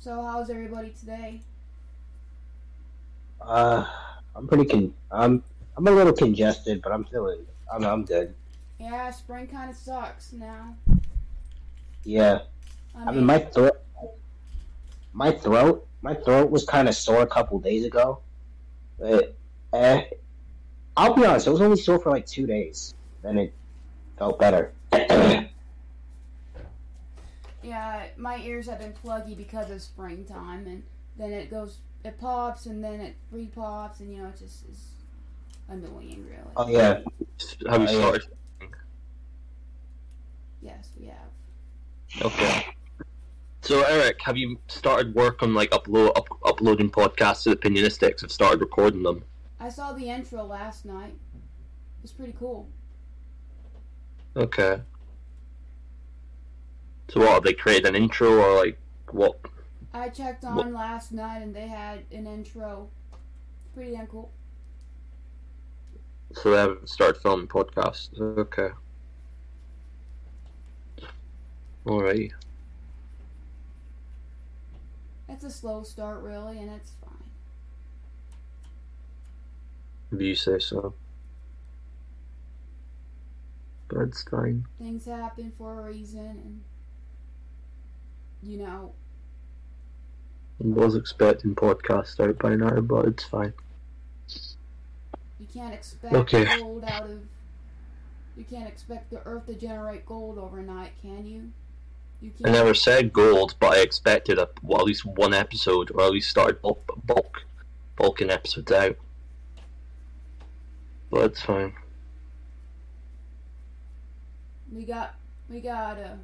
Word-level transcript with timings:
So 0.00 0.22
how's 0.22 0.48
everybody 0.48 0.90
today? 0.90 1.40
Uh, 3.40 3.84
I'm 4.36 4.46
pretty 4.46 4.64
con. 4.64 4.94
I'm 5.10 5.42
I'm 5.76 5.88
a 5.88 5.90
little 5.90 6.12
congested, 6.12 6.82
but 6.82 6.92
I'm 6.92 7.04
feeling. 7.04 7.40
I'm 7.72 7.84
I'm 7.84 8.04
good. 8.04 8.32
Yeah, 8.78 9.10
spring 9.10 9.48
kind 9.48 9.70
of 9.70 9.76
sucks 9.76 10.32
now. 10.32 10.76
Yeah, 12.04 12.42
I 12.94 13.06
I 13.06 13.10
mean 13.10 13.26
my 13.26 13.38
throat. 13.38 13.76
My 15.12 15.32
throat. 15.32 15.84
My 16.00 16.14
throat 16.14 16.48
was 16.48 16.64
kind 16.64 16.88
of 16.88 16.94
sore 16.94 17.22
a 17.22 17.26
couple 17.26 17.58
days 17.58 17.84
ago. 17.84 18.20
But, 19.00 19.34
eh, 19.72 20.04
I'll 20.96 21.14
be 21.14 21.24
honest. 21.24 21.48
It 21.48 21.50
was 21.50 21.60
only 21.60 21.76
sore 21.76 21.98
for 21.98 22.10
like 22.10 22.24
two 22.24 22.46
days. 22.46 22.94
Then 23.22 23.36
it 23.36 23.52
felt 24.16 24.38
better. 24.38 24.72
yeah, 27.68 28.06
my 28.16 28.38
ears 28.38 28.66
have 28.66 28.78
been 28.78 28.94
pluggy 28.94 29.36
because 29.36 29.70
of 29.70 29.82
springtime, 29.82 30.66
and 30.66 30.82
then 31.18 31.32
it 31.32 31.50
goes, 31.50 31.78
it 32.04 32.18
pops, 32.18 32.64
and 32.66 32.82
then 32.82 33.00
it 33.00 33.16
re-pops, 33.30 34.00
and 34.00 34.10
you 34.12 34.22
know, 34.22 34.28
it 34.28 34.38
just 34.38 34.64
is 34.68 34.88
annoying, 35.68 36.24
really. 36.26 36.50
oh 36.56 36.68
yeah. 36.68 37.00
Have 37.68 37.82
you 37.82 37.88
Oh, 37.88 38.00
started? 38.00 38.22
Yes, 40.62 40.90
we 40.98 41.06
have. 41.06 42.22
Okay. 42.22 42.64
So 43.60 43.82
Eric, 43.82 44.16
have 44.22 44.36
you 44.38 44.58
started 44.68 45.14
work 45.14 45.42
on 45.42 45.52
like 45.52 45.70
upload 45.70 46.16
up, 46.16 46.26
uploading 46.44 46.90
podcasts 46.90 47.42
to 47.42 47.50
the 47.50 47.56
Opinionistics? 47.56 48.22
Have 48.22 48.32
started 48.32 48.60
recording 48.60 49.02
them? 49.02 49.24
I 49.60 49.68
saw 49.68 49.92
the 49.92 50.08
intro 50.08 50.42
last 50.44 50.84
night. 50.86 51.14
It's 52.02 52.12
pretty 52.12 52.34
cool. 52.38 52.68
Okay. 54.36 54.80
So 57.08 57.20
what 57.20 57.30
have 57.30 57.42
they 57.42 57.54
created 57.54 57.86
an 57.86 57.94
intro 57.96 58.30
or 58.38 58.64
like 58.64 58.78
what? 59.12 59.38
I 59.94 60.08
checked 60.10 60.44
on 60.44 60.56
What- 60.56 60.72
last 60.72 61.12
night, 61.12 61.38
and 61.38 61.54
they 61.54 61.66
had 61.68 62.04
an 62.12 62.26
intro. 62.26 62.90
Pretty 63.74 63.92
damn 63.92 64.06
cool. 64.06 64.30
So 66.34 66.50
they 66.50 66.58
haven't 66.58 66.88
started 66.90 67.20
filming 67.22 67.48
podcasts. 67.48 68.18
Okay. 68.20 68.70
Alright. 71.86 72.32
It's 75.28 75.44
a 75.44 75.50
slow 75.50 75.82
start, 75.84 76.22
really, 76.22 76.58
and 76.58 76.70
it's 76.70 76.92
fine. 77.02 77.30
If 80.12 80.20
you 80.20 80.34
say 80.34 80.58
so. 80.58 80.92
But 83.88 84.00
it's 84.00 84.22
fine. 84.22 84.66
Things 84.78 85.06
happen 85.06 85.52
for 85.56 85.80
a 85.80 85.90
reason, 85.90 86.26
and 86.26 86.64
you 88.42 88.58
know, 88.58 88.92
I 90.60 90.66
was 90.68 90.96
expecting 90.96 91.54
podcasts 91.54 92.18
out 92.20 92.38
by 92.38 92.56
now, 92.56 92.80
but 92.80 93.06
it's 93.06 93.24
fine. 93.24 93.52
you 95.38 95.46
can't 95.52 95.74
expect 95.74 96.14
Okay. 96.14 96.44
gold 96.44 96.84
out 96.84 97.04
of. 97.10 97.20
You 98.36 98.44
can't 98.44 98.68
expect 98.68 99.10
the 99.10 99.20
earth 99.24 99.46
to 99.46 99.54
generate 99.54 100.06
gold 100.06 100.38
overnight, 100.38 100.92
can 101.02 101.26
you? 101.26 101.50
You 102.20 102.32
I 102.44 102.50
never 102.50 102.74
said 102.74 103.12
gold, 103.12 103.54
but 103.60 103.74
I 103.76 103.80
expected 103.80 104.38
a, 104.38 104.48
well, 104.62 104.80
at 104.80 104.86
least 104.86 105.04
one 105.04 105.34
episode, 105.34 105.90
or 105.92 106.02
at 106.02 106.10
least 106.12 106.30
started 106.30 106.60
bulk, 106.62 106.84
bulk, 107.04 107.42
bulking 107.96 108.30
episodes 108.30 108.72
out. 108.72 108.96
But 111.10 111.24
it's 111.32 111.42
fine. 111.42 111.74
We 114.72 114.84
got. 114.84 115.14
We 115.48 115.60
got 115.60 115.98
uh 115.98 116.16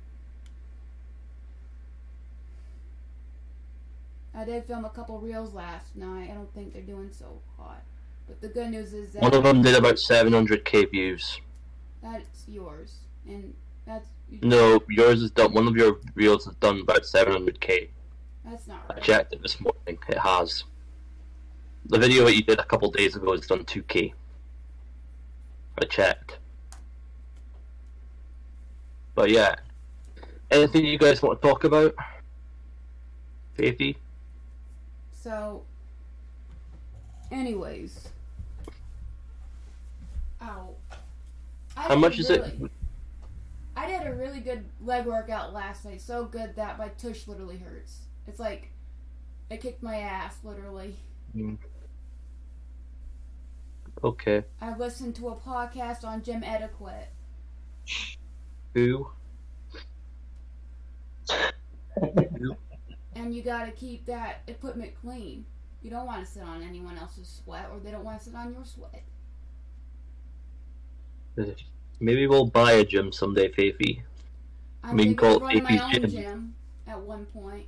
I 4.37 4.45
did 4.45 4.65
film 4.65 4.85
a 4.85 4.91
couple 4.91 5.19
reels 5.21 5.55
last 5.55 5.95
night. 5.97 6.29
I 6.31 6.35
don't 6.35 6.53
think 6.55 6.73
they're 6.73 6.83
doing 6.83 7.11
so 7.13 7.41
hot. 7.57 7.83
But 8.27 8.41
the 8.41 8.49
good 8.49 8.71
news 8.71 8.93
is 8.93 9.13
that 9.13 9.23
One 9.23 9.35
of 9.35 9.45
them 9.45 9.63
did 9.63 9.77
about 9.77 9.95
700k 9.97 10.91
views. 10.91 11.41
that's 12.03 12.45
yours, 12.49 12.97
and 13.27 13.55
that's 13.87 14.09
No, 14.43 14.81
yours 14.89 15.23
is 15.23 15.31
done. 15.31 15.53
One 15.53 15.69
of 15.69 15.77
your 15.77 16.01
reels 16.15 16.47
has 16.47 16.55
done 16.57 16.81
about 16.81 17.03
700k. 17.03 17.89
that's 18.45 18.67
not 18.67 18.81
I 18.91 18.99
checked 19.01 19.33
it 19.35 19.43
this 19.43 19.61
morning. 19.61 19.99
It 20.09 20.19
has. 20.19 20.65
The 21.87 21.99
video 21.99 22.25
that 22.25 22.35
you 22.35 22.43
did 22.43 22.59
a 22.59 22.65
couple 22.65 22.91
days 22.91 23.15
ago 23.15 23.33
has 23.33 23.47
done 23.47 23.65
2k. 23.65 24.15
I 25.81 25.85
checked. 25.85 26.39
But 29.15 29.31
yeah. 29.31 29.55
Anything 30.51 30.87
you 30.87 30.99
guys 30.99 31.23
want 31.23 31.41
to 31.41 31.47
talk 31.49 31.65
about? 31.65 31.95
Faithy? 33.59 33.97
So, 35.25 35.63
anyways, 37.33 38.09
ow. 40.43 40.69
I 41.75 41.81
How 41.81 41.89
did 41.89 41.99
much 41.99 42.19
is 42.19 42.29
it? 42.29 42.43
really- 42.43 42.71
I 43.75 43.87
did 43.87 44.07
a 44.07 44.15
really 44.15 44.41
good 44.41 44.67
leg 44.83 45.07
workout 45.07 45.55
last 45.55 45.87
night. 45.87 46.03
So 46.03 46.27
good 46.27 46.55
that 46.57 46.77
my 46.77 46.89
tush 46.89 47.27
literally 47.27 47.57
hurts. 47.57 48.01
It's 48.27 48.39
like 48.39 48.69
it 49.49 49.63
kicked 49.63 49.83
my 49.83 49.97
ass 49.97 50.37
literally. 50.45 50.95
Hmm. 51.33 51.55
Okay. 54.05 54.45
I 54.61 54.77
listened 54.77 55.17
to 55.17 55.29
a 55.31 55.37
podcast 55.37 56.05
on 56.05 56.23
gym 56.23 56.45
etiquette. 56.45 57.09
Who? 58.75 59.09
And 63.15 63.35
you 63.35 63.43
gotta 63.43 63.71
keep 63.71 64.07
that 64.07 64.43
equipment 64.47 64.93
clean. 65.01 65.47
You 65.83 65.91
don't 65.91 66.07
want 66.07 66.25
to 66.25 66.31
sit 66.31 66.43
on 66.43 66.63
anyone 66.63 66.97
else's 66.99 67.29
sweat, 67.45 67.69
or 67.73 67.79
they 67.79 67.91
don't 67.91 68.05
want 68.05 68.19
to 68.19 68.25
sit 68.25 68.35
on 68.35 68.53
your 68.53 68.65
sweat. 68.65 69.03
Maybe 72.01 72.27
we'll 72.27 72.47
buy 72.47 72.73
a 72.73 72.85
gym 72.85 73.13
someday, 73.13 73.51
Faithy. 73.51 74.03
I'm 74.83 74.97
We 74.97 75.05
can 75.05 75.17
thinking 75.17 75.27
of 75.27 75.33
call 75.33 75.37
it 75.37 75.43
running 75.43 75.63
my 75.65 75.79
own 75.85 75.93
gym. 75.93 76.11
gym 76.11 76.55
at 76.87 77.01
one 77.01 77.27
point. 77.27 77.67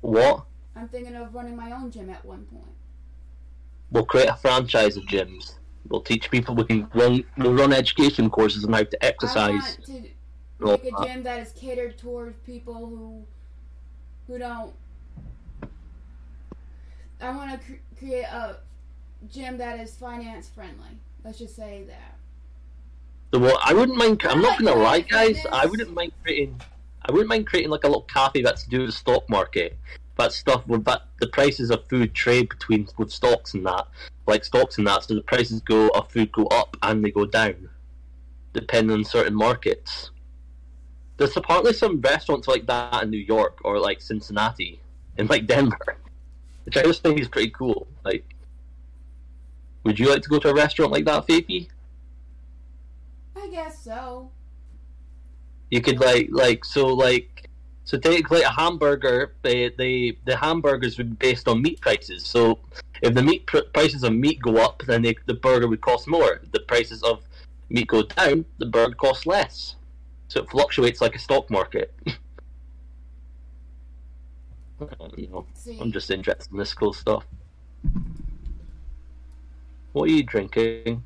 What? 0.00 0.44
I'm 0.76 0.88
thinking 0.88 1.14
of 1.14 1.34
running 1.34 1.56
my 1.56 1.72
own 1.72 1.90
gym 1.90 2.10
at 2.10 2.24
one 2.24 2.44
point. 2.44 2.64
We'll 3.90 4.04
create 4.04 4.28
a 4.28 4.36
franchise 4.36 4.96
of 4.96 5.04
gyms. 5.04 5.54
We'll 5.88 6.00
teach 6.00 6.30
people 6.30 6.54
we 6.54 6.64
can 6.64 6.88
run. 6.94 7.24
We'll 7.36 7.54
run 7.54 7.72
education 7.72 8.30
courses 8.30 8.64
on 8.64 8.72
how 8.72 8.82
to 8.84 9.04
exercise. 9.04 9.50
I 9.50 9.52
want 9.52 9.86
to 9.86 10.82
make 10.82 10.92
a 10.92 10.96
uh, 10.96 11.04
gym 11.06 11.22
that 11.24 11.40
is 11.40 11.52
catered 11.52 11.98
towards 11.98 12.38
people 12.40 12.74
who 12.74 13.24
who 14.26 14.38
don't. 14.38 14.72
I 17.20 17.30
want 17.30 17.52
to 17.52 17.58
cr- 17.66 17.80
create 17.98 18.24
a 18.24 18.56
gym 19.30 19.58
that 19.58 19.80
is 19.80 19.94
finance 19.94 20.48
friendly. 20.48 20.98
Let's 21.24 21.38
just 21.38 21.56
say 21.56 21.84
that. 21.88 22.16
So 23.32 23.40
what? 23.40 23.60
I 23.64 23.72
wouldn't 23.72 23.98
mind. 23.98 24.22
I'm 24.24 24.40
not 24.40 24.58
gonna 24.58 24.74
lie, 24.74 25.00
guys. 25.00 25.44
I 25.50 25.66
wouldn't 25.66 25.92
mind 25.92 26.12
creating. 26.22 26.60
I 27.06 27.12
wouldn't 27.12 27.28
mind 27.28 27.46
creating 27.46 27.70
like 27.70 27.84
a 27.84 27.86
little 27.86 28.02
cafe 28.02 28.42
that's 28.42 28.64
to 28.64 28.70
do 28.70 28.78
with 28.80 28.88
the 28.88 28.92
stock 28.92 29.28
market. 29.28 29.78
That 30.16 30.32
stuff 30.32 30.66
with 30.66 30.84
that 30.84 31.02
the 31.20 31.26
prices 31.26 31.70
of 31.70 31.88
food 31.88 32.14
trade 32.14 32.48
between 32.48 32.86
with 32.98 33.10
stocks 33.10 33.54
and 33.54 33.66
that, 33.66 33.88
like 34.26 34.44
stocks 34.44 34.78
and 34.78 34.86
that. 34.86 35.04
So 35.04 35.14
the 35.14 35.22
prices 35.22 35.60
go 35.60 35.88
of 35.88 36.10
food 36.10 36.30
go 36.30 36.46
up 36.46 36.76
and 36.82 37.04
they 37.04 37.10
go 37.10 37.26
down, 37.26 37.68
depending 38.52 38.96
on 38.96 39.04
certain 39.04 39.34
markets. 39.34 40.10
There's 41.16 41.36
apparently 41.36 41.72
some 41.72 42.00
restaurants 42.00 42.48
like 42.48 42.66
that 42.66 43.02
in 43.02 43.10
New 43.10 43.18
York 43.18 43.58
or 43.64 43.78
like 43.78 44.00
Cincinnati 44.00 44.80
and 45.16 45.28
like 45.30 45.46
Denver, 45.46 45.96
which 46.64 46.76
I 46.76 46.82
just 46.82 47.02
think 47.02 47.20
is 47.20 47.28
pretty 47.28 47.50
cool. 47.50 47.86
Like, 48.04 48.24
would 49.84 49.98
you 49.98 50.08
like 50.08 50.22
to 50.22 50.28
go 50.28 50.38
to 50.38 50.50
a 50.50 50.54
restaurant 50.54 50.92
like 50.92 51.04
that, 51.04 51.26
Faithy? 51.26 51.68
I 53.36 53.48
guess 53.48 53.84
so. 53.84 54.30
You 55.70 55.80
could 55.80 56.00
like 56.00 56.28
like 56.30 56.64
so 56.64 56.86
like 56.86 57.48
so 57.84 57.98
take 57.98 58.30
like 58.30 58.44
a 58.44 58.50
hamburger. 58.50 59.34
They 59.42 59.68
they 59.68 60.16
the 60.24 60.36
hamburgers 60.36 60.98
would 60.98 61.18
be 61.18 61.28
based 61.28 61.46
on 61.48 61.62
meat 61.62 61.80
prices. 61.80 62.24
So 62.24 62.58
if 63.02 63.14
the 63.14 63.22
meat 63.22 63.46
pr- 63.46 63.68
prices 63.72 64.02
of 64.02 64.14
meat 64.14 64.40
go 64.40 64.56
up, 64.56 64.82
then 64.86 65.02
they, 65.02 65.14
the 65.26 65.34
burger 65.34 65.68
would 65.68 65.82
cost 65.82 66.08
more. 66.08 66.40
If 66.42 66.52
the 66.52 66.60
prices 66.60 67.02
of 67.02 67.22
meat 67.68 67.88
go 67.88 68.02
down, 68.02 68.46
the 68.58 68.66
burger 68.66 68.94
costs 68.94 69.26
less. 69.26 69.76
So 70.28 70.40
it 70.40 70.50
fluctuates 70.50 71.00
like 71.00 71.14
a 71.14 71.18
stock 71.18 71.50
market. 71.50 71.94
Don't 74.78 75.30
know. 75.30 75.46
I'm 75.80 75.92
just 75.92 76.10
interested 76.10 76.52
in 76.52 76.58
this 76.58 76.74
cool 76.74 76.92
stuff. 76.92 77.24
What 79.92 80.10
are 80.10 80.12
you 80.12 80.24
drinking? 80.24 81.04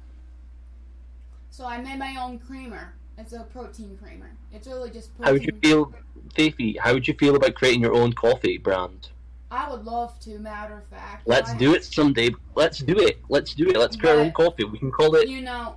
so 1.51 1.67
I 1.67 1.79
made 1.79 1.99
my 1.99 2.17
own 2.21 2.39
creamer. 2.39 2.95
It's 3.19 3.33
a 3.33 3.41
protein 3.41 3.99
creamer. 4.01 4.31
It's 4.53 4.69
really 4.69 4.91
just 4.91 5.15
protein. 5.17 5.27
How 5.27 5.33
would 5.33 5.45
you 5.45 5.59
feel, 5.61 5.93
Faithy? 6.37 6.79
How 6.79 6.95
would 6.95 7.09
you 7.09 7.15
feel 7.15 7.35
about 7.35 7.57
creating 7.57 7.81
your 7.83 7.95
own 7.95 8.13
coffee 8.13 8.59
brand? 8.59 9.09
I 9.51 9.69
would 9.69 9.85
love 9.85 10.19
to. 10.21 10.39
Matter 10.39 10.75
of 10.77 10.87
fact, 10.87 11.27
Let's 11.27 11.53
do 11.55 11.75
it 11.75 11.85
someday. 11.85 12.31
Let's 12.55 12.79
do 12.79 12.97
it. 13.01 13.21
Let's 13.29 13.55
do 13.55 13.69
it. 13.69 13.77
Let's 13.77 13.97
create 13.97 14.13
our 14.13 14.21
own 14.21 14.33
coffee. 14.33 14.65
We 14.65 14.79
can 14.79 14.93
call 14.93 15.17
it. 15.17 15.29
You 15.29 15.41
know, 15.43 15.77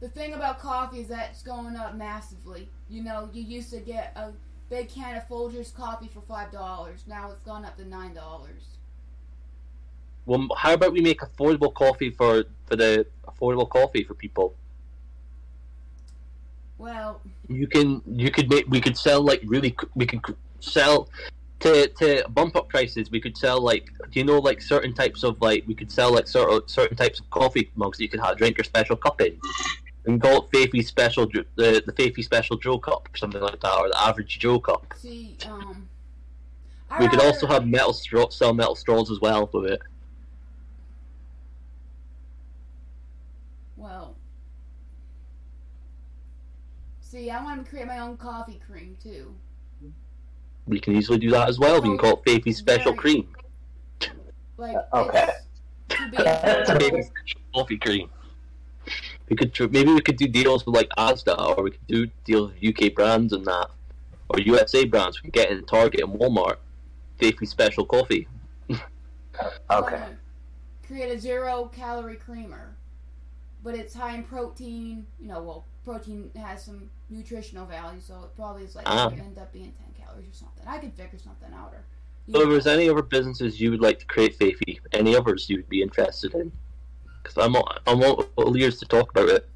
the 0.00 0.08
thing 0.08 0.34
about 0.34 0.58
coffee 0.58 1.00
is 1.00 1.08
that 1.08 1.30
it's 1.30 1.42
going 1.42 1.76
up 1.76 1.94
massively. 1.94 2.68
You 2.88 3.02
know, 3.02 3.28
you 3.32 3.42
used 3.42 3.70
to 3.70 3.80
get 3.80 4.12
a 4.16 4.32
big 4.68 4.88
can 4.88 5.16
of 5.16 5.28
Folgers 5.28 5.74
coffee 5.74 6.08
for 6.12 6.20
five 6.22 6.52
dollars. 6.52 7.04
Now 7.06 7.30
it's 7.30 7.40
gone 7.40 7.64
up 7.64 7.76
to 7.78 7.88
nine 7.88 8.14
dollars. 8.14 8.62
Well, 10.26 10.48
how 10.56 10.74
about 10.74 10.92
we 10.92 11.00
make 11.00 11.20
affordable 11.20 11.72
coffee 11.72 12.10
for 12.10 12.44
for 12.66 12.76
the 12.76 13.06
affordable 13.26 13.68
coffee 13.68 14.04
for 14.04 14.14
people? 14.14 14.54
Well, 16.78 17.22
You 17.48 17.66
can 17.66 18.02
you 18.06 18.30
could 18.30 18.50
make 18.50 18.66
we 18.68 18.80
could 18.80 18.98
sell 18.98 19.22
like 19.22 19.40
really 19.46 19.74
we 19.94 20.04
could 20.04 20.20
sell 20.60 21.08
to 21.60 21.88
to 21.88 22.28
bump 22.28 22.54
up 22.54 22.68
prices. 22.68 23.10
We 23.10 23.20
could 23.20 23.36
sell 23.36 23.60
like 23.62 23.90
do 24.10 24.20
you 24.20 24.24
know 24.26 24.40
like 24.40 24.60
certain 24.60 24.92
types 24.92 25.22
of 25.22 25.40
like 25.40 25.64
we 25.66 25.74
could 25.74 25.90
sell 25.90 26.12
like 26.12 26.28
sort 26.28 26.52
of 26.52 26.68
certain 26.68 26.96
types 26.96 27.18
of 27.18 27.30
coffee 27.30 27.70
mugs 27.76 27.96
that 27.96 28.04
you 28.04 28.10
could 28.10 28.20
have 28.20 28.36
drink 28.36 28.58
your 28.58 28.64
special 28.64 28.96
cup 28.96 29.20
in. 29.22 29.38
And 30.06 30.20
call 30.22 30.44
it 30.44 30.50
Faithy 30.52 30.84
Special, 30.86 31.26
the 31.26 31.82
the 31.84 31.92
Faithy 31.92 32.22
Special 32.22 32.56
Joe 32.56 32.78
Cup 32.78 33.08
or 33.12 33.16
something 33.16 33.40
like 33.40 33.60
that, 33.60 33.74
or 33.78 33.88
the 33.88 34.00
Average 34.00 34.38
Joe 34.38 34.60
Cup. 34.60 34.86
see, 34.96 35.36
um, 35.46 35.88
I 36.88 37.00
We 37.00 37.08
could 37.08 37.20
also 37.20 37.46
have 37.48 37.66
metal 37.66 37.92
straw, 37.92 38.28
sell 38.30 38.54
metal 38.54 38.76
straws 38.76 39.10
as 39.10 39.20
well 39.20 39.50
with 39.52 39.72
it. 39.72 39.80
Well, 43.76 44.14
see, 47.00 47.28
I 47.30 47.42
want 47.42 47.64
to 47.64 47.68
create 47.70 47.86
my 47.86 47.98
own 47.98 48.16
coffee 48.16 48.60
cream 48.66 48.96
too. 49.02 49.34
We 50.66 50.80
can 50.80 50.96
easily 50.96 51.18
do 51.18 51.30
that 51.30 51.48
as 51.48 51.58
well. 51.58 51.80
We 51.80 51.88
can 51.88 51.98
call 51.98 52.20
it 52.20 52.24
Faithy 52.24 52.54
Special 52.54 52.92
Very- 52.92 52.96
Cream, 52.96 53.28
Like, 54.56 54.76
Okay. 54.94 55.30
it's 55.90 56.68
to 56.70 56.74
Faithy 56.78 57.04
Special 57.04 57.40
Coffee 57.54 57.78
Cream. 57.78 58.08
We 59.28 59.36
could 59.36 59.52
tr- 59.52 59.66
maybe 59.68 59.92
we 59.92 60.00
could 60.00 60.16
do 60.16 60.28
deals 60.28 60.64
with 60.66 60.74
like 60.74 60.88
Asda, 60.96 61.56
or 61.56 61.64
we 61.64 61.70
could 61.72 61.86
do 61.88 62.06
deals 62.24 62.52
with 62.52 62.62
UK 62.62 62.94
brands 62.94 63.32
and 63.32 63.44
that, 63.46 63.70
or 64.28 64.38
USA 64.40 64.84
brands. 64.84 65.18
We 65.22 65.30
can 65.30 65.42
get 65.42 65.50
in 65.50 65.64
Target 65.64 66.00
and 66.02 66.12
Walmart. 66.14 66.56
Faithy 67.20 67.46
Special 67.48 67.84
Coffee. 67.86 68.28
Okay. 69.70 69.92
wanna 70.00 70.16
Create 70.86 71.14
a 71.14 71.18
zero 71.18 71.70
calorie 71.74 72.16
creamer, 72.16 72.74
but 73.62 73.74
it's 73.74 73.92
high 73.94 74.14
in 74.14 74.22
protein. 74.22 75.06
You 75.20 75.28
know, 75.28 75.42
well, 75.42 75.64
protein 75.84 76.30
has 76.36 76.64
some 76.64 76.88
nutritional 77.10 77.66
value, 77.66 78.00
so 78.00 78.14
it 78.24 78.34
probably 78.36 78.62
is 78.64 78.74
like 78.74 78.84
Ah. 78.88 79.10
gonna 79.10 79.22
end 79.22 79.38
up 79.38 79.52
being 79.52 79.72
ten 79.72 79.92
calories 80.06 80.28
or 80.28 80.32
something. 80.32 80.66
I 80.66 80.78
could 80.78 80.94
figure 80.94 81.18
something 81.18 81.52
out. 81.52 81.72
Or 81.74 81.84
you 82.26 82.32
So, 82.34 82.40
if 82.40 82.46
know, 82.46 82.52
there's 82.52 82.66
any 82.66 82.88
other 82.88 83.02
businesses 83.02 83.60
you 83.60 83.70
would 83.72 83.80
like 83.82 83.98
to 83.98 84.06
create, 84.06 84.38
Faithy, 84.38 84.78
any 84.92 85.14
others 85.16 85.50
you 85.50 85.56
would 85.56 85.68
be 85.68 85.82
interested 85.82 86.34
in? 86.34 86.50
Because 87.26 87.44
I'm 87.44 87.56
all, 87.56 87.68
I'm 87.86 88.02
all, 88.36 88.56
ears 88.56 88.78
to 88.78 88.86
talk 88.86 89.10
about 89.10 89.28
it. 89.28 89.48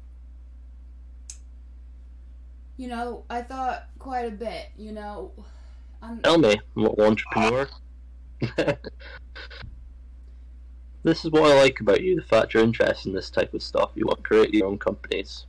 you 2.75 2.87
know, 2.87 3.23
I 3.29 3.41
thought 3.41 3.87
quite 3.99 4.25
a 4.25 4.31
bit. 4.31 4.71
You 4.77 4.91
know, 4.91 5.31
I'm 6.01 6.21
Tell 6.21 6.37
me, 6.37 6.59
I'm 6.75 6.85
an 6.85 6.95
entrepreneur. 6.99 7.69
this 11.03 11.23
is 11.23 11.31
what 11.31 11.43
I 11.43 11.61
like 11.61 11.79
about 11.79 12.01
you, 12.01 12.15
the 12.15 12.23
fact 12.23 12.53
you're 12.53 12.63
interested 12.63 13.09
in 13.09 13.15
this 13.15 13.29
type 13.29 13.53
of 13.53 13.63
stuff. 13.63 13.91
You 13.95 14.05
want 14.07 14.17
to 14.17 14.23
create 14.23 14.53
your 14.53 14.67
own 14.67 14.77
companies. 14.77 15.45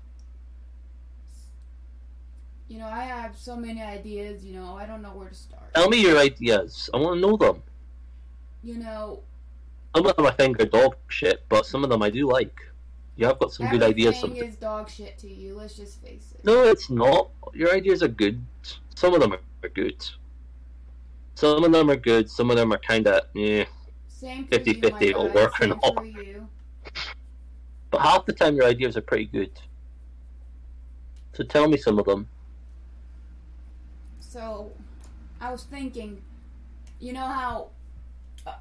You 2.68 2.78
know, 2.78 2.86
I 2.86 3.04
have 3.04 3.36
so 3.36 3.56
many 3.56 3.82
ideas. 3.82 4.44
You 4.44 4.60
know, 4.60 4.76
I 4.76 4.86
don't 4.86 5.02
know 5.02 5.14
where 5.14 5.30
to 5.30 5.34
start. 5.34 5.74
Tell 5.74 5.88
me 5.88 6.00
your 6.00 6.18
ideas. 6.18 6.88
I 6.94 6.98
want 6.98 7.16
to 7.16 7.20
know 7.20 7.36
them. 7.36 7.62
You 8.62 8.76
know, 8.76 9.22
Some 9.94 10.06
of 10.06 10.16
them 10.16 10.26
I 10.26 10.30
think 10.32 10.60
are 10.60 10.66
dog 10.66 10.96
shit, 11.08 11.44
but 11.48 11.66
some 11.66 11.84
of 11.84 11.90
them 11.90 12.02
I 12.02 12.10
do 12.10 12.28
like. 12.28 12.58
You 13.16 13.26
have 13.26 13.38
got 13.38 13.52
some 13.52 13.68
good 13.68 13.82
ideas. 13.82 14.18
Some... 14.18 14.30
Everything 14.30 14.48
is 14.48 14.56
dog 14.56 14.88
shit 14.88 15.18
to 15.18 15.28
you. 15.28 15.54
Let's 15.54 15.76
just 15.76 16.02
face 16.02 16.32
it. 16.34 16.44
No, 16.44 16.64
it's 16.64 16.88
not. 16.88 17.28
Your 17.52 17.74
ideas 17.74 18.02
are 18.02 18.08
good. 18.08 18.42
Some 18.94 19.14
of 19.14 19.20
them 19.20 19.34
are 19.34 19.68
good. 19.68 20.02
Some 21.34 21.62
of 21.62 21.72
them 21.72 21.90
are 21.90 21.96
good. 21.96 22.30
Some 22.30 22.50
of 22.50 22.56
them 22.56 22.72
are 22.72 22.78
kind 22.78 23.06
of 23.06 23.24
yeah. 23.34 23.64
Same 24.08 24.46
for 24.46 24.58
50-50 24.58 25.02
it'll 25.02 25.28
work 25.30 25.60
or 25.60 25.66
not. 25.66 26.04
But 27.90 28.00
half 28.00 28.24
the 28.24 28.32
time 28.32 28.56
your 28.56 28.66
ideas 28.66 28.96
are 28.96 29.02
pretty 29.02 29.26
good. 29.26 29.50
So 31.34 31.44
tell 31.44 31.68
me 31.68 31.76
some 31.76 31.98
of 31.98 32.06
them. 32.06 32.28
So, 34.20 34.70
I 35.40 35.50
was 35.50 35.64
thinking, 35.64 36.22
you 37.00 37.12
know 37.12 37.26
how 37.26 37.68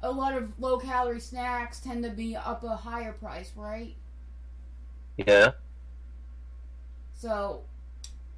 a- 0.02 0.10
lot 0.10 0.34
of 0.36 0.52
low 0.60 0.78
calorie 0.78 1.20
snacks 1.20 1.80
tend 1.80 2.04
to 2.04 2.10
be 2.10 2.36
up 2.36 2.62
a 2.64 2.76
higher 2.76 3.12
price, 3.12 3.52
right? 3.56 3.94
Yeah. 5.16 5.52
So, 7.14 7.62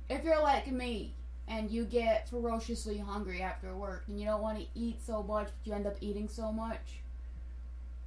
if 0.09 0.25
you're 0.25 0.43
like 0.43 0.71
me 0.71 1.15
and 1.49 1.71
you 1.71 1.85
get 1.85 2.29
ferociously 2.29 2.99
hungry 2.99 3.43
after 3.43 3.75
work 3.75 4.05
and 4.09 4.19
you 4.19 4.27
don't 4.27 4.43
want 4.43 4.59
to 4.59 4.67
eat 4.75 5.01
so 5.05 5.23
much, 5.23 5.47
but 5.47 5.55
you 5.65 5.73
end 5.73 5.87
up 5.87 5.97
eating 6.01 6.29
so 6.29 6.53
much 6.53 7.01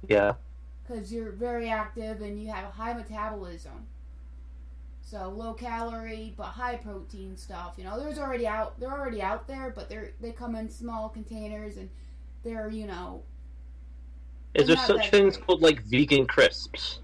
Yeah. 0.08 0.34
because 0.86 1.12
you're 1.12 1.32
very 1.32 1.68
active 1.68 2.20
and 2.22 2.40
you 2.40 2.48
have 2.52 2.64
a 2.64 2.70
high 2.70 2.92
metabolism. 2.92 3.86
So 5.02 5.30
low 5.30 5.54
calorie 5.54 6.34
but 6.36 6.44
high 6.46 6.76
protein 6.76 7.36
stuff. 7.36 7.74
You 7.78 7.84
know, 7.84 7.98
there's 7.98 8.18
already 8.18 8.46
out. 8.46 8.78
They're 8.78 8.92
already 8.92 9.22
out 9.22 9.46
there, 9.48 9.72
but 9.74 9.88
they're 9.88 10.12
they 10.20 10.32
come 10.32 10.54
in 10.54 10.68
small 10.68 11.08
containers 11.08 11.78
and 11.78 11.88
they're 12.44 12.68
you 12.68 12.86
know 12.86 13.22
Is 14.58 14.66
there 14.66 14.76
such 14.76 15.10
things 15.10 15.36
great. 15.36 15.46
called 15.46 15.62
like 15.62 15.82
vegan 15.84 16.26
crisps? 16.26 17.00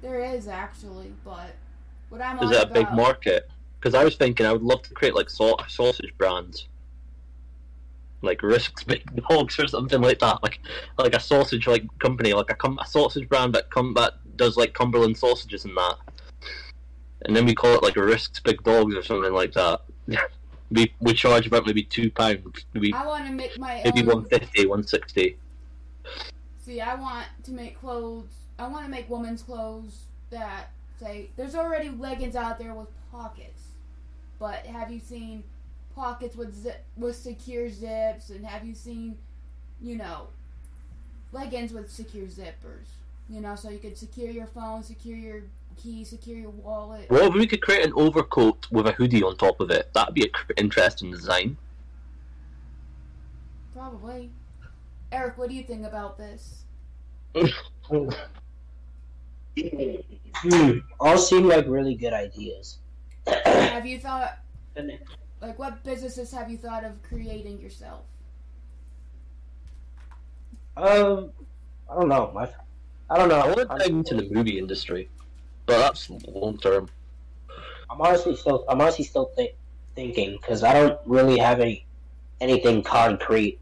there 0.00 0.20
is 0.20 0.48
actually, 0.48 1.12
but 1.24 1.54
what 2.08 2.20
I'm 2.20 2.38
Is 2.42 2.50
that 2.50 2.70
a 2.70 2.72
big 2.72 2.90
market? 2.92 3.48
Because 3.78 3.94
I 3.94 4.04
was 4.04 4.16
thinking 4.16 4.46
I 4.46 4.52
would 4.52 4.62
love 4.62 4.82
to 4.82 4.94
create 4.94 5.14
like 5.14 5.30
sau- 5.30 5.58
sausage 5.68 6.12
brands, 6.16 6.68
like 8.22 8.42
Risks 8.42 8.84
Big 8.84 9.04
Dogs 9.28 9.58
or 9.58 9.66
something 9.66 10.00
like 10.00 10.18
that, 10.20 10.42
like 10.42 10.60
like 10.96 11.14
a 11.14 11.20
sausage 11.20 11.66
like 11.66 11.86
company, 11.98 12.32
like 12.32 12.50
a, 12.50 12.54
com- 12.54 12.78
a 12.80 12.86
sausage 12.86 13.28
brand 13.28 13.54
that 13.54 13.70
come 13.70 13.94
that 13.94 14.14
does 14.36 14.56
like 14.56 14.74
Cumberland 14.74 15.16
sausages 15.16 15.64
and 15.64 15.76
that, 15.76 15.96
and 17.22 17.34
then 17.34 17.44
we 17.44 17.54
call 17.54 17.74
it 17.74 17.82
like 17.82 17.96
Risks 17.96 18.40
Big 18.40 18.62
Dogs 18.62 18.94
or 18.94 19.02
something 19.02 19.32
like 19.32 19.52
that. 19.54 19.80
we 20.70 20.92
we 21.00 21.14
charge 21.14 21.46
about 21.46 21.66
maybe 21.66 21.82
two 21.82 22.10
pounds, 22.10 22.64
maybe 22.72 22.92
I 22.92 23.06
want 23.06 23.26
to 23.26 23.32
make 23.32 23.58
my 23.58 23.82
maybe 23.84 24.00
own. 24.00 24.22
150, 24.22 24.66
160. 24.66 25.36
See, 26.68 26.82
I 26.82 26.96
want 26.96 27.24
to 27.44 27.52
make 27.52 27.80
clothes. 27.80 28.28
I 28.58 28.68
want 28.68 28.84
to 28.84 28.90
make 28.90 29.08
women's 29.08 29.42
clothes 29.42 30.02
that 30.28 30.68
say 31.00 31.30
there's 31.34 31.54
already 31.54 31.88
leggings 31.88 32.36
out 32.36 32.58
there 32.58 32.74
with 32.74 32.88
pockets, 33.10 33.68
but 34.38 34.66
have 34.66 34.90
you 34.90 35.00
seen 35.00 35.44
pockets 35.96 36.36
with 36.36 36.54
zip, 36.54 36.84
with 36.98 37.16
secure 37.16 37.70
zips? 37.70 38.28
And 38.28 38.44
have 38.44 38.66
you 38.66 38.74
seen, 38.74 39.16
you 39.80 39.96
know, 39.96 40.26
leggings 41.32 41.72
with 41.72 41.90
secure 41.90 42.26
zippers? 42.26 42.88
You 43.30 43.40
know, 43.40 43.56
so 43.56 43.70
you 43.70 43.78
could 43.78 43.96
secure 43.96 44.28
your 44.28 44.48
phone, 44.48 44.82
secure 44.82 45.16
your 45.16 45.44
key, 45.82 46.04
secure 46.04 46.36
your 46.36 46.50
wallet. 46.50 47.06
Well, 47.08 47.28
if 47.28 47.32
we 47.32 47.46
could 47.46 47.62
create 47.62 47.86
an 47.86 47.94
overcoat 47.96 48.66
with 48.70 48.86
a 48.86 48.92
hoodie 48.92 49.22
on 49.22 49.38
top 49.38 49.60
of 49.60 49.70
it? 49.70 49.88
That'd 49.94 50.12
be 50.12 50.24
an 50.24 50.30
interesting 50.58 51.12
design. 51.12 51.56
Probably. 53.74 54.28
Eric, 55.10 55.38
what 55.38 55.48
do 55.48 55.54
you 55.54 55.62
think 55.62 55.86
about 55.86 56.18
this? 56.18 56.64
Hmm, 60.40 60.78
all 61.00 61.18
seem 61.18 61.48
like 61.48 61.66
really 61.66 61.94
good 61.94 62.12
ideas. 62.12 62.78
Have 63.26 63.86
you 63.86 63.98
thought, 63.98 64.38
like, 65.40 65.58
what 65.58 65.82
businesses 65.82 66.30
have 66.32 66.50
you 66.50 66.56
thought 66.56 66.84
of 66.84 67.02
creating 67.02 67.60
yourself? 67.60 68.02
um, 70.76 71.30
I 71.90 71.94
don't 71.94 72.08
know. 72.08 72.30
My, 72.34 72.48
I 73.10 73.18
don't 73.18 73.28
know. 73.28 73.40
I 73.40 73.46
want 73.46 73.68
to 73.68 73.72
I'm, 73.72 73.78
dive 73.78 73.88
into 73.88 74.14
the 74.14 74.28
movie 74.30 74.58
industry, 74.58 75.08
but 75.66 75.78
that's 75.78 76.10
long 76.10 76.58
term. 76.58 76.88
I'm 77.90 78.00
honestly 78.00 78.36
still. 78.36 78.64
I'm 78.68 78.80
honestly 78.80 79.04
still 79.04 79.32
think, 79.34 79.54
thinking 79.94 80.38
because 80.40 80.62
I 80.62 80.74
don't 80.74 81.00
really 81.06 81.38
have 81.38 81.60
any 81.60 81.84
anything 82.40 82.82
concrete 82.82 83.58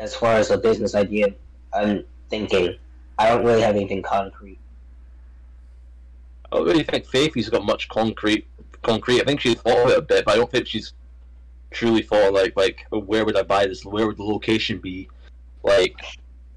as 0.00 0.14
far 0.14 0.34
as 0.34 0.50
a 0.50 0.58
business 0.58 0.94
idea. 0.94 1.28
I'm 1.72 2.04
thinking. 2.30 2.76
I 3.18 3.28
don't 3.28 3.44
really 3.44 3.62
have 3.62 3.76
anything 3.76 4.02
concrete. 4.02 4.58
I 6.50 6.56
don't 6.56 6.66
really 6.66 6.82
think 6.82 7.06
Faithy's 7.06 7.48
got 7.48 7.64
much 7.64 7.88
concrete. 7.88 8.46
Concrete. 8.82 9.20
I 9.20 9.24
think 9.24 9.40
she's 9.40 9.60
thought 9.60 9.86
of 9.86 9.90
it 9.90 9.98
a 9.98 10.02
bit, 10.02 10.24
but 10.24 10.34
I 10.34 10.36
don't 10.36 10.50
think 10.50 10.66
she's 10.66 10.92
truly 11.70 12.02
thought 12.02 12.32
like 12.32 12.56
like 12.56 12.86
where 12.90 13.24
would 13.24 13.36
I 13.36 13.42
buy 13.42 13.66
this? 13.66 13.84
Where 13.84 14.06
would 14.06 14.16
the 14.16 14.24
location 14.24 14.78
be? 14.78 15.08
Like 15.62 15.96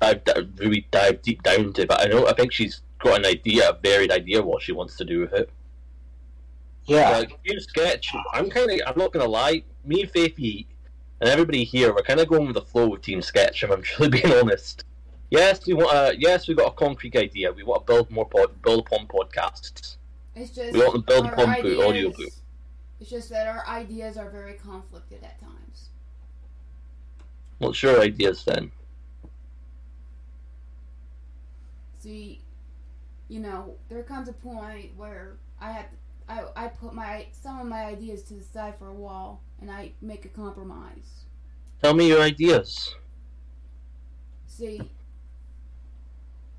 I've 0.01 0.23
d- 0.23 0.49
really 0.57 0.87
dived 0.91 1.23
deep 1.23 1.43
down 1.43 1.61
into 1.61 1.81
it, 1.81 1.87
but 1.87 2.01
I 2.01 2.07
don't. 2.07 2.27
I 2.27 2.33
think 2.33 2.51
she's 2.51 2.81
got 2.99 3.19
an 3.19 3.25
idea, 3.25 3.69
a 3.69 3.77
varied 3.81 4.11
idea, 4.11 4.41
what 4.41 4.61
she 4.61 4.71
wants 4.71 4.97
to 4.97 5.05
do 5.05 5.21
with 5.21 5.33
it. 5.33 5.49
Yeah. 6.85 7.09
Like 7.09 7.43
Team 7.43 7.59
Sketch, 7.59 8.13
I'm 8.33 8.49
kind 8.49 8.71
of. 8.71 8.79
I'm 8.87 8.97
not 8.97 9.11
gonna 9.11 9.27
lie. 9.27 9.63
Me 9.85 10.01
and 10.01 10.11
Faithy 10.11 10.65
and 11.19 11.29
everybody 11.29 11.63
here, 11.63 11.93
we're 11.93 12.03
kind 12.03 12.19
of 12.19 12.27
going 12.27 12.45
with 12.45 12.55
the 12.55 12.61
flow 12.61 12.87
with 12.87 13.01
Team 13.01 13.21
Sketch. 13.21 13.63
If 13.63 13.71
I'm 13.71 13.81
truly 13.83 14.21
being 14.21 14.33
honest. 14.33 14.83
Yes, 15.29 15.65
we 15.65 15.73
want. 15.73 15.93
Uh, 15.93 16.11
yes, 16.17 16.47
we've 16.47 16.55
got 16.57 16.67
a 16.71 16.75
concrete 16.75 17.15
idea. 17.15 17.51
We 17.51 17.63
want 17.63 17.85
to 17.85 17.93
build 17.93 18.09
more 18.11 18.27
pod, 18.27 18.61
build 18.61 18.87
upon 18.87 19.07
podcasts. 19.07 19.97
It's 20.35 20.51
just 20.55 20.71
We 20.73 20.79
want 20.79 20.93
to 20.93 20.99
build 21.01 21.25
upon 21.25 21.61
boot, 21.61 21.79
audio 21.79 21.89
ideas- 22.09 22.15
boot. 22.17 22.33
It's 22.99 23.09
just 23.11 23.29
that 23.29 23.45
our 23.47 23.63
ideas 23.67 24.17
are 24.17 24.29
very 24.29 24.53
conflicted 24.53 25.23
at 25.23 25.39
times. 25.39 25.89
What's 27.59 27.83
your 27.83 27.99
ideas 28.01 28.43
then? 28.43 28.71
See, 31.99 32.41
you 33.27 33.39
know, 33.39 33.75
there 33.89 34.01
comes 34.03 34.29
a 34.29 34.33
point 34.33 34.91
where 34.95 35.33
I 35.59 35.71
have 35.71 35.85
I 36.29 36.43
I 36.55 36.67
put 36.67 36.93
my 36.93 37.27
some 37.31 37.59
of 37.59 37.67
my 37.67 37.85
ideas 37.85 38.23
to 38.23 38.33
the 38.35 38.43
side 38.43 38.75
for 38.79 38.87
a 38.87 38.93
while 38.93 39.41
and 39.61 39.71
I 39.71 39.91
make 40.01 40.25
a 40.25 40.29
compromise. 40.29 41.23
Tell 41.81 41.93
me 41.93 42.07
your 42.07 42.21
ideas. 42.21 42.95
See, 44.47 44.81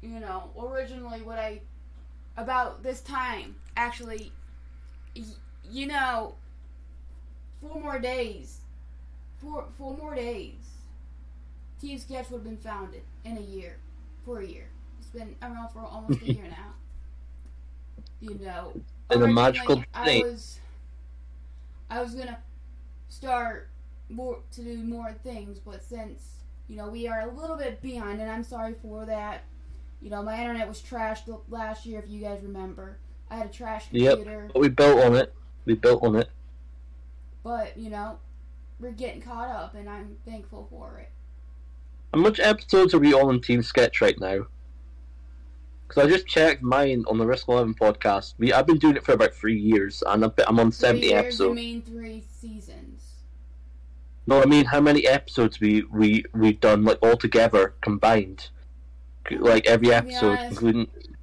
you 0.03 0.21
know, 0.21 0.51
originally 0.59 1.23
what 1.23 1.39
I 1.39 1.61
about 2.37 2.83
this 2.83 3.01
time 3.01 3.57
actually, 3.77 4.33
y- 5.17 5.25
you 5.71 5.87
know, 5.87 6.35
four 7.61 7.81
more 7.81 7.99
days, 7.99 8.61
four 9.41 9.67
four 9.77 9.97
more 9.97 10.15
days. 10.15 10.55
Team 11.81 11.99
Sketch 11.99 12.31
would 12.31 12.39
have 12.39 12.45
been 12.45 12.57
founded 12.57 13.03
in 13.25 13.37
a 13.37 13.41
year, 13.41 13.77
for 14.25 14.41
a 14.41 14.47
year. 14.47 14.69
It's 14.99 15.09
been 15.09 15.37
around 15.43 15.69
for 15.71 15.81
almost 15.81 16.21
a 16.23 16.27
year 16.27 16.45
now. 16.51 16.75
You 18.21 18.35
know, 18.39 18.75
In 19.11 19.23
a 19.23 19.29
magical 19.29 19.85
I 19.95 20.19
was, 20.19 20.59
I 21.89 22.03
was 22.03 22.15
gonna 22.15 22.39
start 23.09 23.69
more 24.09 24.39
to 24.53 24.63
do 24.63 24.79
more 24.79 25.13
things, 25.13 25.59
but 25.59 25.83
since 25.83 26.43
you 26.69 26.77
know 26.77 26.89
we 26.89 27.07
are 27.09 27.21
a 27.29 27.33
little 27.33 27.57
bit 27.57 27.81
behind, 27.83 28.21
and 28.21 28.31
I'm 28.31 28.45
sorry 28.45 28.75
for 28.83 29.05
that. 29.07 29.45
You 30.01 30.11
know, 30.11 30.23
my 30.23 30.39
internet 30.41 30.69
was 30.69 30.81
trashed 30.81 31.29
last 31.49 31.85
year, 31.85 31.99
if 31.99 32.09
you 32.09 32.21
guys 32.21 32.39
remember. 32.43 32.99
I 33.31 33.37
had 33.37 33.47
a 33.47 33.51
trash 33.51 33.87
Yep. 33.91 34.15
computer, 34.19 34.49
But 34.53 34.61
we 34.61 34.69
built 34.69 35.05
on 35.05 35.17
it. 35.17 35.35
We 35.65 35.75
built 35.75 36.03
on 36.05 36.15
it. 36.17 36.31
but 37.43 37.77
you 37.77 37.91
know, 37.91 38.19
we're 38.81 38.93
getting 38.93 39.21
caught 39.21 39.49
up, 39.49 39.75
and 39.75 39.89
I'm 39.91 40.17
thankful 40.25 40.67
for 40.71 40.99
it. 40.99 41.11
How 42.15 42.21
much 42.21 42.39
episodes 42.41 42.95
are 42.95 42.99
we 42.99 43.13
on 43.13 43.35
in 43.35 43.41
Team 43.41 43.63
Sketch 43.63 44.01
right 44.01 44.19
now? 44.21 44.47
Because 45.87 46.05
I 46.05 46.09
just 46.11 46.27
checked 46.27 46.63
mine 46.63 47.05
on 47.09 47.19
the 47.19 47.27
Risk 47.27 47.49
Eleven 47.49 47.75
podcast. 47.75 48.35
We 48.39 48.53
I've 48.53 48.67
been 48.67 48.79
doing 48.79 48.97
it 48.97 49.05
for 49.05 49.13
about 49.13 49.35
three 49.35 49.59
years, 49.59 50.03
and 50.07 50.25
I'm 50.25 50.61
on 50.61 50.71
Three 50.71 50.73
seventy 50.73 51.07
years, 51.09 51.15
You 51.15 51.19
episodes. 51.19 51.55
mean 51.57 51.83
three 51.83 52.23
seasons? 52.41 52.98
No, 54.29 54.43
I 54.43 54.45
mean 54.45 54.67
how 54.67 54.79
many 54.83 55.07
episodes 55.07 55.59
we 55.59 55.85
we 55.85 56.23
we've 56.35 56.61
done 56.61 56.85
like 56.85 56.99
all 57.01 57.17
together 57.17 57.75
combined, 57.81 58.51
like 59.31 59.67
every 59.67 59.91
episode, 59.91 60.33
honest, 60.39 60.51
including 60.51 60.81
You 60.81 61.15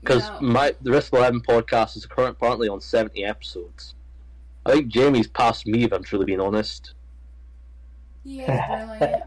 because 0.00 0.30
know, 0.30 0.38
my 0.42 0.74
the 0.80 0.92
Risk 0.92 1.12
Eleven 1.12 1.40
podcast 1.40 1.96
is 1.96 2.06
current 2.06 2.38
currently 2.38 2.68
on 2.68 2.80
seventy 2.80 3.24
episodes. 3.24 3.96
I 4.64 4.70
think 4.74 4.86
Jamie's 4.86 5.26
past 5.26 5.66
me 5.66 5.82
if 5.82 5.92
I'm 5.92 6.04
truly 6.04 6.24
being 6.24 6.38
honest. 6.40 6.94
he 8.22 8.40
is 8.42 8.46
brilliant. 8.46 9.24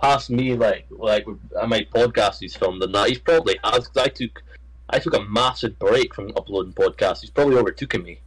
Past 0.00 0.30
me, 0.30 0.54
like 0.54 0.86
like 0.88 1.26
I 1.60 1.66
might 1.66 1.90
podcast 1.90 2.38
he's 2.40 2.56
filmed 2.56 2.82
and 2.82 2.94
that 2.94 3.10
he's 3.10 3.18
probably 3.18 3.58
has. 3.62 3.88
'cause 3.88 4.04
I 4.04 4.08
took 4.08 4.42
I 4.88 5.00
took 5.00 5.14
a 5.14 5.20
massive 5.24 5.78
break 5.78 6.14
from 6.14 6.32
uploading 6.34 6.72
podcasts. 6.72 7.20
He's 7.20 7.30
probably 7.30 7.56
overtaken 7.56 8.02
me. 8.04 8.20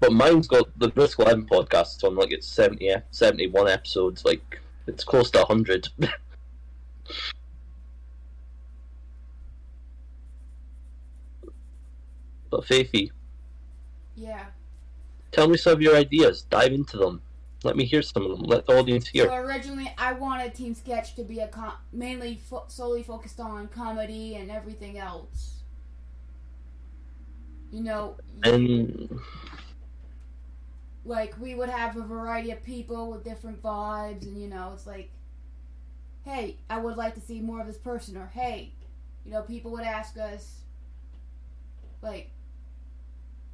But 0.00 0.12
mine's 0.12 0.46
got 0.46 0.66
the 0.78 0.92
Risk 0.94 1.18
Eleven 1.18 1.46
podcast. 1.46 1.94
It's 1.94 2.04
on 2.04 2.16
like 2.16 2.32
it's 2.32 2.46
70, 2.48 2.94
71 3.10 3.68
episodes. 3.68 4.24
Like 4.24 4.60
it's 4.86 5.04
close 5.04 5.30
to 5.32 5.44
hundred. 5.44 5.88
but 12.50 12.64
Faithy, 12.64 13.10
Yeah. 14.14 14.46
tell 15.32 15.48
me 15.48 15.56
some 15.56 15.74
of 15.74 15.82
your 15.82 15.96
ideas. 15.96 16.42
Dive 16.42 16.72
into 16.72 16.96
them. 16.96 17.22
Let 17.64 17.76
me 17.76 17.84
hear 17.84 18.02
some 18.02 18.24
of 18.24 18.30
them. 18.38 18.42
Let 18.46 18.66
the 18.66 18.78
audience 18.78 19.08
hear. 19.08 19.26
So 19.26 19.34
originally, 19.34 19.92
I 19.98 20.12
wanted 20.12 20.54
Team 20.54 20.74
Sketch 20.74 21.14
to 21.16 21.24
be 21.24 21.40
a 21.40 21.48
com- 21.48 21.72
mainly 21.92 22.36
fo- 22.36 22.64
solely 22.68 23.02
focused 23.02 23.40
on 23.40 23.68
comedy 23.68 24.36
and 24.36 24.50
everything 24.50 24.98
else. 24.98 25.54
You 27.72 27.82
know, 27.82 28.16
And 28.44 29.18
like 31.06 31.34
we 31.40 31.54
would 31.54 31.68
have 31.68 31.96
a 31.96 32.02
variety 32.02 32.50
of 32.50 32.62
people 32.62 33.10
with 33.10 33.24
different 33.24 33.62
vibes, 33.62 34.22
and 34.22 34.40
you 34.40 34.48
know, 34.48 34.72
it's 34.74 34.86
like, 34.86 35.10
hey, 36.24 36.56
I 36.68 36.78
would 36.78 36.96
like 36.96 37.14
to 37.14 37.20
see 37.20 37.40
more 37.40 37.60
of 37.60 37.66
this 37.66 37.76
person, 37.76 38.16
or 38.16 38.26
hey, 38.34 38.72
you 39.24 39.32
know, 39.32 39.42
people 39.42 39.70
would 39.72 39.84
ask 39.84 40.18
us, 40.18 40.60
like, 42.02 42.30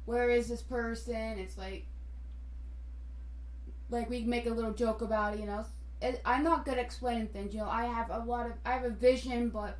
where 0.05 0.29
is 0.29 0.47
this 0.47 0.61
person? 0.61 1.37
It's 1.37 1.57
like, 1.57 1.85
like 3.89 4.09
we 4.09 4.23
make 4.23 4.47
a 4.47 4.51
little 4.51 4.73
joke 4.73 5.01
about 5.01 5.35
it, 5.35 5.39
you 5.39 5.45
know. 5.45 5.65
I'm 6.25 6.43
not 6.43 6.65
good 6.65 6.73
at 6.73 6.83
explaining 6.83 7.27
things, 7.27 7.53
you 7.53 7.61
know. 7.61 7.69
I 7.69 7.85
have 7.85 8.09
a 8.09 8.19
lot 8.19 8.47
of, 8.47 8.53
I 8.65 8.71
have 8.71 8.83
a 8.83 8.89
vision, 8.89 9.49
but 9.49 9.77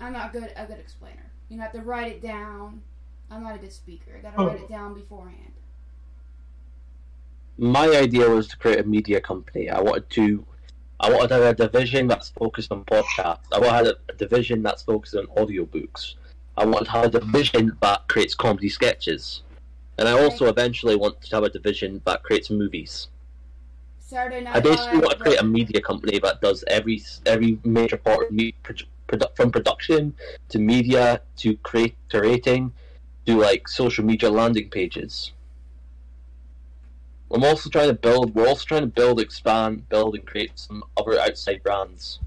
I'm 0.00 0.12
not 0.12 0.32
good 0.32 0.52
a 0.56 0.64
good 0.66 0.78
explainer. 0.78 1.30
You 1.48 1.56
know, 1.56 1.62
I 1.62 1.66
have 1.66 1.74
to 1.74 1.82
write 1.82 2.10
it 2.10 2.22
down. 2.22 2.82
I'm 3.30 3.42
not 3.42 3.56
a 3.56 3.58
good 3.58 3.72
speaker. 3.72 4.12
I 4.16 4.22
gotta 4.22 4.40
oh. 4.40 4.46
write 4.46 4.60
it 4.60 4.68
down 4.68 4.94
beforehand. 4.94 5.52
My 7.58 7.88
idea 7.88 8.28
was 8.28 8.48
to 8.48 8.56
create 8.56 8.80
a 8.80 8.84
media 8.84 9.20
company. 9.20 9.70
I 9.70 9.80
wanted 9.80 10.10
to, 10.10 10.44
I 11.00 11.10
wanted 11.10 11.28
to 11.28 11.34
have 11.34 11.42
a 11.42 11.54
division 11.54 12.06
that's 12.06 12.30
focused 12.30 12.70
on 12.72 12.84
podcasts. 12.84 13.44
I 13.52 13.58
wanted 13.58 13.68
to 13.68 13.72
have 13.72 13.96
a 14.08 14.12
division 14.14 14.62
that's 14.62 14.82
focused 14.82 15.14
on 15.14 15.26
audiobooks. 15.28 16.14
I 16.56 16.64
wanted 16.64 16.86
to 16.86 16.90
have 16.92 17.04
a 17.14 17.20
division 17.20 17.76
that 17.80 18.08
creates 18.08 18.34
comedy 18.34 18.68
sketches, 18.68 19.42
and 19.98 20.08
I 20.08 20.12
also 20.12 20.46
eventually 20.46 20.96
want 20.96 21.20
to 21.20 21.36
have 21.36 21.44
a 21.44 21.50
division 21.50 22.00
that 22.06 22.22
creates 22.22 22.50
movies. 22.50 23.08
Saturday 23.98 24.42
night. 24.42 24.56
I 24.56 24.60
basically 24.60 24.98
want 25.00 25.18
to 25.18 25.18
create 25.18 25.40
a 25.40 25.44
media 25.44 25.80
company 25.80 26.18
that 26.20 26.40
does 26.40 26.64
every 26.68 27.02
every 27.26 27.58
major 27.64 27.96
part 27.96 28.26
of 28.26 28.30
me, 28.32 28.54
produ- 28.62 28.86
produ- 29.08 29.34
from 29.36 29.50
production 29.50 30.14
to 30.50 30.58
media 30.58 31.20
to 31.38 31.56
create 31.58 31.96
curating 32.10 32.72
to 33.26 33.36
like 33.36 33.68
social 33.68 34.04
media 34.04 34.30
landing 34.30 34.70
pages. 34.70 35.32
I'm 37.32 37.44
also 37.44 37.68
trying 37.70 37.88
to 37.88 37.94
build. 37.94 38.34
We're 38.34 38.46
also 38.48 38.64
trying 38.64 38.82
to 38.82 38.86
build, 38.86 39.20
expand, 39.20 39.88
build, 39.88 40.14
and 40.14 40.24
create 40.26 40.52
some 40.54 40.84
other 40.96 41.18
outside 41.18 41.62
brands. 41.62 42.20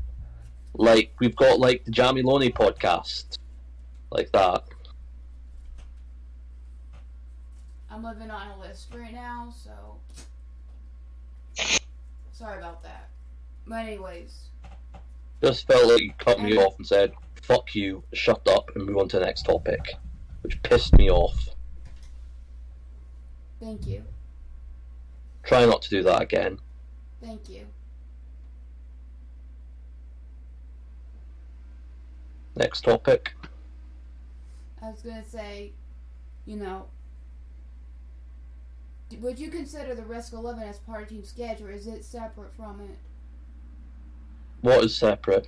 Like 0.74 1.14
we've 1.20 1.36
got 1.36 1.60
like 1.60 1.86
the 1.86 1.92
Jamie 1.92 2.22
Loney 2.22 2.50
podcast, 2.52 3.38
like 4.12 4.32
that. 4.34 4.64
I'm 7.90 8.04
living 8.04 8.30
on 8.30 8.48
a 8.50 8.60
list 8.60 8.94
right 8.94 9.14
now, 9.14 9.54
so 9.56 9.72
sorry 12.32 12.60
about 12.60 12.84
that. 12.84 13.10
But 13.66 13.86
anyways, 13.88 14.50
Just 15.42 15.68
felt 15.68 15.92
like 15.92 16.02
you 16.02 16.14
cut 16.18 16.42
me 16.42 16.58
off 16.58 16.78
and 16.78 16.86
said, 16.86 17.14
"Fuck 17.42 17.74
you, 17.74 18.04
shut 18.14 18.48
up, 18.48 18.70
and 18.76 18.86
move 18.86 18.98
on 18.98 19.08
to 19.10 19.20
the 19.20 19.26
next 19.26 19.44
topic," 19.44 19.94
which 20.42 20.62
pissed 20.64 20.98
me 20.98 21.10
off. 21.10 21.50
thank 23.60 23.86
you, 23.88 24.04
Try 25.44 25.66
not 25.66 25.82
to 25.84 25.90
do 25.90 26.04
that 26.04 26.22
again. 26.22 26.60
thank 27.22 27.50
you. 27.50 27.66
Next 32.56 32.82
topic. 32.82 33.34
I 34.82 34.90
was 34.90 35.02
gonna 35.02 35.26
say, 35.26 35.72
you 36.46 36.58
know, 36.58 36.86
would 39.22 39.40
you 39.40 39.50
consider 39.50 39.96
the 39.96 40.04
Risk 40.04 40.34
Eleven 40.34 40.64
as 40.64 40.78
part 40.80 41.04
of 41.04 41.10
Team 41.10 41.24
Sketch, 41.24 41.62
or 41.62 41.72
is 41.72 41.88
it 41.88 42.04
separate 42.04 42.54
from 42.54 42.82
it? 42.82 42.98
What 44.62 44.84
is 44.84 44.96
separate? 44.96 45.48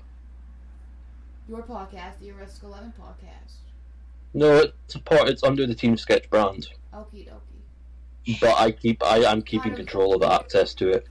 Your 1.48 1.64
podcast, 1.64 2.20
the 2.20 2.32
Risk 2.32 2.64
Eleven 2.64 2.94
podcast. 3.00 3.56
No, 4.34 4.70
it's 4.86 4.96
a 4.96 5.00
part. 5.00 5.28
It's 5.28 5.44
under 5.44 5.68
the 5.68 5.76
Team 5.76 5.98
Sketch 5.98 6.30
brand, 6.30 6.70
Okie 6.94 7.28
dokie. 7.28 7.51
But 8.40 8.60
I 8.60 8.72
keep. 8.72 9.04
I 9.04 9.20
am 9.20 9.42
keeping 9.42 9.76
control 9.76 10.16
of 10.16 10.22
the 10.22 10.32
access 10.32 10.74
to 10.76 10.90
it. 10.90 11.08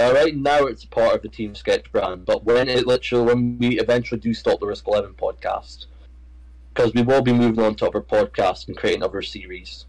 Uh, 0.00 0.12
right 0.14 0.36
now, 0.36 0.64
it's 0.64 0.84
part 0.84 1.14
of 1.14 1.22
the 1.22 1.28
Team 1.28 1.56
Sketch 1.56 1.90
brand, 1.90 2.24
but 2.24 2.44
when 2.44 2.68
it 2.68 2.86
literally, 2.86 3.24
when 3.24 3.58
we 3.58 3.80
eventually 3.80 4.20
do 4.20 4.32
stop 4.32 4.60
the 4.60 4.66
Risk 4.66 4.86
Eleven 4.86 5.12
podcast, 5.14 5.86
because 6.72 6.94
we 6.94 7.02
will 7.02 7.22
be 7.22 7.32
moving 7.32 7.64
on 7.64 7.74
to 7.76 7.86
other 7.86 8.00
podcasts 8.00 8.68
and 8.68 8.76
creating 8.76 9.02
other 9.02 9.22
series. 9.22 9.86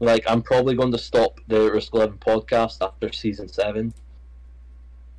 Like, 0.00 0.24
I'm 0.26 0.42
probably 0.42 0.74
going 0.74 0.92
to 0.92 0.98
stop 0.98 1.40
the 1.46 1.70
Risk 1.70 1.94
Eleven 1.94 2.18
podcast 2.18 2.78
after 2.80 3.12
season 3.12 3.48
seven. 3.48 3.94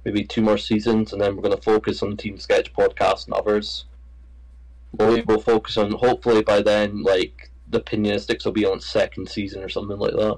Maybe 0.04 0.26
two 0.26 0.42
more 0.42 0.58
seasons, 0.58 1.14
and 1.14 1.22
then 1.22 1.36
we're 1.36 1.44
going 1.44 1.56
to 1.56 1.62
focus 1.62 2.04
on 2.04 2.10
the 2.10 2.18
Team 2.18 2.40
Sketch 2.40 2.74
podcast 2.74 3.26
and 3.26 3.36
others. 3.36 3.86
We'll, 4.94 5.24
we'll 5.26 5.40
focus 5.40 5.78
on, 5.78 5.92
hopefully 5.92 6.44
by 6.44 6.62
then, 6.62 7.04
like, 7.04 7.50
the 7.70 7.80
Opinionistics 7.80 8.44
will 8.44 8.52
be 8.52 8.66
on 8.66 8.82
second 8.82 9.30
season 9.30 9.64
or 9.64 9.70
something 9.70 9.98
like 9.98 10.14
that. 10.14 10.38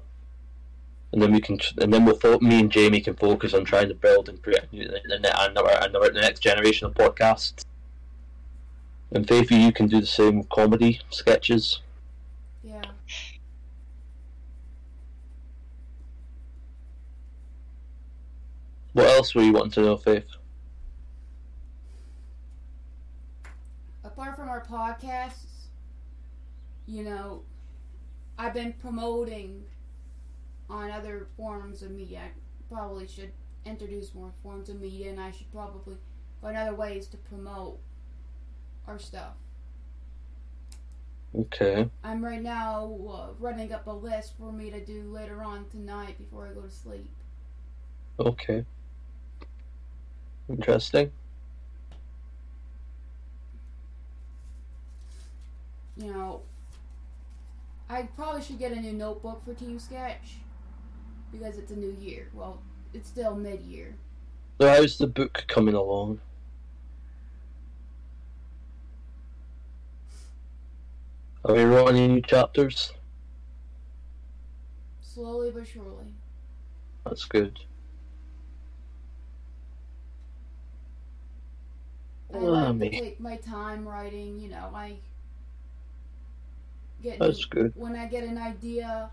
And 1.12 1.22
then 1.22 1.32
we 1.32 1.42
can, 1.42 1.60
and 1.80 1.94
then 1.94 2.06
we'll, 2.06 2.16
fo- 2.16 2.40
me 2.40 2.60
and 2.60 2.72
Jamie 2.72 3.02
can 3.02 3.16
focus 3.16 3.54
on 3.54 3.66
trying 3.66 3.90
to 3.90 3.96
build 3.96 4.30
and 4.30 4.42
create 4.42 4.70
the, 4.72 4.78
the, 4.80 5.20
the, 5.20 5.90
the, 5.92 6.12
the 6.14 6.22
next 6.22 6.40
generation 6.40 6.88
of 6.88 6.94
podcasts. 6.94 7.64
And 9.12 9.28
Faithy, 9.28 9.64
you 9.64 9.72
can 9.72 9.88
do 9.88 10.00
the 10.02 10.08
same 10.08 10.40
with 10.40 10.50
comedy 10.50 11.02
sketches. 11.12 11.82
Yeah. 12.64 12.82
What 18.94 19.08
else 19.08 19.36
were 19.36 19.44
you 19.44 19.54
wanting 19.54 19.72
to 19.72 19.82
know, 19.82 19.98
Faith? 19.98 20.26
From 24.32 24.50
our 24.50 24.64
podcasts, 24.66 25.68
you 26.88 27.04
know, 27.04 27.44
I've 28.38 28.54
been 28.54 28.74
promoting 28.74 29.64
on 30.70 30.90
other 30.92 31.28
forms 31.38 31.84
of 31.84 31.92
media. 31.92 32.22
I 32.26 32.74
probably 32.74 33.06
should 33.06 33.32
introduce 33.66 34.16
more 34.16 34.32
forms 34.42 34.70
of 34.70 34.80
media, 34.80 35.10
and 35.10 35.20
I 35.20 35.32
should 35.32 35.52
probably 35.52 35.98
find 36.42 36.58
other 36.58 36.74
ways 36.74 37.08
to 37.08 37.18
promote 37.18 37.80
our 38.88 38.98
stuff. 38.98 39.34
Okay. 41.38 41.90
I'm 42.04 42.24
right 42.24 42.42
now 42.42 42.98
uh, 43.10 43.28
running 43.40 43.72
up 43.72 43.88
a 43.88 43.92
list 43.92 44.34
for 44.38 44.52
me 44.52 44.72
to 44.72 44.84
do 44.84 45.04
later 45.12 45.44
on 45.44 45.66
tonight 45.70 46.18
before 46.18 46.48
I 46.48 46.54
go 46.54 46.62
to 46.62 46.72
sleep. 46.72 47.12
Okay. 48.20 48.66
Interesting. 50.50 51.12
You 55.96 56.12
know, 56.12 56.42
I 57.90 58.04
probably 58.16 58.42
should 58.42 58.60
get 58.60 58.72
a 58.72 58.80
new 58.80 58.94
notebook 58.94 59.44
for 59.46 59.54
Team 59.54 59.78
Sketch 59.78 60.38
because 61.32 61.58
it's 61.58 61.72
a 61.72 61.76
new 61.76 61.96
year. 62.00 62.30
Well, 62.34 62.62
it's 62.94 63.10
still 63.10 63.36
mid 63.36 63.62
year. 63.62 63.96
So 64.60 64.70
how's 64.70 64.98
the 64.98 65.08
book 65.08 65.46
coming 65.48 65.76
along? 65.76 66.20
Have 71.48 71.58
you 71.58 71.68
wrote 71.68 71.90
any 71.90 72.08
new 72.08 72.22
chapters? 72.22 72.94
Slowly 75.02 75.52
but 75.52 75.68
surely. 75.68 76.14
That's 77.06 77.26
good. 77.26 77.60
I 82.34 82.38
like 82.38 82.68
oh, 82.68 82.80
to 82.80 82.90
take 82.90 83.20
my 83.20 83.36
time 83.36 83.88
writing, 83.88 84.40
you 84.40 84.50
know, 84.50 84.72
I 84.74 84.96
get 87.04 87.20
That's 87.20 87.46
good. 87.46 87.74
when 87.76 87.96
I 87.96 88.06
get 88.08 88.24
an 88.24 88.38
idea 88.38 89.12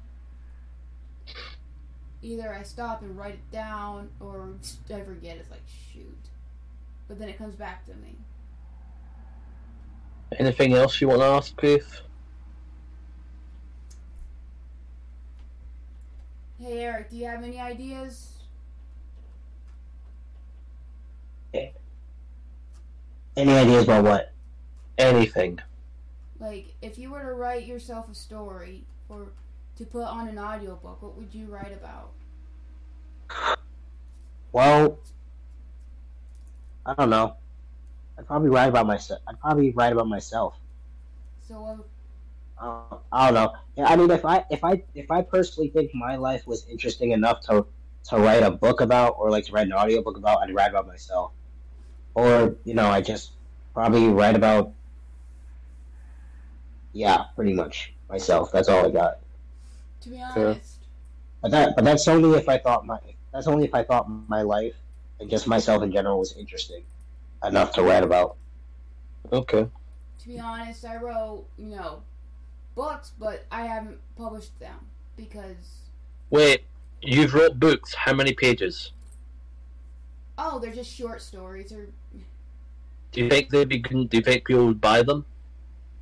either 2.23 2.55
I 2.55 2.63
stop 2.63 3.03
and 3.03 3.17
write 3.17 3.35
it 3.35 3.51
down 3.51 4.11
or 4.21 4.51
I 4.95 5.01
forget 5.01 5.37
it's 5.37 5.51
like 5.51 5.63
shoot. 5.93 6.17
But 7.09 7.19
then 7.19 7.29
it 7.29 7.39
comes 7.39 7.57
back 7.57 7.85
to 7.87 7.93
me. 7.93 8.15
Anything 10.39 10.75
else 10.75 11.01
you 11.01 11.09
want 11.09 11.23
to 11.23 11.27
ask, 11.27 11.61
Faith? 11.61 12.03
Hey 16.61 16.79
Eric, 16.81 17.11
do 17.11 17.17
you 17.17 17.27
have 17.27 17.43
any 17.43 17.59
ideas? 17.59 18.41
Any 23.37 23.53
ideas 23.53 23.85
about 23.85 24.05
what? 24.05 24.33
Anything. 24.99 25.59
Like 26.41 26.75
if 26.83 26.99
you 26.99 27.11
were 27.13 27.23
to 27.23 27.35
write 27.35 27.67
yourself 27.67 28.09
a 28.11 28.15
story 28.15 28.87
for 29.07 29.35
to 29.77 29.87
put 29.87 30.05
on 30.07 30.29
an 30.29 30.39
audiobook, 30.39 31.03
what 31.03 31.17
would 31.17 31.35
you 31.35 31.47
write 31.47 31.73
about? 31.73 32.15
Well, 34.53 35.01
I 36.87 36.95
don't 36.95 37.11
know. 37.11 37.37
I'd 38.19 38.27
probably 38.27 38.51
write 38.51 38.69
about 38.69 38.87
myself. 38.87 39.21
I'd 39.29 39.41
probably 39.41 39.71
write 39.73 39.93
about 39.93 40.09
myself. 40.09 40.61
So 41.41 41.67
uh, 41.67 41.79
Uh, 42.59 42.99
I 43.13 43.27
don't 43.27 43.35
know. 43.35 43.53
Yeah, 43.77 43.87
I 43.87 43.97
mean, 43.97 44.11
if 44.11 44.25
I 44.25 44.45
if 44.51 44.65
I 44.65 44.83
if 44.95 45.11
I 45.11 45.23
personally 45.23 45.71
think 45.71 45.93
my 45.95 46.17
life 46.17 46.47
was 46.47 46.67
interesting 46.69 47.13
enough 47.13 47.41
to 47.49 47.67
to 48.11 48.19
write 48.19 48.43
a 48.43 48.51
book 48.51 48.81
about, 48.81 49.17
or 49.19 49.31
like 49.31 49.45
to 49.47 49.53
write 49.53 49.67
an 49.67 49.73
audiobook 49.73 50.17
about, 50.17 50.41
I'd 50.43 50.55
write 50.55 50.71
about 50.71 50.87
myself. 50.87 51.33
Or 52.15 52.57
you 52.65 52.75
know, 52.75 52.89
I 52.89 53.01
just 53.03 53.33
probably 53.75 54.09
write 54.09 54.37
about. 54.37 54.75
Yeah, 56.93 57.25
pretty 57.37 57.53
much 57.53 57.93
myself. 58.09 58.51
That's 58.53 58.69
all 58.69 58.87
I 58.87 58.91
got. 58.91 59.19
to 60.01 60.09
be 60.09 60.17
Okay. 60.17 60.57
honest, 60.57 60.79
But 61.43 61.51
that 61.53 61.77
but 61.77 61.85
that's 61.85 62.09
only 62.09 62.39
if 62.39 62.49
I 62.49 62.59
thought 62.59 62.87
my 62.87 62.99
that's 63.33 63.47
only 63.47 63.65
if 63.67 63.75
I 63.75 63.83
thought 63.85 64.09
my 64.29 64.43
life 64.43 64.75
and 65.21 65.31
just 65.31 65.47
myself 65.47 65.83
in 65.83 65.93
general 65.93 66.19
was 66.19 66.37
interesting 66.37 66.83
enough 67.45 67.73
to 67.75 67.83
write 67.83 68.03
about. 68.03 68.37
Okay. 69.33 69.69
to 70.19 70.29
be 70.29 70.39
honest, 70.39 70.85
I 70.85 70.97
wrote, 70.97 71.47
you 71.59 71.67
know, 71.77 72.03
books, 72.75 73.13
but 73.19 73.45
I 73.51 73.63
haven't 73.67 73.99
published 74.17 74.59
them 74.59 74.77
because 75.17 75.57
Wait, 76.31 76.65
you've 77.03 77.35
wrote 77.35 77.59
books. 77.59 77.95
How 77.95 78.13
many 78.15 78.33
pages? 78.33 78.93
oh, 80.39 80.59
they're 80.59 80.73
just 80.73 80.91
short 80.93 81.21
stories 81.21 81.73
or 81.73 81.89
Do 83.13 83.23
you 83.23 83.29
think 83.29 83.51
they'd 83.51 83.69
be 83.69 83.79
good? 83.79 84.09
Do 84.11 84.17
you 84.17 84.23
think 84.23 84.45
people 84.47 84.67
would 84.67 84.81
buy 84.81 85.03
them? 85.03 85.25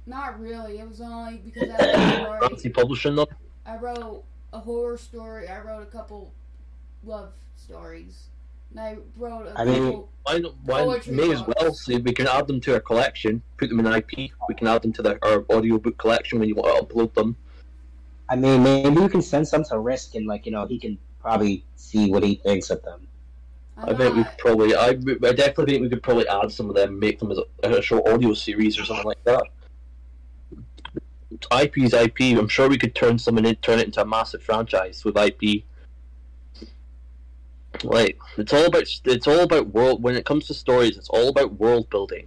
Not 0.08 0.40
really. 0.40 0.78
It 0.78 0.88
was 0.88 1.00
only 1.00 1.38
because 1.38 1.70
I 1.70 2.24
wrote, 2.24 2.48
Fancy 2.50 2.68
publishing 2.80 3.16
them? 3.16 3.26
I 3.66 3.76
wrote 3.76 4.24
a 4.52 4.58
horror 4.58 4.96
story. 4.96 5.48
I 5.48 5.60
wrote 5.60 5.82
a 5.82 5.86
couple 5.86 6.32
love 7.04 7.32
stories. 7.56 8.24
And 8.70 8.80
I 8.80 8.96
wrote 9.16 9.46
a 9.46 9.58
I 9.58 9.64
mean- 9.64 10.04
Why? 10.24 10.38
not- 10.38 10.54
Why? 10.64 11.00
May 11.06 11.32
as 11.32 11.42
well. 11.46 11.72
See, 11.72 11.96
we 11.98 12.12
can 12.12 12.26
add 12.26 12.46
them 12.46 12.60
to 12.62 12.74
our 12.74 12.80
collection. 12.80 13.42
Put 13.56 13.68
them 13.70 13.80
in 13.80 13.86
IP. 13.86 14.30
We 14.48 14.54
can 14.56 14.66
add 14.66 14.82
them 14.82 14.92
to 14.94 15.02
the, 15.02 15.18
our 15.22 15.44
audiobook 15.50 15.96
collection 15.98 16.38
when 16.38 16.48
you 16.48 16.54
want 16.54 16.76
to 16.88 16.94
upload 16.94 17.14
them. 17.14 17.36
I 18.30 18.36
mean, 18.36 18.62
maybe 18.62 19.00
you 19.00 19.08
can 19.08 19.22
send 19.22 19.48
some 19.48 19.64
to 19.64 19.78
Risk, 19.78 20.14
and 20.14 20.26
like 20.26 20.44
you 20.44 20.52
know, 20.52 20.66
he 20.66 20.78
can 20.78 20.98
probably 21.18 21.64
see 21.76 22.10
what 22.10 22.22
he 22.22 22.34
thinks 22.34 22.68
of 22.68 22.82
them. 22.82 23.06
I 23.78 23.94
think 23.94 24.16
we 24.16 24.24
probably. 24.38 24.74
I, 24.74 24.88
I 24.88 24.92
definitely 25.32 25.72
think 25.74 25.82
we 25.82 25.88
could 25.88 26.02
probably 26.02 26.28
add 26.28 26.52
some 26.52 26.68
of 26.68 26.74
them, 26.74 26.98
make 26.98 27.20
them 27.20 27.30
as 27.30 27.38
a, 27.62 27.70
a 27.70 27.80
short 27.80 28.06
audio 28.06 28.34
series 28.34 28.78
or 28.78 28.84
something 28.84 29.06
like 29.06 29.22
that. 29.24 29.44
IP 31.56 31.78
is 31.78 31.94
IP. 31.94 32.20
I'm 32.20 32.48
sure 32.48 32.68
we 32.68 32.78
could 32.78 32.94
turn 32.94 33.18
someone 33.18 33.46
in, 33.46 33.56
turn 33.56 33.78
it 33.78 33.86
into 33.86 34.00
a 34.00 34.06
massive 34.06 34.42
franchise 34.42 35.04
with 35.04 35.16
IP. 35.16 35.64
Like 37.84 38.18
it's 38.36 38.52
all 38.52 38.66
about 38.66 38.84
it's 39.04 39.26
all 39.26 39.40
about 39.40 39.68
world. 39.68 40.02
When 40.02 40.16
it 40.16 40.24
comes 40.24 40.46
to 40.46 40.54
stories, 40.54 40.96
it's 40.96 41.10
all 41.10 41.28
about 41.28 41.58
world 41.58 41.90
building. 41.90 42.26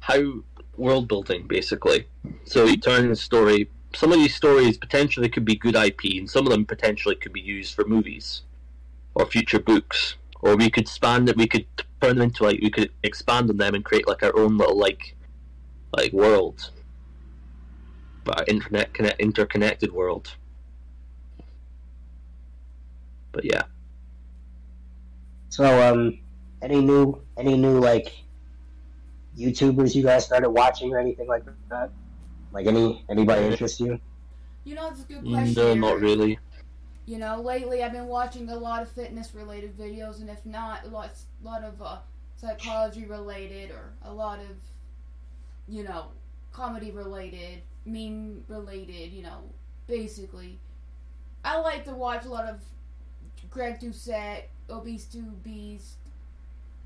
How 0.00 0.44
world 0.76 1.08
building 1.08 1.46
basically. 1.46 2.06
So 2.44 2.64
you 2.64 2.76
turn 2.76 3.08
the 3.08 3.16
story. 3.16 3.70
Some 3.94 4.12
of 4.12 4.18
these 4.18 4.34
stories 4.34 4.76
potentially 4.76 5.28
could 5.28 5.44
be 5.44 5.54
good 5.54 5.76
IP, 5.76 6.04
and 6.18 6.28
some 6.28 6.46
of 6.46 6.52
them 6.52 6.66
potentially 6.66 7.14
could 7.14 7.32
be 7.32 7.40
used 7.40 7.74
for 7.74 7.84
movies 7.84 8.42
or 9.14 9.24
future 9.26 9.60
books 9.60 10.16
or 10.44 10.56
we 10.56 10.70
could 10.70 10.82
expand 10.82 11.28
it. 11.28 11.36
We 11.36 11.46
could 11.46 11.66
turn 12.02 12.16
them 12.16 12.24
into 12.24 12.44
like 12.44 12.60
we 12.60 12.70
could 12.70 12.90
expand 13.02 13.48
on 13.48 13.56
them 13.56 13.74
and 13.74 13.84
create 13.84 14.06
like 14.06 14.22
our 14.22 14.36
own 14.38 14.58
little 14.58 14.78
like 14.78 15.16
like 15.96 16.12
world, 16.12 16.70
but 18.24 18.48
internet 18.48 18.92
connect 18.94 19.20
interconnected 19.20 19.92
world. 19.92 20.34
But 23.32 23.44
yeah, 23.44 23.62
So, 25.54 25.64
um, 25.88 26.18
any 26.62 26.80
new 26.80 27.22
any 27.38 27.56
new 27.56 27.78
like 27.78 28.12
YouTubers 29.38 29.94
you 29.94 30.02
guys 30.02 30.24
started 30.24 30.50
watching 30.50 30.92
or 30.92 30.98
anything 30.98 31.28
like 31.28 31.44
that? 31.68 31.90
Like 32.50 32.66
any 32.66 33.04
anybody 33.08 33.44
interest 33.44 33.78
you? 33.78 34.00
You 34.64 34.74
know, 34.74 34.88
it's 34.88 35.02
a 35.02 35.04
good 35.04 35.22
question. 35.22 35.54
no, 35.54 35.74
not 35.74 36.00
really. 36.00 36.40
You 37.06 37.18
know, 37.18 37.40
lately 37.40 37.84
I've 37.84 37.92
been 37.92 38.08
watching 38.08 38.48
a 38.48 38.56
lot 38.56 38.82
of 38.82 38.88
fitness 38.88 39.32
related 39.32 39.78
videos, 39.78 40.20
and 40.20 40.28
if 40.28 40.44
not, 40.44 40.86
a 40.86 40.88
lot, 40.88 41.10
lot 41.44 41.62
of 41.62 41.80
uh, 41.80 41.98
psychology 42.34 43.04
related, 43.04 43.70
or 43.70 43.92
a 44.02 44.12
lot 44.12 44.40
of, 44.40 44.56
you 45.68 45.84
know, 45.84 46.06
comedy 46.52 46.90
related, 46.90 47.62
meme 47.84 48.44
related, 48.48 49.12
you 49.12 49.22
know, 49.22 49.42
basically. 49.86 50.58
I 51.44 51.58
like 51.58 51.84
to 51.84 51.92
watch 51.92 52.24
a 52.24 52.28
lot 52.28 52.46
of 52.46 52.60
Greg 53.50 53.80
Doucette, 53.80 54.44
Obese 54.70 55.04
to 55.06 55.18
Beast, 55.18 55.96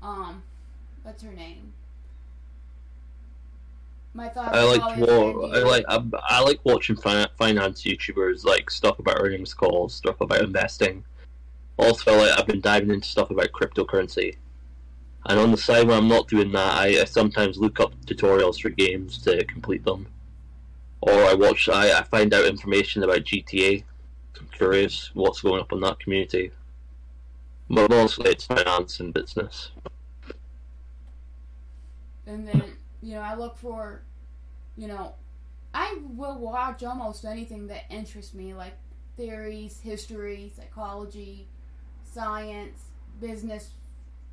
um, 0.01 0.43
what's 1.03 1.23
her 1.23 1.31
name? 1.31 1.73
My 4.13 4.27
thoughts. 4.29 4.55
I 4.57 4.63
like. 4.63 4.81
I 4.81 5.59
like 5.63 5.85
I, 5.87 6.03
I 6.27 6.41
like 6.41 6.59
watching 6.63 6.95
fi- 6.95 7.27
finance 7.37 7.83
YouTubers 7.83 8.43
like 8.43 8.69
stuff 8.69 8.97
about 8.99 9.17
earnings 9.19 9.53
calls, 9.53 9.93
stuff 9.93 10.19
about 10.21 10.41
investing. 10.41 11.03
Also, 11.77 12.17
like 12.17 12.37
I've 12.37 12.47
been 12.47 12.59
diving 12.59 12.89
into 12.89 13.07
stuff 13.07 13.29
about 13.29 13.51
cryptocurrency. 13.51 14.35
And 15.25 15.39
on 15.39 15.51
the 15.51 15.57
side 15.57 15.87
when 15.87 15.97
I'm 15.97 16.07
not 16.07 16.27
doing 16.27 16.51
that, 16.53 16.77
I, 16.77 17.01
I 17.01 17.03
sometimes 17.03 17.57
look 17.57 17.79
up 17.79 17.93
tutorials 18.05 18.61
for 18.61 18.69
games 18.69 19.21
to 19.23 19.43
complete 19.45 19.83
them, 19.83 20.07
or 21.01 21.13
I 21.25 21.33
watch. 21.33 21.69
I, 21.69 21.97
I 21.97 22.03
find 22.03 22.33
out 22.33 22.45
information 22.45 23.03
about 23.03 23.19
GTA. 23.19 23.83
I'm 24.39 24.47
curious 24.47 25.11
what's 25.13 25.41
going 25.41 25.61
up 25.61 25.71
in 25.71 25.81
that 25.81 25.99
community. 25.99 26.51
But 27.69 27.89
mostly 27.89 28.31
it's 28.31 28.45
finance 28.45 28.99
and 28.99 29.13
business. 29.13 29.71
and 32.25 32.47
then 32.47 32.63
you 33.01 33.15
know 33.15 33.21
I 33.21 33.35
look 33.35 33.57
for, 33.57 34.01
you 34.77 34.87
know, 34.87 35.13
I 35.73 35.97
will 36.15 36.37
watch 36.39 36.83
almost 36.83 37.25
anything 37.25 37.67
that 37.67 37.83
interests 37.89 38.33
me, 38.33 38.53
like 38.53 38.73
theories, 39.17 39.79
history, 39.81 40.51
psychology, 40.55 41.47
science, 42.03 42.85
business 43.19 43.71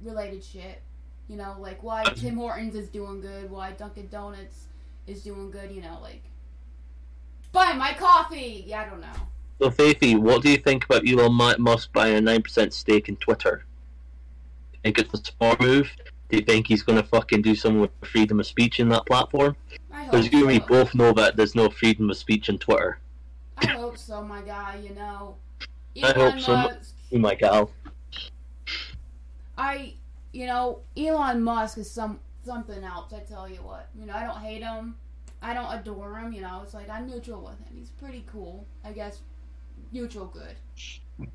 related 0.00 0.44
shit. 0.44 0.82
You 1.28 1.36
know, 1.36 1.56
like 1.58 1.82
why 1.82 2.04
Tim 2.16 2.36
Hortons 2.36 2.74
is 2.74 2.88
doing 2.88 3.20
good, 3.20 3.50
why 3.50 3.72
Dunkin' 3.72 4.08
Donuts 4.08 4.66
is 5.06 5.22
doing 5.22 5.50
good. 5.50 5.70
You 5.72 5.82
know, 5.82 5.98
like 6.00 6.22
buy 7.52 7.72
my 7.72 7.92
coffee. 7.94 8.64
Yeah, 8.66 8.82
I 8.82 8.86
don't 8.86 9.00
know. 9.00 9.06
So, 9.60 9.70
Faithy, 9.70 10.18
what 10.18 10.42
do 10.42 10.50
you 10.50 10.58
think 10.58 10.84
about 10.84 11.08
Elon 11.08 11.32
Musk 11.58 11.92
buying 11.92 12.16
a 12.16 12.20
nine 12.20 12.42
percent 12.42 12.74
stake 12.74 13.08
in 13.08 13.16
Twitter? 13.16 13.64
Think 14.82 14.98
it's 15.00 15.18
a 15.18 15.32
smart 15.32 15.60
move? 15.60 15.90
Do 16.28 16.36
you 16.36 16.44
think 16.44 16.68
he's 16.68 16.82
going 16.82 17.00
to 17.00 17.08
fucking 17.08 17.42
do 17.42 17.54
something 17.54 17.80
with 17.80 17.90
freedom 18.04 18.38
of 18.38 18.46
speech 18.46 18.78
in 18.78 18.88
that 18.90 19.04
platform? 19.06 19.56
Because 20.04 20.30
you 20.30 20.38
and 20.40 20.48
me 20.48 20.58
both 20.60 20.94
know 20.94 21.12
that 21.12 21.36
there's 21.36 21.54
no 21.54 21.68
freedom 21.68 22.08
of 22.10 22.16
speech 22.16 22.48
in 22.48 22.58
Twitter. 22.58 23.00
I 23.58 23.66
hope 23.66 23.96
so, 23.96 24.22
my 24.22 24.42
guy. 24.42 24.78
You 24.82 24.94
know, 24.94 25.36
I 26.02 26.08
hope 26.08 26.34
Elon 26.34 26.40
so. 26.40 26.52
Musk. 26.52 26.94
Oh 27.12 27.18
my 27.18 27.34
god. 27.34 27.68
I, 29.58 29.94
you 30.32 30.46
know, 30.46 30.80
Elon 30.96 31.42
Musk 31.42 31.78
is 31.78 31.90
some 31.90 32.20
something 32.44 32.84
else. 32.84 33.12
I 33.12 33.20
tell 33.20 33.48
you 33.48 33.56
what. 33.56 33.88
You 33.98 34.06
know, 34.06 34.14
I 34.14 34.24
don't 34.24 34.38
hate 34.38 34.62
him. 34.62 34.96
I 35.46 35.54
don't 35.54 35.72
adore 35.72 36.18
him. 36.18 36.32
You 36.32 36.40
know, 36.40 36.60
it's 36.64 36.74
like 36.74 36.90
I'm 36.90 37.06
neutral 37.06 37.40
with 37.40 37.58
him. 37.60 37.76
He's 37.78 37.90
pretty 37.90 38.24
cool. 38.26 38.66
I 38.84 38.90
guess 38.90 39.20
neutral 39.92 40.26
good. 40.26 40.56
I'm 41.20 41.30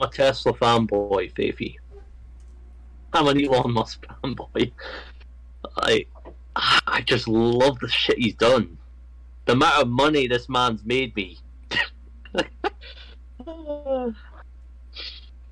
a 0.00 0.08
Tesla 0.08 0.54
fanboy, 0.54 1.34
Faithy. 1.34 1.76
I'm 3.12 3.28
an 3.28 3.44
Elon 3.44 3.70
Musk 3.72 4.06
fanboy. 4.06 4.72
I, 5.76 6.06
I 6.56 7.02
just 7.02 7.28
love 7.28 7.78
the 7.80 7.88
shit 7.88 8.18
he's 8.18 8.34
done. 8.34 8.78
The 9.44 9.52
amount 9.52 9.82
of 9.82 9.88
money 9.88 10.26
this 10.26 10.48
man's 10.48 10.82
made 10.86 11.14
me. 11.14 11.38
the 12.32 14.14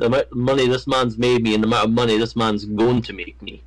amount 0.01 0.27
of 0.31 0.33
money 0.33 0.67
this 0.67 0.87
man's 0.87 1.19
made 1.19 1.43
me 1.43 1.55
and 1.55 1.63
the 1.63 1.69
amount 1.69 1.85
of 1.85 1.91
money 1.91 2.17
this 2.17 2.35
man's 2.35 2.65
going 2.65 3.03
to 3.03 3.13
make 3.13 3.41
me. 3.43 3.63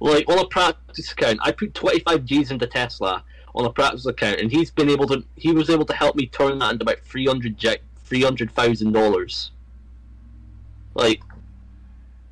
Like, 0.00 0.28
on 0.28 0.38
a 0.38 0.46
practice 0.46 1.12
account, 1.12 1.40
I 1.42 1.52
put 1.52 1.74
25 1.74 2.24
G's 2.24 2.50
into 2.50 2.66
Tesla 2.66 3.22
on 3.54 3.66
a 3.66 3.72
practice 3.72 4.06
account, 4.06 4.40
and 4.40 4.50
he's 4.50 4.70
been 4.70 4.88
able 4.88 5.06
to, 5.08 5.22
he 5.36 5.52
was 5.52 5.68
able 5.68 5.84
to 5.84 5.94
help 5.94 6.16
me 6.16 6.26
turn 6.26 6.58
that 6.58 6.72
into 6.72 6.84
about 6.84 7.00
300 7.00 7.58
$300,000. 7.58 9.50
Like, 10.94 11.20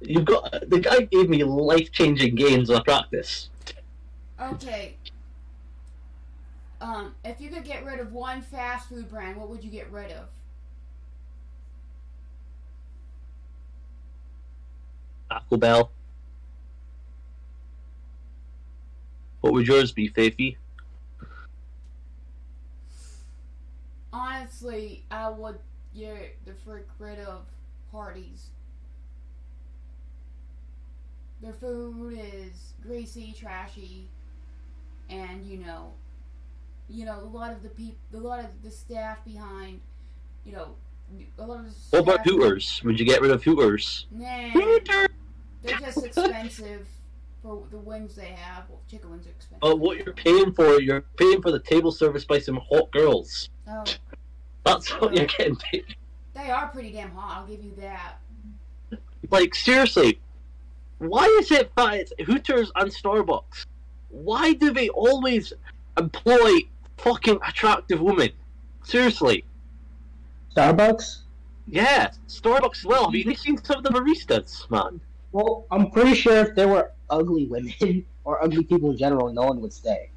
you've 0.00 0.24
got, 0.24 0.68
the 0.68 0.80
guy 0.80 1.02
gave 1.02 1.28
me 1.28 1.44
life 1.44 1.92
changing 1.92 2.34
gains 2.34 2.70
on 2.70 2.76
a 2.76 2.84
practice. 2.84 3.50
Okay. 4.40 4.96
Um, 6.80 7.14
if 7.24 7.40
you 7.40 7.50
could 7.50 7.64
get 7.64 7.84
rid 7.84 8.00
of 8.00 8.12
one 8.12 8.40
fast 8.40 8.88
food 8.88 9.10
brand, 9.10 9.36
what 9.36 9.48
would 9.48 9.62
you 9.62 9.70
get 9.70 9.90
rid 9.90 10.12
of? 10.12 10.28
Taco 15.30 15.56
Bell. 15.56 15.90
What 19.40 19.52
would 19.52 19.66
yours 19.66 19.92
be, 19.92 20.08
Faithy? 20.10 20.56
Honestly, 24.12 25.04
I 25.10 25.28
would 25.28 25.58
get 25.96 26.36
the 26.44 26.54
frick 26.64 26.86
rid 26.98 27.18
of 27.20 27.42
Hardee's. 27.92 28.50
Their 31.40 31.52
food 31.52 32.18
is 32.18 32.72
greasy, 32.82 33.34
trashy, 33.38 34.08
and 35.08 35.44
you 35.46 35.58
know, 35.58 35.92
you 36.88 37.04
know, 37.04 37.20
a 37.20 37.24
lot 37.30 37.52
of 37.52 37.62
the 37.62 37.68
people, 37.68 37.96
a 38.14 38.16
lot 38.16 38.40
of 38.40 38.46
the 38.64 38.70
staff 38.70 39.24
behind, 39.24 39.80
you 40.44 40.52
know, 40.52 40.74
a 41.38 41.46
lot 41.46 41.60
of 41.60 41.66
the 41.66 41.74
What 41.90 42.00
about 42.00 42.14
staff- 42.16 42.24
Hooters? 42.26 42.80
Would 42.84 42.98
you 42.98 43.06
get 43.06 43.20
rid 43.20 43.30
of 43.30 43.44
Hooters? 43.44 44.06
Nah, 44.10 44.48
Hooters! 44.48 45.08
they're 45.62 45.78
just 45.78 46.04
expensive 46.04 46.86
for 47.42 47.64
the 47.70 47.78
wings 47.78 48.14
they 48.14 48.26
have. 48.28 48.64
Well, 48.68 48.80
chicken 48.90 49.10
wings 49.10 49.26
are 49.26 49.30
expensive. 49.30 49.60
But 49.60 49.78
what 49.78 49.98
you're 49.98 50.14
paying 50.14 50.52
for, 50.52 50.80
you're 50.80 51.02
paying 51.16 51.40
for 51.42 51.50
the 51.52 51.60
table 51.60 51.92
service 51.92 52.24
by 52.24 52.38
some 52.38 52.60
hot 52.70 52.90
girls. 52.92 53.48
Oh, 53.68 53.84
That's 54.64 54.90
what 55.00 55.14
you're 55.14 55.26
getting 55.26 55.56
paid. 55.56 55.96
they 56.34 56.50
are 56.50 56.68
pretty 56.68 56.92
damn 56.92 57.10
hot. 57.12 57.38
I'll 57.42 57.46
give 57.46 57.62
you 57.64 57.72
that. 57.78 58.14
Like 59.30 59.54
seriously, 59.54 60.20
why 60.98 61.24
is 61.40 61.50
it 61.50 61.70
that 61.76 62.08
Hooters 62.24 62.70
and 62.76 62.90
Starbucks? 62.90 63.66
Why 64.10 64.54
do 64.54 64.72
they 64.72 64.88
always 64.88 65.52
employ 65.98 66.60
fucking 66.96 67.38
attractive 67.46 68.00
women? 68.00 68.30
Seriously, 68.84 69.44
Starbucks? 70.56 71.18
yeah, 71.66 72.10
Starbucks 72.28 72.78
as 72.78 72.84
well. 72.84 73.04
Have 73.04 73.14
you 73.14 73.34
seen 73.34 73.62
some 73.62 73.78
of 73.78 73.84
the 73.84 73.90
baristas, 73.90 74.68
man? 74.70 75.00
Well, 75.32 75.66
I'm 75.70 75.90
pretty 75.90 76.14
sure 76.14 76.36
if 76.38 76.54
there 76.54 76.68
were 76.68 76.90
ugly 77.10 77.46
women 77.46 78.04
or 78.24 78.42
ugly 78.42 78.64
people 78.64 78.90
in 78.90 78.96
general, 78.96 79.32
no 79.32 79.46
one 79.46 79.60
would 79.60 79.72
stay. 79.72 80.10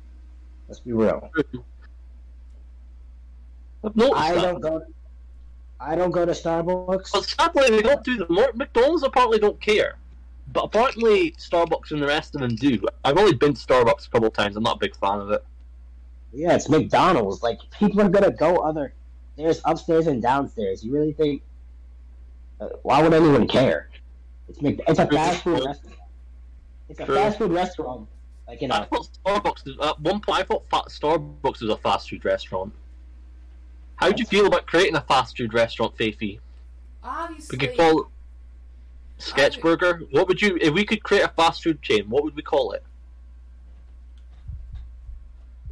Let's 0.67 0.79
be 0.79 0.93
real. 0.93 1.29
I've 3.83 4.13
I 4.13 4.35
don't 4.35 4.61
go. 4.61 4.85
I 5.79 5.95
don't 5.95 6.11
go 6.11 6.25
to 6.25 6.31
Starbucks. 6.31 7.11
But 7.11 7.25
sadly, 7.25 7.69
they 7.69 7.81
don't 7.81 8.03
do 8.03 8.17
the 8.17 8.27
more. 8.29 8.51
McDonald's 8.53 9.03
apparently 9.03 9.39
don't 9.39 9.59
care, 9.59 9.97
but 10.53 10.65
apparently 10.65 11.31
Starbucks 11.31 11.91
and 11.91 12.01
the 12.01 12.07
rest 12.07 12.35
of 12.35 12.41
them 12.41 12.55
do. 12.55 12.79
I've 13.03 13.17
only 13.17 13.33
been 13.33 13.53
to 13.53 13.59
Starbucks 13.59 14.07
a 14.07 14.09
couple 14.11 14.27
of 14.27 14.33
times. 14.33 14.55
I'm 14.55 14.63
not 14.63 14.77
a 14.77 14.79
big 14.79 14.95
fan 14.95 15.19
of 15.19 15.31
it. 15.31 15.43
Yeah, 16.31 16.55
it's 16.55 16.69
McDonald's. 16.69 17.41
Like 17.41 17.59
people 17.77 18.01
are 18.01 18.09
gonna 18.09 18.31
go 18.31 18.57
other. 18.57 18.93
There's 19.35 19.61
upstairs 19.65 20.07
and 20.07 20.21
downstairs. 20.21 20.83
You 20.83 20.93
really 20.93 21.13
think? 21.13 21.41
Uh, 22.59 22.69
why 22.83 23.01
would 23.01 23.13
anyone 23.13 23.47
care? 23.47 23.89
It's 24.47 24.61
Mc, 24.61 24.79
It's 24.87 24.99
a 24.99 25.07
fast 25.07 25.43
food 25.43 25.65
restaurant. 25.65 25.97
It's 26.91 26.99
a 26.99 27.05
True. 27.05 27.15
fast 27.15 27.37
food 27.37 27.51
restaurant. 27.53 28.07
Like 28.47 28.61
you 28.61 28.67
I 28.69 28.79
know. 28.79 28.85
thought 28.85 29.09
Starbucks. 29.25 29.65
is- 29.67 29.77
At 29.81 29.97
one 30.01 30.19
point, 30.19 30.39
I 30.41 30.43
thought 30.43 30.65
fa- 30.69 30.89
Starbucks 30.89 31.61
was 31.61 31.69
a 31.69 31.77
fast 31.77 32.09
food 32.09 32.25
restaurant. 32.25 32.73
How 33.95 34.07
would 34.07 34.19
you 34.19 34.25
feel 34.25 34.45
about 34.45 34.65
creating 34.67 34.95
a 34.97 35.01
fast 35.01 35.37
food 35.37 35.53
restaurant, 35.53 35.95
Faithy? 35.95 36.39
Obviously, 37.01 37.57
We 37.57 37.67
could 37.67 37.77
call 37.77 38.01
it 38.01 38.07
Sketchburger. 39.19 40.11
What 40.11 40.27
would 40.27 40.41
you, 40.41 40.57
if 40.59 40.73
we 40.73 40.83
could 40.83 41.01
create 41.01 41.23
a 41.23 41.29
fast 41.29 41.63
food 41.63 41.81
chain? 41.81 42.09
What 42.09 42.23
would 42.25 42.35
we 42.35 42.41
call 42.41 42.73
it? 42.73 42.83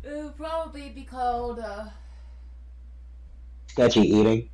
it 0.04 0.24
would 0.24 0.38
probably 0.38 0.90
be 0.90 1.04
called. 1.04 1.60
Uh, 1.60 1.90
Sketchy 3.68 4.02
eating. 4.02 4.50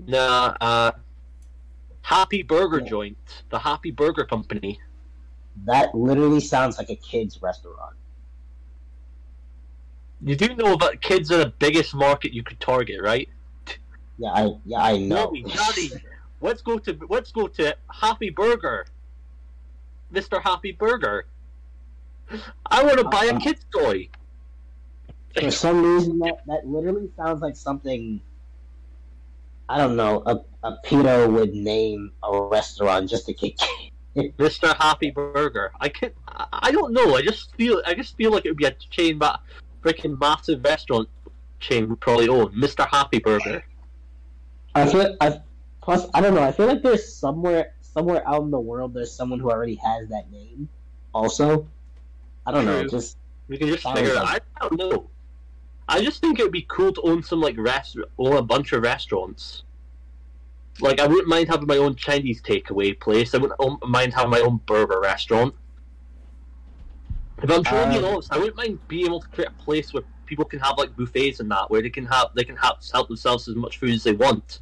Nah, 0.00 0.54
uh, 0.60 0.92
Happy 2.08 2.42
Burger 2.42 2.80
Yeah. 2.80 2.88
Joint, 2.88 3.18
the 3.50 3.58
Happy 3.58 3.90
Burger 3.90 4.24
Company. 4.24 4.80
That 5.66 5.94
literally 5.94 6.40
sounds 6.40 6.78
like 6.78 6.88
a 6.88 6.96
kid's 6.96 7.42
restaurant. 7.42 7.96
You 10.22 10.34
do 10.34 10.54
know 10.56 10.74
that 10.76 11.02
kids 11.02 11.30
are 11.30 11.36
the 11.36 11.52
biggest 11.58 11.94
market 11.94 12.32
you 12.32 12.42
could 12.42 12.58
target, 12.60 13.02
right? 13.02 13.28
Yeah, 14.16 14.30
I 14.30 14.48
yeah 14.64 14.78
I 14.80 14.96
know. 14.96 15.26
Mommy, 15.26 15.42
Daddy, 15.42 15.90
let's 16.40 16.62
go 16.62 16.78
to 16.78 16.98
let's 17.10 17.30
go 17.30 17.46
to 17.46 17.76
Happy 17.92 18.30
Burger, 18.30 18.86
Mister 20.10 20.40
Happy 20.40 20.72
Burger. 20.72 21.26
I 22.64 22.82
want 22.84 22.98
to 23.00 23.04
buy 23.04 23.26
a 23.26 23.34
Uh-uh. 23.34 23.40
kid's 23.40 23.66
toy. 23.70 24.08
For 25.38 25.50
some 25.50 25.82
reason, 25.82 26.18
that 26.20 26.38
that 26.46 26.66
literally 26.66 27.10
sounds 27.18 27.42
like 27.42 27.54
something. 27.54 28.22
I 29.68 29.78
don't 29.78 29.96
know. 29.96 30.22
A 30.26 30.40
a 30.62 30.76
pedo 30.84 31.30
would 31.32 31.54
name 31.54 32.12
a 32.22 32.42
restaurant 32.42 33.10
just 33.10 33.26
to 33.26 33.34
kick. 33.34 33.56
Mister 34.38 34.74
Happy 34.74 35.10
Burger. 35.10 35.72
I 35.80 35.88
can 35.88 36.10
I 36.26 36.46
I 36.52 36.72
don't 36.72 36.92
know. 36.92 37.16
I 37.16 37.22
just 37.22 37.54
feel 37.56 37.82
I 37.86 37.94
just 37.94 38.16
feel 38.16 38.32
like 38.32 38.46
it 38.46 38.50
would 38.50 38.58
be 38.58 38.64
a 38.64 38.72
chain 38.90 39.18
that 39.20 39.40
freaking 39.82 40.18
massive 40.18 40.64
restaurant 40.64 41.08
chain 41.60 41.88
would 41.88 42.00
probably 42.00 42.28
own. 42.28 42.52
Mister 42.58 42.84
Happy 42.84 43.18
Burger. 43.18 43.64
I 44.74 44.86
feel 44.86 45.16
I 45.20 45.40
plus 45.82 46.06
I 46.14 46.20
don't 46.20 46.34
know. 46.34 46.42
I 46.42 46.52
feel 46.52 46.66
like 46.66 46.82
there's 46.82 47.12
somewhere 47.12 47.74
somewhere 47.80 48.26
out 48.28 48.42
in 48.42 48.50
the 48.50 48.60
world 48.60 48.94
there's 48.94 49.12
someone 49.12 49.38
who 49.38 49.50
already 49.50 49.76
has 49.76 50.08
that 50.08 50.30
name. 50.30 50.68
Also, 51.14 51.66
I 52.46 52.52
don't 52.52 52.64
know. 52.64 52.80
True. 52.80 52.88
Just 52.88 53.16
We 53.48 53.58
can 53.58 53.68
just 53.68 53.82
figure 53.82 54.12
it 54.12 54.16
out. 54.16 54.40
I 54.56 54.68
don't 54.68 54.78
know. 54.78 55.10
I 55.88 56.02
just 56.02 56.20
think 56.20 56.38
it 56.38 56.42
would 56.42 56.52
be 56.52 56.66
cool 56.68 56.92
to 56.92 57.00
own 57.02 57.22
some 57.22 57.40
like 57.40 57.56
rest 57.56 57.96
own 58.18 58.36
a 58.36 58.42
bunch 58.42 58.72
of 58.72 58.82
restaurants. 58.82 59.62
Like 60.80 61.00
I 61.00 61.06
wouldn't 61.06 61.28
mind 61.28 61.48
having 61.48 61.66
my 61.66 61.78
own 61.78 61.96
Chinese 61.96 62.42
takeaway 62.42 62.98
place. 62.98 63.34
I 63.34 63.38
wouldn't 63.38 63.58
own- 63.58 63.78
mind 63.86 64.12
having 64.14 64.30
my 64.30 64.40
own 64.40 64.60
burger 64.66 65.00
restaurant. 65.00 65.54
If 67.42 67.50
I'm 67.50 67.64
truly 67.64 67.98
Um, 67.98 68.04
honest, 68.04 68.32
I 68.32 68.38
wouldn't 68.38 68.56
mind 68.56 68.86
being 68.88 69.06
able 69.06 69.20
to 69.20 69.28
create 69.28 69.48
a 69.48 69.62
place 69.62 69.92
where 69.94 70.02
people 70.26 70.44
can 70.44 70.58
have 70.60 70.74
like 70.76 70.94
buffets 70.96 71.40
and 71.40 71.50
that, 71.50 71.70
where 71.70 71.80
they 71.80 71.90
can 71.90 72.04
have 72.06 72.28
they 72.34 72.44
can 72.44 72.56
have 72.56 72.76
help 72.92 73.08
themselves 73.08 73.48
as 73.48 73.54
much 73.54 73.78
food 73.78 73.90
as 73.90 74.04
they 74.04 74.12
want. 74.12 74.60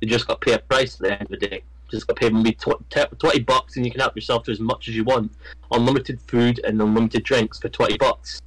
They 0.00 0.06
just 0.06 0.26
got 0.26 0.40
to 0.40 0.44
pay 0.44 0.52
a 0.52 0.58
price 0.58 0.96
at 0.96 1.00
the 1.00 1.12
end 1.12 1.22
of 1.22 1.40
the 1.40 1.48
day. 1.48 1.62
Just 1.90 2.06
got 2.06 2.16
to 2.16 2.20
pay 2.20 2.30
maybe 2.30 2.52
tw- 2.52 2.84
t- 2.90 3.02
twenty 3.18 3.40
bucks, 3.40 3.76
and 3.76 3.86
you 3.86 3.90
can 3.92 4.00
help 4.00 4.14
yourself 4.14 4.42
to 4.44 4.50
as 4.50 4.60
much 4.60 4.88
as 4.88 4.96
you 4.96 5.04
want. 5.04 5.32
Unlimited 5.70 6.20
food 6.22 6.60
and 6.64 6.82
unlimited 6.82 7.22
drinks 7.24 7.58
for 7.58 7.68
twenty 7.70 7.96
bucks. 7.96 8.42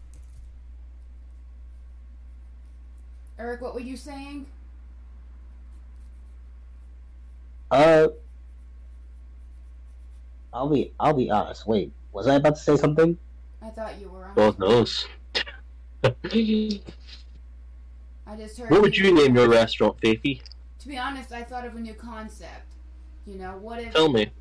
Eric, 3.40 3.62
what 3.62 3.74
were 3.74 3.80
you 3.80 3.96
saying? 3.96 4.46
Uh, 7.72 8.10
I'll 10.54 10.68
be 10.68 10.92
I'll 11.00 11.14
be 11.14 11.32
honest. 11.32 11.66
Wait, 11.66 11.94
was 12.12 12.28
I 12.28 12.36
about 12.36 12.56
to 12.56 12.62
say 12.62 12.76
something? 12.76 13.18
I 13.62 13.70
thought 13.70 14.00
you 14.00 14.10
were. 14.10 14.26
I'm 14.26 14.36
God 14.36 14.60
knows. 14.60 15.08
what 16.02 16.18
I 18.28 18.36
just 18.36 18.58
heard. 18.60 18.72
What 18.72 18.82
would 18.82 18.98
you 18.98 19.14
name 19.14 19.36
your 19.36 19.48
restaurant, 19.48 20.00
Faithy? 20.02 20.42
To 20.80 20.88
be 20.88 20.98
honest, 20.98 21.32
I 21.32 21.44
thought 21.44 21.66
of 21.66 21.76
a 21.76 21.80
new 21.80 21.94
concept. 21.94 22.74
You 23.26 23.36
know, 23.36 23.58
what 23.62 23.80
if? 23.80 23.94
Tell 23.94 24.10
me. 24.10 24.32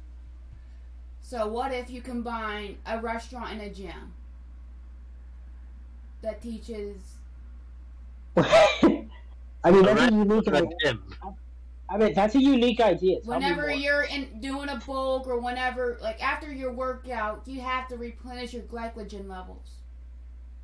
So 1.20 1.46
what 1.46 1.72
if 1.72 1.90
you 1.90 2.00
combine 2.00 2.78
a 2.86 2.98
restaurant 2.98 3.52
and 3.52 3.60
a 3.60 3.70
gym 3.70 4.14
that 6.22 6.42
teaches? 6.42 7.17
I 9.64 9.70
mean, 9.70 9.82
that's 9.84 10.00
a 10.00 10.10
unique. 10.14 10.48
idea. 10.48 10.56
and 10.56 10.66
a 10.72 10.76
gym. 10.84 11.14
I 11.90 11.96
mean, 11.96 12.14
that's 12.14 12.34
a 12.34 12.40
unique 12.40 12.80
idea. 12.80 13.20
Tell 13.20 13.34
Whenever 13.34 13.70
you're 13.70 14.02
in 14.02 14.40
doing 14.40 14.68
a 14.68 14.76
bulk 14.76 15.26
or 15.26 15.40
whenever, 15.40 15.98
like 16.02 16.22
after 16.22 16.52
your 16.52 16.72
workout, 16.72 17.42
you 17.46 17.60
have 17.60 17.88
to 17.88 17.96
replenish 17.96 18.52
your 18.52 18.62
glycogen 18.64 19.28
levels. 19.28 19.70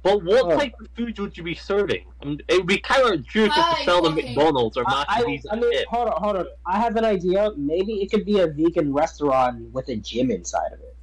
But 0.02 0.22
what 0.22 0.44
Oh. 0.52 0.58
type 0.58 0.74
of 0.80 0.88
food 0.94 1.18
would 1.18 1.36
you 1.36 1.42
be 1.42 1.54
serving? 1.54 2.04
I 2.20 2.26
mean, 2.26 2.40
it 2.46 2.56
would 2.58 2.66
be 2.66 2.78
kind 2.78 3.02
of 3.04 3.26
Hi, 3.26 3.32
to 3.32 3.50
uh, 3.50 3.74
sell 3.84 4.02
the 4.02 4.10
okay. 4.10 4.34
McDonald's 4.34 4.76
or 4.76 4.84
I, 4.86 4.90
mac 4.90 5.06
and 5.16 5.18
I, 5.26 5.40
I 5.50 5.56
mean, 5.56 5.70
dip. 5.72 5.86
hold 5.88 6.08
on, 6.08 6.22
hold 6.22 6.36
on. 6.36 6.46
I 6.66 6.78
have 6.78 6.96
an 6.96 7.06
idea. 7.06 7.52
Maybe 7.56 8.02
it 8.02 8.10
could 8.10 8.26
be 8.26 8.40
a 8.40 8.46
vegan 8.46 8.92
restaurant 8.92 9.72
with 9.72 9.88
a 9.88 9.96
gym 9.96 10.30
inside 10.30 10.72
of 10.74 10.80
it. 10.80 10.94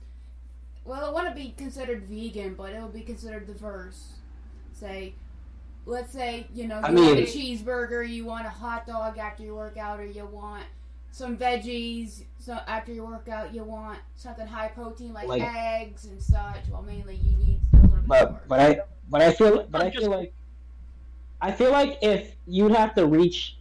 Well, 0.86 1.08
it 1.10 1.14
wouldn't 1.16 1.36
be 1.36 1.54
considered 1.58 2.04
vegan, 2.04 2.54
but 2.54 2.74
it 2.74 2.82
would 2.82 2.94
be 2.94 3.02
considered 3.02 3.48
diverse. 3.48 4.14
Say, 4.74 5.16
let's 5.86 6.12
say 6.14 6.48
you 6.54 6.68
know 6.68 6.80
you 6.80 6.86
I 6.86 6.92
want 6.92 7.20
a 7.20 7.24
cheeseburger, 7.24 8.08
you 8.08 8.26
want 8.26 8.46
a 8.46 8.50
hot 8.50 8.86
dog 8.88 9.18
after 9.18 9.44
your 9.44 9.56
workout, 9.56 10.00
or 10.00 10.06
you 10.06 10.26
want 10.26 10.64
some 11.12 11.38
veggies. 11.38 12.24
So 12.40 12.54
after 12.68 12.92
your 12.94 13.06
workout, 13.06 13.54
you 13.54 13.64
want 13.64 14.00
something 14.16 14.48
high 14.48 14.70
protein 14.70 15.14
like, 15.14 15.28
Like- 15.28 15.44
eggs 15.44 16.06
and 16.06 16.22
such. 16.22 16.70
Well, 16.72 16.82
mainly 16.84 17.16
you 17.16 17.38
need 17.38 17.60
a 17.74 17.78
little 17.78 17.90
bit 17.98 18.08
more. 18.08 18.18
But 18.20 18.48
but 18.48 18.60
I 18.60 18.80
but 19.10 19.22
I 19.22 19.32
feel 19.32 19.68
but 19.70 19.82
I 19.82 19.90
Just- 19.90 20.00
feel 20.04 20.12
like 20.12 20.34
I 21.42 21.52
feel 21.52 21.72
like 21.72 21.98
if 22.02 22.36
you'd 22.48 22.72
have 22.74 22.94
to 22.96 23.06
reach 23.08 23.58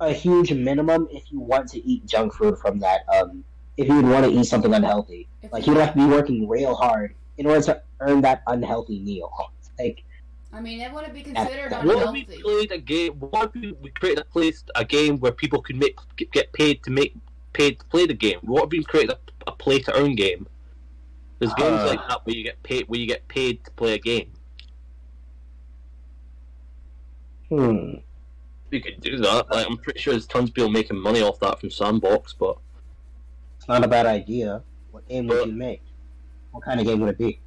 a 0.00 0.12
huge 0.12 0.52
minimum 0.52 1.06
if 1.12 1.30
you 1.30 1.38
want 1.38 1.68
to 1.70 1.84
eat 1.86 2.04
junk 2.06 2.34
food 2.34 2.58
from 2.58 2.80
that 2.80 3.02
um 3.08 3.44
if 3.76 3.86
you 3.88 3.94
would 3.94 4.04
want 4.06 4.24
to 4.24 4.30
eat 4.32 4.44
something 4.44 4.74
unhealthy 4.74 5.28
If 5.42 5.52
like 5.52 5.64
you- 5.66 5.74
you'd 5.74 5.80
have 5.80 5.92
to 5.94 5.98
be 5.98 6.06
working 6.06 6.48
real 6.48 6.74
hard 6.74 7.14
in 7.38 7.46
order 7.46 7.62
to 7.62 7.82
earn 8.00 8.20
that 8.22 8.42
unhealthy 8.48 8.98
meal 8.98 9.30
like 9.78 10.02
I 10.54 10.60
mean, 10.60 10.80
it 10.80 10.92
wouldn't 10.92 11.14
be 11.14 11.22
considered 11.22 11.72
that- 11.72 11.84
What 11.84 12.02
if 12.02 12.10
we 12.12 12.24
played 12.24 12.72
a 12.72 12.78
game? 12.78 13.14
What 13.14 13.48
if 13.48 13.54
we, 13.54 13.72
we 13.80 13.90
created 13.90 14.20
a 14.22 14.24
place, 14.26 14.62
a 14.74 14.84
game 14.84 15.18
where 15.18 15.32
people 15.32 15.62
could 15.62 15.76
make 15.76 15.96
get 16.32 16.52
paid 16.52 16.82
to 16.84 16.90
make 16.90 17.14
paid 17.54 17.78
to 17.80 17.84
play 17.86 18.06
the 18.06 18.14
game? 18.14 18.38
What 18.42 18.64
if 18.64 18.70
we 18.70 18.84
created 18.84 19.12
a, 19.16 19.18
a 19.50 19.52
play 19.52 19.78
to 19.80 19.94
earn 19.96 20.14
game? 20.14 20.46
There's 21.38 21.54
games 21.54 21.80
Uh. 21.82 21.86
like 21.86 22.08
that 22.08 22.24
where 22.26 22.36
you 22.36 22.44
get 22.44 22.62
paid 22.62 22.86
where 22.88 23.00
you 23.00 23.06
get 23.06 23.26
paid 23.28 23.64
to 23.64 23.70
play 23.72 23.94
a 23.94 23.98
game. 23.98 24.30
hmm 27.48 27.94
We 28.70 28.80
could 28.80 29.00
do 29.00 29.18
that. 29.18 29.50
Like 29.50 29.66
I'm 29.66 29.76
pretty 29.78 30.00
sure 30.00 30.12
there's 30.12 30.26
tons 30.26 30.50
of 30.50 30.54
people 30.54 30.70
making 30.70 30.98
money 30.98 31.22
off 31.22 31.38
that 31.40 31.60
from 31.60 31.70
Sandbox, 31.70 32.32
but 32.34 32.58
it's 33.58 33.68
not 33.68 33.84
a 33.84 33.88
bad 33.88 34.06
idea 34.06 34.62
what 34.90 35.08
game 35.08 35.26
would 35.28 35.46
you 35.46 35.52
make 35.52 35.80
what 36.50 36.62
kind 36.64 36.78
of 36.80 36.86
game 36.86 37.00
would 37.00 37.08
it 37.10 37.18
be 37.18 37.40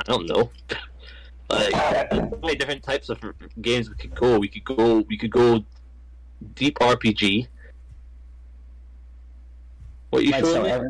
I 0.00 0.04
don't 0.04 0.28
know. 0.28 0.50
like 1.50 2.12
so 2.12 2.38
many 2.42 2.56
different 2.56 2.82
types 2.82 3.08
of 3.08 3.20
games 3.60 3.88
we 3.88 3.96
could 3.96 4.14
go. 4.14 4.38
We 4.38 4.48
could 4.48 4.64
go. 4.64 5.00
We 5.08 5.16
could 5.16 5.30
go 5.30 5.64
deep 6.54 6.78
RPG. 6.78 7.48
What 10.10 10.24
you 10.24 10.30
Like, 10.30 10.44
so 10.44 10.52
showing 10.52 10.62
me? 10.64 10.70
every, 10.70 10.88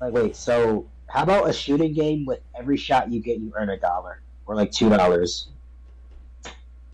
like 0.00 0.12
wait 0.12 0.34
so 0.34 0.86
how 1.08 1.22
about 1.22 1.48
a 1.48 1.52
shooting 1.52 1.92
game 1.92 2.24
with 2.24 2.40
every 2.58 2.78
shot 2.78 3.12
you 3.12 3.20
get 3.20 3.38
you 3.38 3.52
earn 3.54 3.68
a 3.68 3.76
dollar 3.76 4.22
or 4.46 4.54
like 4.54 4.72
two 4.72 4.88
dollars 4.88 5.48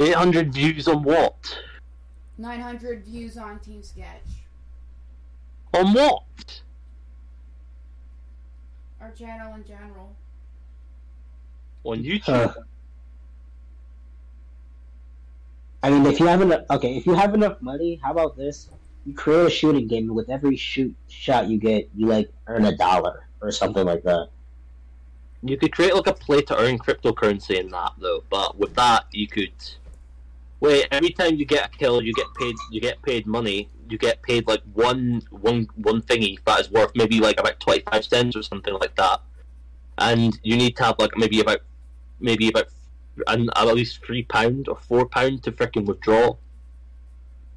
800 0.01 0.53
views 0.55 0.89
on 0.89 1.03
what? 1.03 1.59
900 2.39 3.05
views 3.05 3.37
on 3.37 3.59
Team 3.59 3.83
Sketch. 3.83 4.47
On 5.75 5.93
what? 5.93 6.63
Our 8.99 9.11
channel 9.11 9.55
in 9.55 9.65
general. 9.67 10.17
On 11.85 11.99
uh, 11.99 12.03
YouTube? 12.03 12.55
Huh. 12.55 12.55
I 15.83 15.91
mean, 15.91 16.05
if 16.07 16.21
you 16.21 16.27
have 16.27 16.43
enough, 16.43 16.63
okay, 16.71 16.97
if 16.97 17.07
you 17.07 17.15
have 17.15 17.35
enough 17.35 17.61
money, 17.63 17.99
how 18.03 18.13
about 18.13 18.37
this? 18.37 18.69
You 19.07 19.15
create 19.15 19.47
a 19.47 19.51
shooting 19.51 19.87
game, 19.87 20.05
and 20.05 20.15
with 20.15 20.29
every 20.29 20.57
shoot 20.57 20.95
shot 21.09 21.49
you 21.49 21.59
get, 21.59 21.89
you 21.97 22.07
like 22.07 22.31
earn 22.47 22.67
a 22.67 22.77
dollar 22.77 23.27
or 23.41 23.51
something 23.51 23.85
like 23.85 24.03
that. 24.03 24.29
You 25.43 25.57
could 25.57 25.73
create 25.73 25.95
like 25.95 26.07
a 26.07 26.13
play 26.13 26.43
to 26.43 26.59
earn 26.59 26.79
cryptocurrency 26.79 27.59
in 27.59 27.71
that 27.71 27.93
though, 27.99 28.23
but 28.29 28.59
with 28.59 28.75
that 28.75 29.07
you 29.11 29.27
could 29.27 29.53
wait 30.61 30.87
every 30.91 31.11
time 31.11 31.37
you 31.37 31.47
get 31.47 31.67
a 31.67 31.71
kill, 31.71 32.03
you 32.03 32.13
get 32.13 32.27
paid. 32.39 32.55
You 32.71 32.81
get 32.83 33.01
paid 33.03 33.27
money. 33.27 33.71
You 33.89 33.97
get 33.97 34.23
paid 34.23 34.47
like 34.47 34.63
one 34.75 35.23
one 35.31 35.67
one 35.77 36.03
thingy 36.03 36.39
that 36.45 36.61
is 36.61 36.71
worth 36.71 36.93
maybe 36.95 37.21
like 37.21 37.41
about 37.41 37.59
twenty 37.59 37.83
five 37.91 38.05
cents 38.05 38.37
or 38.37 38.43
something 38.43 38.75
like 38.75 38.95
that, 38.97 39.23
and 39.97 40.39
you 40.43 40.59
need 40.59 40.77
to 40.77 40.85
have 40.85 40.97
like 40.99 41.17
maybe 41.17 41.41
about 41.41 41.61
maybe 42.21 42.49
about 42.49 42.67
an, 43.27 43.51
at 43.57 43.67
least 43.75 44.05
three 44.05 44.23
pound 44.23 44.69
or 44.69 44.77
four 44.77 45.07
pound 45.07 45.43
to 45.45 45.53
freaking 45.53 45.87
withdraw. 45.87 46.37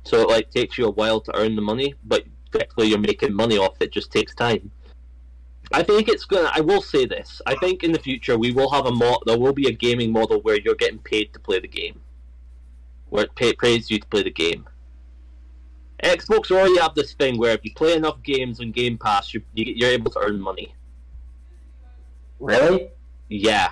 So 0.04 0.22
it 0.22 0.30
like 0.30 0.52
takes 0.52 0.78
you 0.78 0.86
a 0.86 0.92
while 0.92 1.22
to 1.22 1.36
earn 1.38 1.56
the 1.56 1.62
money, 1.62 1.96
but 2.06 2.26
technically 2.52 2.88
you're 2.88 3.00
making 3.00 3.34
money 3.34 3.58
off 3.58 3.82
it. 3.82 3.92
Just 3.92 4.12
takes 4.12 4.36
time. 4.36 4.72
I 5.72 5.82
think 5.82 6.08
it's 6.10 6.26
gonna. 6.26 6.52
I 6.54 6.62
will 6.62 6.82
say 6.82 7.06
this. 7.06 7.42
I 7.46 7.56
think 7.56 7.84
in 7.84 7.92
the 7.92 8.00
future 8.00 8.38
we 8.38 8.52
will 8.52 8.70
have 8.72 8.86
a 8.86 8.92
mod. 8.92 9.24
There 9.26 9.40
will 9.40 9.54
be 9.54 9.68
a 9.68 9.72
gaming 9.72 10.12
model 10.12 10.42
where 10.42 10.60
you're 10.60 10.76
getting 10.76 11.00
paid 11.00 11.34
to 11.34 11.40
play 11.40 11.60
the 11.60 11.68
game, 11.68 12.02
where 13.10 13.24
it 13.24 13.36
pay, 13.36 13.54
pays 13.54 13.90
you 13.90 14.00
to 14.00 14.08
play 14.08 14.24
the 14.24 14.32
game. 14.32 14.68
Xbox 16.04 16.52
already 16.52 16.78
have 16.80 16.96
this 16.96 17.14
thing 17.14 17.38
where 17.38 17.54
if 17.54 17.64
you 17.64 17.74
play 17.74 17.94
enough 17.96 18.22
games 18.24 18.60
on 18.60 18.72
Game 18.72 18.98
Pass, 18.98 19.34
you, 19.34 19.42
you 19.54 19.74
you're 19.76 19.90
able 19.90 20.12
to 20.12 20.20
earn 20.20 20.40
money. 20.40 20.76
Really? 22.40 22.90
Yeah. 23.30 23.72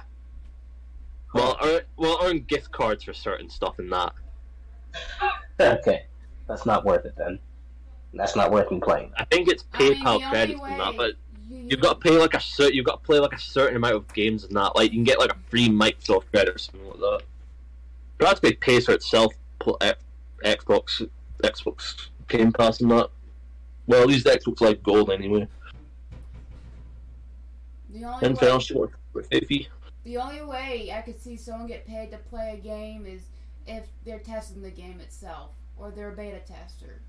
Well, 1.33 1.57
earn, 1.63 1.81
well, 1.97 2.19
earn 2.23 2.39
gift 2.41 2.71
cards 2.71 3.03
for 3.03 3.13
certain 3.13 3.49
stuff 3.49 3.79
and 3.79 3.91
that. 3.91 4.13
okay, 5.59 6.05
that's 6.47 6.65
not 6.65 6.83
worth 6.85 7.05
it 7.05 7.15
then. 7.17 7.39
That's 8.13 8.35
not 8.35 8.51
worth 8.51 8.69
me 8.71 8.79
playing. 8.81 9.11
I 9.15 9.23
think 9.25 9.47
it's 9.47 9.63
I 9.73 9.79
mean, 9.79 10.03
PayPal 10.03 10.19
the 10.19 10.29
credits 10.29 10.61
and 10.61 10.79
that, 10.79 10.97
but 10.97 11.13
you, 11.49 11.67
you've 11.69 11.81
got 11.81 12.01
to 12.01 12.09
pay 12.09 12.17
like 12.17 12.33
a 12.33 12.41
cer- 12.41 12.71
You've 12.71 12.85
got 12.85 13.01
to 13.01 13.05
play 13.05 13.19
like 13.19 13.33
a 13.33 13.39
certain 13.39 13.77
amount 13.77 13.95
of 13.95 14.13
games 14.13 14.43
and 14.43 14.55
that. 14.57 14.75
Like 14.75 14.91
you 14.91 14.97
can 14.97 15.03
get 15.05 15.19
like 15.19 15.31
a 15.31 15.37
free 15.49 15.69
Microsoft 15.69 16.25
credit 16.31 16.55
or 16.55 16.57
something 16.57 16.89
like 16.89 16.99
that. 16.99 17.21
But 18.17 18.25
that's 18.25 18.39
big 18.41 18.59
pays 18.59 18.85
for 18.85 18.91
itself. 18.91 19.33
pl- 19.59 19.77
eh, 19.79 19.93
Xbox, 20.43 21.07
Xbox 21.41 22.07
Game 22.27 22.51
Pass 22.51 22.81
and 22.81 22.91
that. 22.91 23.09
Well, 23.87 24.01
at 24.01 24.07
least 24.07 24.25
Xbox 24.25 24.59
Live 24.59 24.83
Gold 24.83 25.09
anyway. 25.09 25.47
the 27.89 28.03
only 28.05 28.25
Anything 28.27 28.47
way, 28.47 28.51
else 28.51 28.69
you 28.69 28.77
want 28.79 28.91
with 29.13 29.29
Iffy? 29.29 29.67
The 30.03 30.17
only 30.17 30.41
way 30.41 30.91
I 30.95 31.01
could 31.01 31.21
see 31.21 31.37
someone 31.37 31.67
get 31.67 31.85
paid 31.85 32.11
to 32.11 32.17
play 32.17 32.53
a 32.57 32.61
game 32.61 33.05
is 33.05 33.21
if 33.67 33.87
they're 34.03 34.19
testing 34.19 34.61
the 34.61 34.71
game 34.71 34.99
itself 34.99 35.51
or 35.77 35.91
they're 35.91 36.11
a 36.11 36.15
beta 36.15 36.39
tester. 36.39 37.01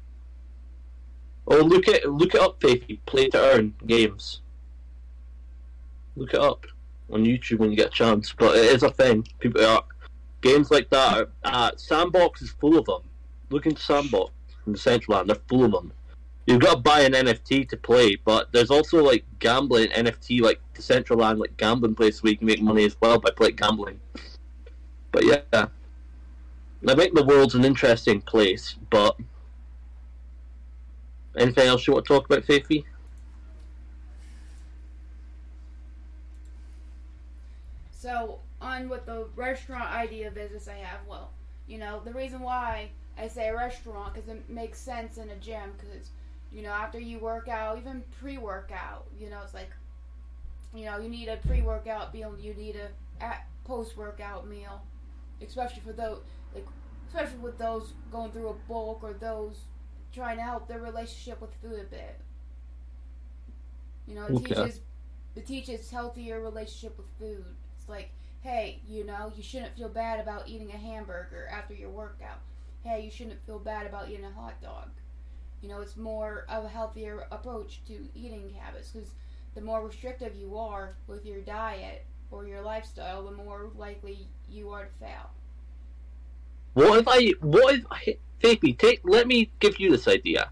Oh, 1.47 1.57
look 1.57 1.89
it 1.89 2.09
look 2.09 2.35
it 2.35 2.41
up, 2.41 2.61
Iffy. 2.61 2.99
Play 3.07 3.29
to 3.31 3.39
earn 3.39 3.75
games. 3.87 4.43
Look 6.17 6.35
it 6.35 6.41
up 6.41 6.67
on 7.11 7.25
YouTube 7.25 7.59
when 7.59 7.71
you 7.71 7.77
get 7.77 7.89
a 7.89 7.91
chance. 7.91 8.33
But 8.33 8.57
it 8.57 8.67
is 8.67 8.83
a 8.83 8.91
thing. 8.91 9.27
People 9.41 9.65
are 9.65 9.85
games 10.41 10.71
like 10.71 10.91
that. 10.91 11.17
Are, 11.17 11.29
uh, 11.45 11.71
Sandbox 11.77 12.43
is 12.43 12.51
full 12.51 12.79
of 12.79 12.85
them. 12.85 13.03
Look 13.51 13.67
into 13.67 13.83
Sandbox 13.83 14.33
in 14.67 14.75
Decentraland. 14.75 15.27
They're 15.27 15.37
full 15.49 15.65
of 15.65 15.73
them. 15.73 15.93
You've 16.47 16.61
got 16.61 16.75
to 16.75 16.81
buy 16.81 17.01
an 17.01 17.13
NFT 17.13 17.69
to 17.69 17.77
play, 17.77 18.17
but 18.17 18.53
there's 18.53 18.71
also 18.71 19.03
like 19.03 19.25
gambling 19.39 19.89
NFT, 19.91 20.41
like 20.41 20.61
Decentraland, 20.75 21.39
like 21.39 21.57
gambling 21.57 21.95
place 21.95 22.23
where 22.23 22.33
you 22.33 22.39
can 22.39 22.47
make 22.47 22.61
money 22.61 22.85
as 22.85 22.97
well 23.01 23.19
by 23.19 23.31
playing 23.31 23.57
gambling. 23.57 24.01
But 25.13 25.25
yeah, 25.25 25.43
I 25.53 26.95
think 26.95 27.15
the 27.15 27.25
world's 27.25 27.55
an 27.55 27.65
interesting 27.65 28.21
place. 28.23 28.75
But 28.91 29.17
anything 31.37 31.69
else 31.69 31.87
you 31.87 31.93
want 31.93 32.07
to 32.07 32.13
talk 32.13 32.27
about, 32.27 32.43
Faithy? 32.43 32.85
So, 37.93 38.41
on 38.61 38.89
with 38.89 39.07
the 39.07 39.27
restaurant 39.37 39.93
idea 39.93 40.31
business 40.33 40.67
I 40.67 40.75
have, 40.79 41.07
well, 41.09 41.31
you 41.69 41.79
know, 41.79 42.01
the 42.05 42.13
reason 42.13 42.41
why 42.41 42.89
I 43.17 43.29
say 43.29 43.51
restaurant 43.53 44.15
because 44.15 44.29
it 44.29 44.49
makes 44.51 44.81
sense 44.81 45.19
in 45.19 45.29
a 45.31 45.37
gym 45.37 45.71
because 45.79 46.11
you 46.53 46.62
know, 46.62 46.71
after 46.71 47.01
you 47.01 47.19
work 47.19 47.49
out, 47.49 47.79
even 47.79 48.05
pre-workout, 48.21 49.07
you 49.19 49.31
know, 49.31 49.41
it's 49.45 49.55
like, 49.55 49.71
you 50.75 50.85
know, 50.85 50.99
you 50.99 51.09
need 51.09 51.29
a 51.29 51.37
pre-workout 51.38 52.12
meal, 52.15 52.35
you 52.38 52.55
need 52.55 52.77
a 52.77 52.88
at 53.23 53.47
post-workout 53.65 54.49
meal, 54.49 54.83
especially 55.41 55.83
for 55.83 55.93
those, 55.93 56.23
like, 56.53 56.67
especially 57.09 57.38
with 57.38 57.59
those 57.59 57.95
going 58.11 58.33
through 58.33 58.49
a 58.49 58.55
bulk 58.55 59.03
or 59.03 59.15
those 59.15 59.67
trying 60.12 60.37
to 60.37 60.43
help 60.43 60.69
their 60.69 60.81
relationship 60.81 61.41
with 61.41 61.55
food 61.62 61.81
a 61.81 61.85
bit. 61.85 62.21
You 64.07 64.15
know, 64.15 64.27
it 64.27 64.37
Okay. 64.37 64.37
teaches 64.37 64.81
it 65.35 65.47
teaches 65.47 65.91
healthier 65.91 66.41
relationship 66.41 66.97
with 66.99 67.09
food. 67.19 67.57
It's 67.79 67.88
like, 67.88 68.12
hey, 68.41 68.81
you 68.87 69.05
know, 69.05 69.33
you 69.35 69.43
shouldn't 69.43 69.77
feel 69.77 69.88
bad 69.88 70.21
about 70.21 70.49
eating 70.49 70.73
a 70.73 70.77
hamburger 70.79 71.49
after 71.51 71.75
your 71.75 71.91
workout. 71.91 72.41
Hey, 72.83 73.05
you 73.05 73.11
shouldn't 73.11 73.45
feel 73.47 73.59
bad 73.59 73.87
about 73.87 74.09
eating 74.11 74.25
a 74.25 74.31
hot 74.33 74.61
dog. 74.61 74.91
You 75.62 75.68
know, 75.68 75.81
it's 75.81 75.96
more 75.96 76.44
of 76.48 76.64
a 76.64 76.68
healthier 76.68 77.27
approach 77.31 77.81
to 77.87 78.09
eating 78.14 78.53
habits 78.59 78.90
because 78.90 79.11
the 79.55 79.61
more 79.61 79.87
restrictive 79.87 80.35
you 80.35 80.59
are 80.59 80.96
with 81.07 81.25
your 81.25 81.40
diet 81.40 82.05
or 82.31 82.46
your 82.46 82.62
lifestyle, 82.62 83.22
the 83.25 83.31
more 83.31 83.70
likely 83.77 84.27
you 84.51 84.70
are 84.70 84.87
to 84.87 84.92
fail. 84.98 85.31
What 86.75 86.98
if 86.98 87.09
I? 87.09 87.33
What 87.40 87.75
if? 87.77 87.87
I- 87.90 88.18
Faithy, 88.42 88.77
take. 88.77 89.01
Let 89.05 89.29
me 89.29 89.53
give 89.61 89.79
you 89.79 89.92
this 89.92 90.09
idea. 90.09 90.51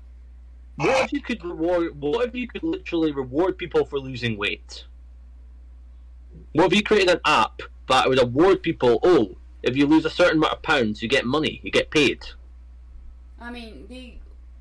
What 0.76 1.06
if 1.06 1.12
you 1.12 1.20
could 1.20 1.44
reward? 1.44 2.00
What 2.00 2.28
if 2.28 2.36
you 2.36 2.46
could 2.46 2.62
literally 2.62 3.10
reward 3.10 3.58
people 3.58 3.84
for 3.84 3.98
losing 3.98 4.38
weight? 4.38 4.84
What 6.52 6.66
if 6.66 6.76
you 6.76 6.82
created 6.84 7.10
an 7.10 7.20
app 7.24 7.62
that 7.88 8.08
would 8.08 8.22
award 8.22 8.62
people? 8.62 9.00
Oh, 9.02 9.36
if 9.64 9.76
you 9.76 9.86
lose 9.86 10.04
a 10.04 10.10
certain 10.10 10.38
amount 10.38 10.54
of 10.54 10.62
pounds, 10.62 11.02
you 11.02 11.08
get 11.08 11.26
money, 11.26 11.60
you 11.64 11.72
get 11.72 11.90
paid. 11.90 12.24
I 13.40 13.50
mean, 13.50 13.86
the 13.88 14.14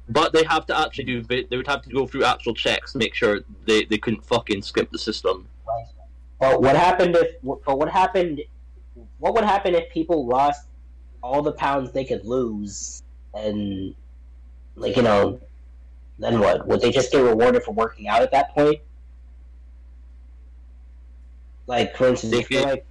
But 0.09 0.33
they 0.33 0.43
have 0.45 0.65
to 0.67 0.77
actually 0.77 1.03
do. 1.05 1.21
They 1.21 1.55
would 1.55 1.67
have 1.67 1.83
to 1.83 1.89
go 1.89 2.07
through 2.07 2.23
actual 2.23 2.55
checks 2.55 2.93
to 2.93 2.97
make 2.97 3.13
sure 3.13 3.41
they, 3.65 3.85
they 3.85 3.97
couldn't 3.97 4.25
fucking 4.25 4.63
skip 4.63 4.91
the 4.91 4.97
system. 4.97 5.47
But 6.39 6.61
what 6.61 6.75
happened 6.75 7.15
if? 7.15 7.35
But 7.43 7.77
what 7.77 7.89
happened? 7.89 8.41
What 9.19 9.35
would 9.35 9.43
happen 9.43 9.75
if 9.75 9.91
people 9.91 10.25
lost 10.25 10.67
all 11.21 11.41
the 11.41 11.51
pounds 11.51 11.91
they 11.91 12.05
could 12.05 12.25
lose, 12.25 13.03
and 13.35 13.93
like 14.75 14.95
you 14.95 15.03
know, 15.03 15.39
then 16.17 16.39
what? 16.39 16.67
Would 16.67 16.81
they 16.81 16.91
just 16.91 17.11
get 17.11 17.21
rewarded 17.21 17.63
for 17.63 17.73
working 17.73 18.07
out 18.07 18.23
at 18.23 18.31
that 18.31 18.55
point? 18.55 18.79
Like 21.67 21.95
for 21.95 22.07
instance, 22.07 22.33
They 22.33 22.39
if 22.39 22.49
you're 22.49 22.65
like 22.65 22.85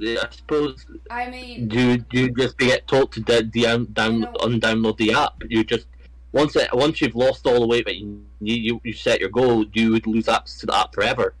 I 0.00 0.26
suppose 0.30 0.84
I 1.10 1.30
mean, 1.30 1.70
you 1.70 2.04
you 2.12 2.30
just 2.34 2.58
get 2.58 2.86
told 2.86 3.12
to 3.12 3.20
de- 3.20 3.44
de- 3.44 3.86
down 3.86 4.20
No. 4.20 4.32
undownload 4.40 4.98
the 4.98 5.14
app. 5.14 5.34
You 5.48 5.64
just 5.64 5.86
once 6.32 6.56
it 6.56 6.68
once 6.72 7.00
you've 7.00 7.14
lost 7.14 7.46
all 7.46 7.60
the 7.60 7.66
weight 7.66 7.84
that 7.84 7.96
you 7.96 8.24
you, 8.40 8.80
you 8.82 8.92
set 8.92 9.20
your 9.20 9.28
goal, 9.28 9.64
you 9.72 9.92
would 9.92 10.06
lose 10.06 10.28
access 10.28 10.58
to 10.60 10.66
the 10.66 10.76
app 10.76 10.94
forever. 10.94 11.34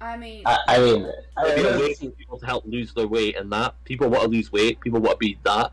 I 0.00 0.16
mean, 0.16 0.42
I, 0.44 0.58
I 0.68 0.78
mean, 0.78 1.10
I 1.36 1.44
There'd 1.44 1.56
be 1.56 1.62
a 1.62 1.78
way 1.78 1.86
mean, 1.86 1.94
for 1.94 2.10
people 2.10 2.38
to 2.38 2.46
help 2.46 2.64
lose 2.66 2.92
their 2.92 3.08
weight, 3.08 3.36
and 3.36 3.50
that 3.52 3.82
people 3.84 4.08
want 4.08 4.24
to 4.24 4.28
lose 4.28 4.52
weight, 4.52 4.80
people 4.80 5.00
want 5.00 5.14
to 5.14 5.18
be 5.18 5.38
that. 5.44 5.72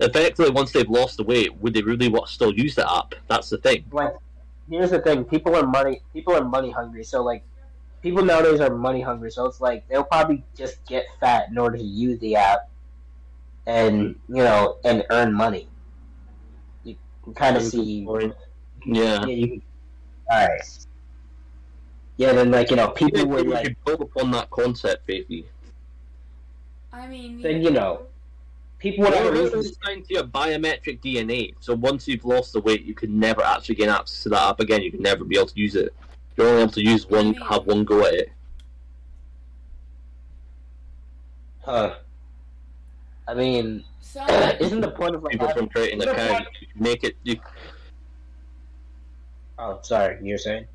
Effectively, 0.00 0.50
once 0.50 0.72
they've 0.72 0.88
lost 0.88 1.16
the 1.16 1.24
weight, 1.24 1.56
would 1.56 1.72
they 1.72 1.82
really 1.82 2.08
want 2.08 2.26
to 2.26 2.32
still 2.32 2.52
use 2.52 2.74
the 2.74 2.90
app? 2.90 3.14
That's 3.28 3.48
the 3.48 3.58
thing. 3.58 3.84
like 3.90 4.14
here's 4.68 4.90
the 4.90 5.00
thing: 5.00 5.24
people 5.24 5.56
are 5.56 5.66
money. 5.66 6.02
People 6.12 6.34
are 6.34 6.44
money 6.44 6.70
hungry. 6.70 7.04
So 7.04 7.22
like, 7.22 7.42
people 8.02 8.22
nowadays 8.22 8.60
are 8.60 8.74
money 8.74 9.00
hungry. 9.00 9.30
So 9.30 9.46
it's 9.46 9.60
like 9.60 9.88
they'll 9.88 10.04
probably 10.04 10.44
just 10.56 10.84
get 10.86 11.06
fat 11.20 11.48
in 11.48 11.58
order 11.58 11.78
to 11.78 11.82
use 11.84 12.18
the 12.20 12.36
app, 12.36 12.68
and 13.66 14.14
you 14.28 14.42
know, 14.42 14.76
and 14.84 15.04
earn 15.10 15.32
money. 15.32 15.68
You 17.26 17.32
can 17.32 17.34
kind 17.34 17.56
of 17.56 17.62
see. 17.62 18.06
Yeah. 18.86 19.24
Yeah, 19.24 19.26
you 19.26 19.62
all 20.30 20.46
right. 20.46 20.60
Yeah, 22.16 22.32
then 22.32 22.50
like 22.50 22.70
you 22.70 22.76
know, 22.76 22.88
people 22.88 23.20
People 23.20 23.36
would 23.36 23.48
like 23.48 23.76
build 23.84 24.00
upon 24.02 24.30
that 24.32 24.50
concept, 24.50 25.06
Faithy. 25.06 25.46
I 26.92 27.08
mean, 27.08 27.40
then 27.40 27.62
you 27.62 27.70
know, 27.70 28.02
people 28.78 29.04
would 29.04 29.14
Well, 29.14 29.32
have 29.34 29.54
a 29.54 29.58
it's 29.58 29.76
to 29.76 30.04
your 30.08 30.24
biometric 30.24 31.00
DNA. 31.00 31.54
So 31.60 31.74
once 31.74 32.06
you've 32.06 32.24
lost 32.24 32.52
the 32.52 32.60
weight, 32.60 32.84
you 32.84 32.94
can 32.94 33.18
never 33.18 33.42
actually 33.42 33.76
gain 33.76 33.88
access 33.88 34.22
to 34.24 34.28
that 34.30 34.50
app 34.50 34.60
again. 34.60 34.82
You 34.82 34.90
can 34.90 35.02
never 35.02 35.24
be 35.24 35.36
able 35.36 35.46
to 35.46 35.58
use 35.58 35.74
it. 35.74 35.94
You're 36.36 36.48
only 36.48 36.62
able 36.62 36.72
to 36.72 36.84
use 36.84 37.08
one, 37.08 37.34
have 37.34 37.66
one 37.66 37.84
go 37.84 38.04
at 38.06 38.14
it. 38.14 38.32
Huh. 41.62 41.94
I 43.26 43.34
mean, 43.34 43.84
some 44.00 44.28
isn't 44.60 44.80
the 44.80 44.90
point 44.90 45.14
of 45.14 45.22
like 45.22 45.32
People 45.32 45.48
from 45.48 45.68
creating 45.68 46.02
an 46.02 46.08
the 46.08 46.12
account, 46.12 46.46
you 46.60 46.68
make 46.76 47.04
it. 47.04 47.16
You, 47.22 47.36
Oh, 49.58 49.78
sorry, 49.82 50.18
you're 50.20 50.38
saying? 50.38 50.66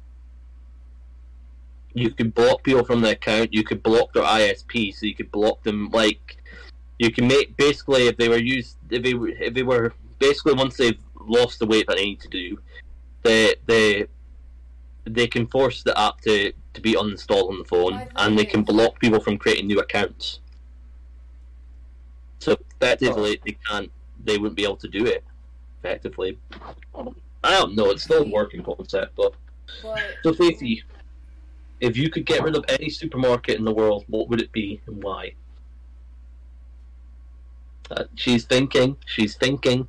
you 1.94 2.12
could 2.12 2.34
block 2.34 2.64
people 2.64 2.84
from 2.84 3.02
the 3.02 3.12
account. 3.12 3.54
You 3.54 3.64
could 3.64 3.84
block 3.84 4.14
their 4.14 4.24
ISP, 4.24 4.94
so 4.94 5.06
you 5.06 5.16
could 5.16 5.32
block 5.32 5.64
them. 5.64 5.90
Like 5.92 6.38
you 6.98 7.12
can 7.12 7.28
make 7.28 7.58
basically 7.58 8.08
if 8.08 8.18
they 8.18 8.30
were 8.30 8.38
used, 8.38 8.78
if 8.90 9.04
they 9.04 9.14
were, 9.14 9.30
if 9.30 9.54
they 9.54 9.64
were 9.64 9.94
basically 10.20 10.54
once 10.54 10.78
they've 10.78 11.00
lost 11.20 11.60
the 11.60 11.66
weight 11.66 11.88
that 11.88 11.98
they 11.98 12.06
need 12.06 12.20
to 12.22 12.30
do, 12.30 12.60
they 13.24 13.56
they 13.66 14.08
they 15.06 15.28
can 15.28 15.48
force 15.48 15.84
the 15.84 16.00
app 16.00 16.22
to 16.22 16.54
to 16.74 16.82
be 16.82 16.94
uninstalled 16.94 17.50
on 17.50 17.58
the 17.60 17.66
phone, 17.66 18.08
and 18.16 18.38
they 18.38 18.46
can 18.46 18.64
block 18.64 19.00
people 19.00 19.20
from 19.20 19.38
creating 19.38 19.68
new 19.68 19.80
accounts. 19.80 20.40
So 22.40 22.58
effectively, 22.82 23.40
they 23.46 23.58
can't. 23.68 23.92
They 24.24 24.38
wouldn't 24.38 24.56
be 24.56 24.64
able 24.64 24.78
to 24.78 24.88
do 24.88 25.06
it 25.06 25.24
effectively. 25.80 26.38
I 27.44 27.52
don't 27.52 27.76
know. 27.76 27.90
It's 27.92 28.04
still 28.04 28.24
a 28.24 28.28
working 28.28 28.64
concept, 28.64 29.16
but. 29.16 29.34
but 29.82 30.02
So, 30.24 30.34
Faithy, 30.34 30.82
if 31.80 31.96
you 31.96 32.10
could 32.10 32.26
get 32.26 32.44
rid 32.44 32.56
of 32.56 32.66
any 32.68 32.90
supermarket 32.90 33.58
in 33.58 33.64
the 33.64 33.74
world, 33.74 34.06
what 34.08 34.30
would 34.30 34.42
it 34.42 34.52
be 34.52 34.82
and 34.88 35.02
why? 35.02 35.34
Uh, 37.92 38.04
she's 38.16 38.46
thinking. 38.46 38.98
She's 39.06 39.36
thinking. 39.36 39.88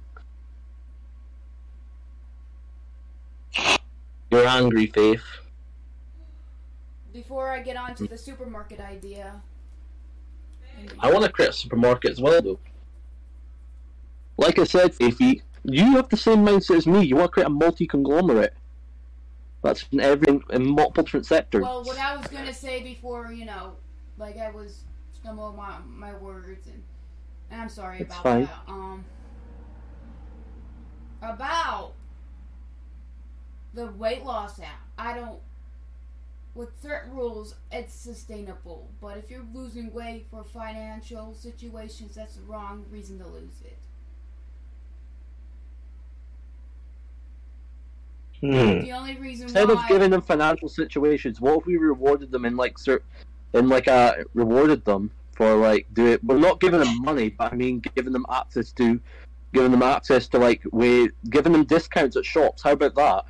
You're 4.31 4.47
angry, 4.47 4.87
Faith. 4.87 5.25
before 7.13 7.51
I 7.51 7.61
get 7.61 7.77
on 7.77 7.97
to 7.97 8.07
the 8.07 8.17
supermarket 8.17 8.79
idea, 8.81 9.43
I 11.01 11.11
want 11.13 11.25
to 11.25 11.31
create 11.33 11.51
a 11.51 11.53
supermarket 11.53 12.13
as 12.13 12.21
well, 12.21 12.41
though. 12.43 12.59
Like 14.37 14.59
I 14.59 14.65
said, 14.65 14.93
Faithy, 14.93 15.43
you 15.65 15.93
have 15.97 16.09
the 16.09 16.17
same 16.17 16.39
mindset 16.45 16.79
as 16.79 16.87
me. 16.87 17.05
You 17.05 17.17
want 17.17 17.29
to 17.29 17.33
create 17.33 17.47
a 17.47 17.51
multi-conglomerate. 17.51 18.55
That's 19.63 19.85
in 19.93 20.01
every 20.01 20.41
in 20.51 20.71
multiple 20.71 21.05
different 21.05 21.27
sectors. 21.27 21.63
well, 21.63 21.85
what 21.85 21.99
I 21.99 22.17
was 22.17 22.27
gonna 22.29 22.55
say 22.55 22.83
before, 22.83 23.31
you 23.31 23.45
know, 23.45 23.77
like 24.17 24.39
I 24.39 24.51
was 24.51 24.85
stumbling 25.13 25.57
my 25.57 25.79
my 25.87 26.15
words, 26.15 26.67
and, 26.67 26.83
and 27.51 27.61
I'm 27.61 27.69
sorry 27.69 27.99
It's 28.01 28.11
about 28.11 28.23
fine. 28.23 28.45
that. 28.45 28.63
Um, 28.69 29.05
about 31.21 31.93
the 33.75 33.87
weight 33.93 34.25
loss 34.25 34.59
app, 34.61 34.81
I 34.97 35.13
don't. 35.13 35.39
With 36.55 36.81
certain 36.83 37.13
rules, 37.15 37.55
it's 37.71 37.95
sustainable, 37.95 38.91
but 39.01 39.17
if 39.19 39.31
you're 39.31 39.47
losing 39.55 39.93
weight 39.93 40.27
for 40.31 40.45
financial 40.45 41.35
situations, 41.35 42.15
that's 42.17 42.37
the 42.37 42.43
wrong 42.43 42.87
reason 42.91 43.19
to 43.21 43.27
lose 43.27 43.61
it. 43.65 43.79
Hmm. 48.41 48.81
The 48.81 48.93
only 48.93 49.17
reason 49.17 49.47
Instead 49.47 49.69
why 49.69 49.73
of 49.73 49.87
giving 49.87 50.11
them 50.11 50.23
financial 50.23 50.69
situations, 50.69 51.41
what 51.41 51.59
if 51.59 51.67
we 51.67 51.77
rewarded 51.77 52.31
them 52.31 52.45
in 52.45 52.57
like 52.57 52.79
cer- 52.79 53.05
in 53.55 53.69
like 53.69 53.89
uh 53.89 54.15
rewarded 54.35 54.85
them 54.85 55.11
for 55.37 55.55
like 55.57 55.87
do 55.93 56.07
it? 56.07 56.25
We're 56.25 56.39
not 56.39 56.61
giving 56.61 56.81
them 56.81 57.03
money, 57.03 57.31
but 57.31 57.53
I 57.53 57.57
mean 57.57 57.81
giving 57.95 58.13
them 58.13 58.27
access 58.31 58.73
to, 58.75 59.01
giving 59.53 59.73
them 59.73 59.83
access 59.83 60.29
to 60.29 60.39
like 60.39 60.63
way, 60.73 61.09
giving 61.31 61.53
them 61.53 61.65
discounts 61.65 62.17
at 62.17 62.25
shops. 62.25 62.63
How 62.63 62.73
about 62.73 62.95
that? 62.97 63.25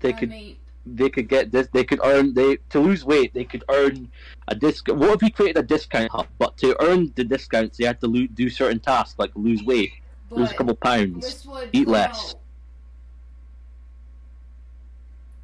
They 0.00 0.12
I 0.12 0.14
could 0.14 0.28
mean, 0.28 0.57
they 0.96 1.10
could 1.10 1.28
get 1.28 1.50
this. 1.52 1.68
They 1.72 1.84
could 1.84 2.00
earn 2.04 2.34
they 2.34 2.56
to 2.70 2.80
lose 2.80 3.04
weight. 3.04 3.34
They 3.34 3.44
could 3.44 3.64
earn 3.68 4.10
a 4.48 4.54
discount. 4.54 4.98
What 4.98 5.10
if 5.16 5.22
we 5.22 5.30
created 5.30 5.58
a 5.58 5.66
discount 5.66 6.10
hub? 6.10 6.26
But 6.38 6.56
to 6.58 6.76
earn 6.82 7.12
the 7.16 7.24
discounts, 7.24 7.78
they 7.78 7.84
had 7.84 8.00
to 8.00 8.06
lo- 8.06 8.26
do 8.34 8.48
certain 8.48 8.80
tasks 8.80 9.18
like 9.18 9.30
lose 9.34 9.62
weight, 9.62 9.92
lose 10.30 10.50
a 10.50 10.54
couple 10.54 10.74
pounds. 10.74 11.46
eat 11.72 11.84
promote, 11.84 11.88
less. 11.88 12.34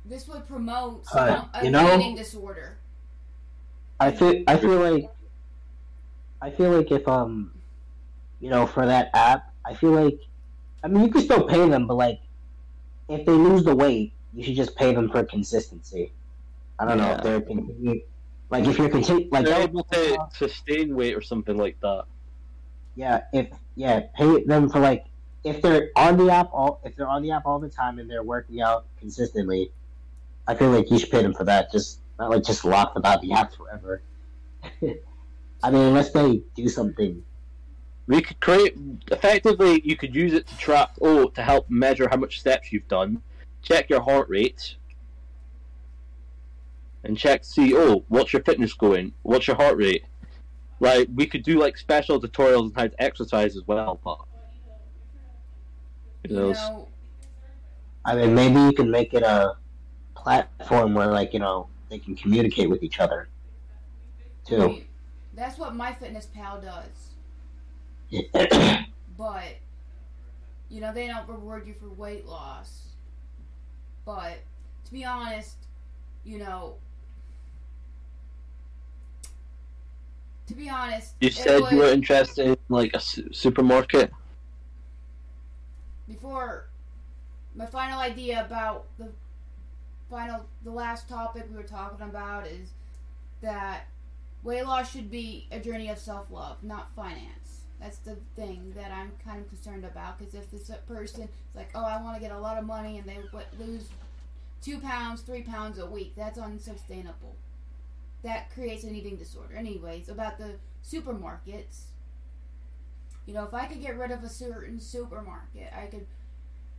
This 0.04 0.28
would 0.28 0.46
promote 0.46 1.04
Uh, 1.12 1.44
a 1.54 1.64
you 1.64 1.70
know- 1.70 1.98
eating 1.98 2.14
disorder. 2.16 2.78
I 4.00 4.10
feel 4.10 4.42
I 4.46 4.56
feel 4.56 4.78
like 4.80 5.10
I 6.42 6.50
feel 6.50 6.70
like 6.72 6.90
if 6.90 7.06
um 7.06 7.52
you 8.40 8.50
know 8.50 8.66
for 8.66 8.84
that 8.84 9.08
app 9.14 9.52
I 9.64 9.72
feel 9.74 9.92
like 9.92 10.18
I 10.82 10.88
mean 10.88 11.04
you 11.04 11.10
can 11.10 11.22
still 11.22 11.44
pay 11.46 11.66
them 11.68 11.86
but 11.86 11.94
like 11.94 12.20
if 13.08 13.24
they 13.24 13.32
lose 13.32 13.62
the 13.64 13.74
weight 13.74 14.12
you 14.34 14.42
should 14.44 14.56
just 14.56 14.74
pay 14.76 14.94
them 14.94 15.10
for 15.10 15.24
consistency. 15.24 16.12
I 16.78 16.84
don't 16.86 16.98
know 16.98 17.12
if 17.12 17.22
they're 17.22 17.40
continue 17.40 18.02
like 18.50 18.66
if 18.66 18.78
you're 18.78 18.88
continu- 18.88 19.30
like 19.32 19.44
They're 19.44 19.62
able 19.62 19.84
to 19.84 20.18
sustain 20.32 20.94
weight 20.94 21.14
or 21.14 21.20
something 21.20 21.56
like 21.56 21.80
that. 21.80 22.04
yeah 22.94 23.22
if 23.32 23.48
yeah 23.74 24.00
pay 24.14 24.44
them 24.44 24.68
for 24.68 24.80
like 24.80 25.06
if 25.44 25.60
they're 25.62 25.90
on 25.96 26.16
the 26.16 26.30
app 26.30 26.50
all 26.52 26.80
if 26.84 26.96
they're 26.96 27.08
on 27.08 27.22
the 27.22 27.30
app 27.30 27.46
all 27.46 27.58
the 27.58 27.68
time 27.68 27.98
and 27.98 28.10
they're 28.10 28.22
working 28.22 28.60
out 28.62 28.86
consistently, 28.98 29.70
I 30.46 30.54
feel 30.54 30.70
like 30.70 30.90
you 30.90 30.98
should 30.98 31.10
pay 31.10 31.22
them 31.22 31.34
for 31.34 31.44
that. 31.44 31.70
Just 31.70 32.00
not 32.18 32.30
like 32.30 32.42
just 32.44 32.64
lock 32.64 32.94
them 32.94 33.04
out 33.04 33.20
the 33.20 33.32
app 33.32 33.54
forever. 33.54 34.02
I 35.62 35.70
mean, 35.70 35.82
unless 35.82 36.10
they 36.12 36.42
do 36.54 36.68
something. 36.68 37.22
We 38.06 38.20
could 38.20 38.38
create 38.40 38.76
effectively. 39.10 39.80
You 39.82 39.96
could 39.96 40.14
use 40.14 40.34
it 40.34 40.46
to 40.46 40.56
track. 40.58 40.90
Oh, 41.00 41.28
to 41.28 41.42
help 41.42 41.70
measure 41.70 42.06
how 42.08 42.16
much 42.16 42.38
steps 42.40 42.70
you've 42.70 42.86
done. 42.88 43.22
Check 43.64 43.90
your 43.90 44.02
heart 44.02 44.28
rate. 44.30 44.76
And 47.04 47.18
check 47.18 47.44
see. 47.44 47.74
Oh, 47.76 48.04
what's 48.08 48.32
your 48.32 48.42
fitness 48.44 48.74
going? 48.74 49.14
What's 49.22 49.48
your 49.48 49.56
heart 49.56 49.76
rate? 49.78 50.04
Like 50.80 51.08
we 51.14 51.26
could 51.26 51.42
do 51.44 51.58
like 51.60 51.76
special 51.78 52.20
tutorials 52.20 52.64
on 52.66 52.72
how 52.76 52.88
to 52.88 53.02
exercise 53.02 53.56
as 53.56 53.66
well, 53.66 54.00
but 54.04 54.18
you 56.24 56.36
You 56.36 56.36
know, 56.36 56.52
know, 56.52 56.88
I 58.04 58.16
mean, 58.16 58.34
maybe 58.34 58.60
you 58.60 58.72
can 58.72 58.90
make 58.90 59.14
it 59.14 59.22
a 59.22 59.56
platform 60.16 60.94
where, 60.94 61.08
like, 61.12 61.32
you 61.34 61.40
know, 61.40 61.70
they 61.90 61.98
can 61.98 62.16
communicate 62.16 62.70
with 62.70 62.82
each 62.82 63.00
other 63.00 63.28
I 64.50 64.50
too. 64.50 64.58
mean, 64.66 64.88
that's 65.34 65.58
what 65.58 65.74
MyFitnessPal 65.74 66.62
does. 66.62 67.10
But 69.16 69.60
you 70.68 70.80
know, 70.80 70.92
they 70.92 71.06
don't 71.06 71.28
reward 71.28 71.66
you 71.66 71.74
for 71.74 71.88
weight 71.90 72.26
loss. 72.26 72.93
But 74.04 74.38
to 74.84 74.92
be 74.92 75.04
honest, 75.04 75.56
you 76.24 76.38
know, 76.38 76.74
to 80.46 80.54
be 80.54 80.68
honest, 80.68 81.14
you 81.20 81.30
said 81.30 81.62
you 81.70 81.78
were 81.78 81.90
interested 81.90 82.46
in 82.46 82.56
like 82.68 82.94
a 82.94 83.00
su- 83.00 83.32
supermarket. 83.32 84.12
before 86.06 86.66
my 87.54 87.64
final 87.66 87.98
idea 87.98 88.44
about 88.44 88.84
the 88.98 89.08
final 90.10 90.44
the 90.64 90.70
last 90.70 91.08
topic 91.08 91.46
we 91.50 91.56
were 91.56 91.62
talking 91.62 92.06
about 92.06 92.46
is 92.46 92.70
that 93.40 93.86
weight 94.42 94.64
loss 94.66 94.92
should 94.92 95.10
be 95.10 95.46
a 95.50 95.58
journey 95.58 95.88
of 95.88 95.98
self-love 95.98 96.62
not 96.62 96.94
finance 96.94 97.62
that's 97.80 97.98
the 97.98 98.16
thing 98.36 98.72
that 98.76 98.90
i'm 98.90 99.12
kind 99.24 99.40
of 99.40 99.48
concerned 99.48 99.84
about 99.84 100.18
because 100.18 100.34
if 100.34 100.50
this 100.50 100.70
person 100.86 101.22
is 101.22 101.28
like 101.54 101.70
oh 101.74 101.84
i 101.84 102.00
want 102.00 102.14
to 102.14 102.20
get 102.20 102.32
a 102.32 102.38
lot 102.38 102.58
of 102.58 102.64
money 102.64 102.98
and 102.98 103.08
they 103.08 103.18
lose 103.58 103.88
two 104.62 104.78
pounds 104.78 105.20
three 105.20 105.42
pounds 105.42 105.78
a 105.78 105.86
week 105.86 106.12
that's 106.16 106.38
unsustainable 106.38 107.34
that 108.22 108.50
creates 108.54 108.84
an 108.84 108.94
eating 108.94 109.16
disorder 109.16 109.54
anyways 109.54 110.08
about 110.08 110.38
the 110.38 110.54
supermarkets 110.86 111.84
you 113.26 113.32
know, 113.32 113.44
if 113.44 113.54
I 113.54 113.66
could 113.66 113.80
get 113.80 113.98
rid 113.98 114.10
of 114.10 114.22
a 114.22 114.28
certain 114.28 114.78
supermarket, 114.78 115.72
I 115.74 115.86
could, 115.86 116.06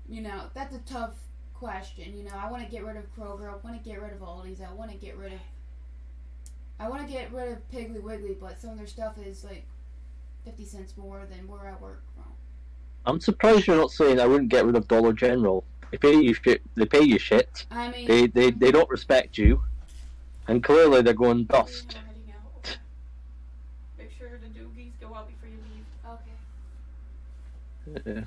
you 0.08 0.22
know, 0.22 0.44
that's 0.54 0.76
a 0.76 0.80
tough 0.80 1.16
question. 1.54 2.16
You 2.16 2.24
know, 2.24 2.36
I 2.36 2.52
want 2.52 2.64
to 2.64 2.70
get 2.70 2.86
rid 2.86 2.98
of 2.98 3.16
Kroger. 3.16 3.50
I 3.50 3.56
want 3.64 3.82
to 3.82 3.90
get 3.90 4.02
rid 4.02 4.14
of 4.14 4.20
Aldi's. 4.20 4.62
I 4.62 4.72
want 4.74 4.92
to 4.92 4.98
get 4.98 5.18
rid 5.18 5.34
of, 5.34 5.40
I 6.80 6.88
want 6.88 7.06
to 7.06 7.12
get 7.12 7.34
rid 7.34 7.52
of 7.52 7.72
Piggly 7.72 8.02
Wiggly, 8.02 8.38
but 8.40 8.62
some 8.62 8.72
of 8.72 8.78
their 8.78 8.88
stuff 8.88 9.18
is 9.18 9.44
like 9.44 9.66
fifty 10.46 10.64
cents 10.66 10.96
more 10.96 11.26
than 11.30 11.48
where 11.48 11.68
I 11.68 11.74
work 11.82 12.04
from. 12.16 12.24
I'm 13.06 13.20
surprised 13.20 13.68
you're 13.68 13.76
not 13.76 13.92
saying 13.92 14.20
I 14.20 14.28
wouldn't 14.28 14.50
get 14.50 14.66
rid 14.66 14.76
of 14.76 14.88
Dollar 14.88 15.14
General. 15.14 15.64
They 15.92 15.98
pay 15.98 16.16
you 16.16 16.34
shit. 16.34 16.62
They 16.76 16.86
pay 16.86 17.02
you 17.02 17.20
shit. 17.20 17.66
I 17.72 17.90
mean, 17.92 18.08
They 18.08 18.28
they 18.28 18.52
they 18.52 18.72
don't 18.72 18.90
respect 18.90 19.38
you, 19.38 19.62
and 20.48 20.64
clearly 20.64 21.02
they're 21.02 21.14
going 21.14 21.44
dust. 21.46 21.96
We're 21.96 22.02
heading 22.08 22.34
out. 22.34 22.78
Make 23.98 24.12
sure 24.18 24.30
the 24.42 24.48
doogies 24.60 24.92
go 25.02 25.14
out 25.16 25.28
before 25.28 25.50
you 25.50 25.58
leave. 25.72 25.86
okay. 28.06 28.24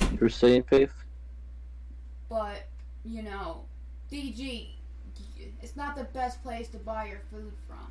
Yeah. 0.00 0.08
You're 0.20 0.28
saying, 0.28 0.64
Faith? 0.64 0.92
But 2.28 2.66
you 3.04 3.22
know, 3.22 3.62
DG, 4.10 4.68
it's 5.64 5.76
not 5.76 5.96
the 5.96 6.04
best 6.04 6.42
place 6.42 6.68
to 6.68 6.76
buy 6.76 7.06
your 7.06 7.20
food 7.30 7.52
from. 7.66 7.90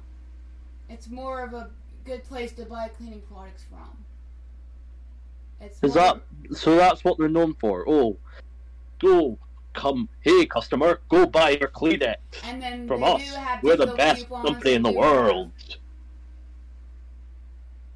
It's 0.89 1.09
more 1.09 1.43
of 1.43 1.53
a 1.53 1.71
good 2.05 2.23
place 2.23 2.51
to 2.53 2.65
buy 2.65 2.89
cleaning 2.89 3.23
products 3.27 3.63
from. 3.67 3.97
It's 5.59 5.79
Is 5.81 5.95
that 5.95 6.21
so? 6.51 6.75
That's 6.75 7.03
what 7.03 7.17
they're 7.17 7.29
known 7.29 7.55
for. 7.55 7.83
Oh, 7.87 8.17
oh, 9.03 9.39
come, 9.73 10.07
hey, 10.21 10.45
customer, 10.45 11.01
go 11.09 11.25
buy 11.25 11.51
your 11.51 11.69
Kleenex 11.69 12.17
And 12.43 12.61
then 12.61 12.87
from 12.87 13.03
us. 13.03 13.27
do 13.27 13.35
have 13.39 13.63
We're 13.63 13.77
the 13.77 13.87
best 13.87 14.29
company 14.29 14.73
in 14.73 14.83
the 14.83 14.91
world. 14.91 15.51
Have, 15.57 15.77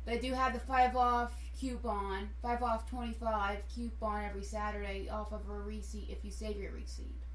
they 0.05 0.17
do 0.17 0.33
have 0.33 0.53
the 0.53 0.59
five 0.59 0.95
off 0.95 1.33
coupon, 1.59 2.29
five 2.41 2.63
off 2.63 2.89
twenty 2.89 3.13
five 3.13 3.59
coupon 3.75 4.23
every 4.23 4.43
Saturday 4.43 5.07
off 5.07 5.31
of 5.31 5.41
a 5.47 5.53
receipt 5.53 6.07
if 6.09 6.25
you 6.25 6.31
save 6.31 6.57
your 6.57 6.71
receipt. 6.71 7.26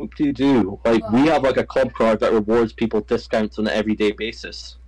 What 0.00 0.16
do 0.16 0.24
you 0.24 0.32
do? 0.32 0.80
Like 0.82 1.06
we 1.10 1.26
have 1.26 1.42
like 1.42 1.58
a 1.58 1.64
club 1.64 1.92
card 1.92 2.20
that 2.20 2.32
rewards 2.32 2.72
people 2.72 3.02
discounts 3.02 3.58
on 3.58 3.66
an 3.66 3.74
everyday 3.74 4.12
basis, 4.12 4.78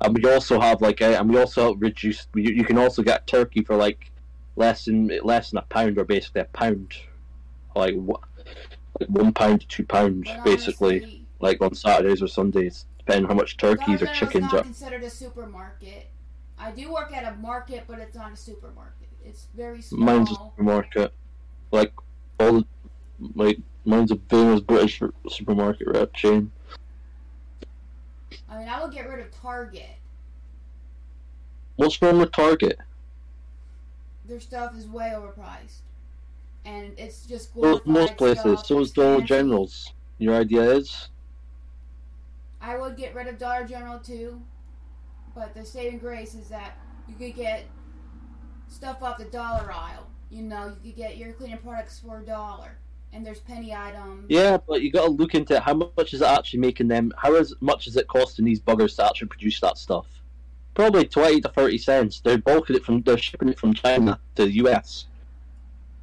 and 0.00 0.16
we 0.16 0.24
also 0.30 0.58
have 0.58 0.80
like 0.80 1.02
a, 1.02 1.18
and 1.18 1.28
we 1.28 1.38
also 1.38 1.74
reduce. 1.74 2.26
You, 2.34 2.50
you 2.50 2.64
can 2.64 2.78
also 2.78 3.02
get 3.02 3.26
turkey 3.26 3.62
for 3.62 3.76
like 3.76 4.10
less 4.56 4.86
than 4.86 5.08
less 5.22 5.50
than 5.50 5.58
a 5.58 5.62
pound, 5.62 5.98
or 5.98 6.04
basically 6.04 6.40
a 6.40 6.46
pound, 6.46 6.94
like 7.76 7.94
what, 7.96 8.22
like 8.98 9.10
one 9.10 9.34
pound 9.34 9.60
to 9.60 9.68
two 9.68 9.84
pounds, 9.84 10.26
But 10.26 10.42
basically, 10.42 11.02
honestly, 11.02 11.26
like 11.40 11.60
on 11.60 11.74
Saturdays 11.74 12.22
or 12.22 12.28
Sundays, 12.28 12.86
depending 12.98 13.26
on 13.26 13.30
how 13.32 13.36
much 13.36 13.58
turkeys 13.58 14.00
or 14.00 14.06
chickens 14.06 14.52
not 14.52 14.54
are. 14.54 14.62
considered 14.62 15.02
a 15.02 15.10
supermarket. 15.10 16.08
I 16.58 16.70
do 16.70 16.90
work 16.90 17.12
at 17.12 17.30
a 17.30 17.36
market, 17.36 17.84
but 17.86 17.98
it's 17.98 18.16
not 18.16 18.32
a 18.32 18.36
supermarket. 18.36 19.08
It's 19.22 19.48
very 19.54 19.82
small. 19.82 20.00
Mine's 20.00 20.30
a 20.30 20.34
supermarket, 20.34 21.12
like 21.72 21.92
all 22.38 22.52
the, 22.52 22.66
like 23.34 23.58
mine's 23.84 24.10
a 24.10 24.16
famous 24.28 24.60
British 24.60 25.02
supermarket 25.28 25.88
rep 25.88 26.12
chain. 26.14 26.50
I 28.48 28.58
mean, 28.58 28.68
I 28.68 28.82
would 28.82 28.92
get 28.92 29.08
rid 29.08 29.20
of 29.20 29.30
Target. 29.40 29.96
What's 31.76 32.00
wrong 32.02 32.18
with 32.18 32.32
Target? 32.32 32.78
Their 34.26 34.40
stuff 34.40 34.76
is 34.76 34.86
way 34.86 35.12
overpriced, 35.14 35.80
and 36.64 36.92
it's 36.98 37.26
just 37.26 37.50
Well, 37.54 37.80
most 37.84 38.16
places. 38.16 38.60
So 38.64 38.80
is 38.80 38.88
It's 38.88 38.96
Dollar. 38.96 39.22
General's. 39.22 39.92
Your 40.18 40.34
idea 40.34 40.62
is? 40.62 41.08
I 42.60 42.76
would 42.76 42.96
get 42.96 43.14
rid 43.14 43.26
of 43.26 43.38
Dollar 43.38 43.66
General 43.66 43.98
too, 43.98 44.40
but 45.34 45.54
the 45.54 45.64
saving 45.64 45.98
grace 45.98 46.34
is 46.34 46.48
that 46.48 46.76
you 47.08 47.14
could 47.14 47.34
get 47.34 47.64
stuff 48.68 49.02
off 49.02 49.18
the 49.18 49.24
dollar 49.24 49.72
aisle. 49.72 50.06
You 50.30 50.42
know, 50.42 50.76
you 50.82 50.92
could 50.92 50.96
get 50.96 51.16
your 51.16 51.32
cleaning 51.32 51.58
products 51.58 51.98
for 51.98 52.20
a 52.20 52.22
dollar, 52.24 52.76
and 53.12 53.26
there's 53.26 53.40
penny 53.40 53.74
items. 53.74 54.26
Yeah, 54.28 54.58
but 54.66 54.82
you 54.82 54.90
got 54.92 55.04
to 55.06 55.10
look 55.10 55.34
into 55.34 55.58
how 55.60 55.74
much 55.74 56.14
is 56.14 56.22
it 56.22 56.26
actually 56.28 56.60
making 56.60 56.88
them. 56.88 57.12
How 57.16 57.34
is, 57.34 57.54
much 57.60 57.86
is 57.86 57.96
it 57.96 58.06
costing 58.08 58.44
these 58.44 58.60
buggers 58.60 58.96
to 58.96 59.06
actually 59.06 59.28
produce 59.28 59.60
that 59.60 59.78
stuff? 59.78 60.06
Probably 60.74 61.04
twenty 61.06 61.40
to 61.40 61.48
thirty 61.48 61.78
cents. 61.78 62.20
They're 62.20 62.38
bulking 62.38 62.76
it 62.76 62.84
from. 62.84 63.02
They're 63.02 63.18
shipping 63.18 63.48
it 63.48 63.58
from 63.58 63.74
China 63.74 64.18
to 64.36 64.44
the 64.44 64.52
US, 64.64 65.06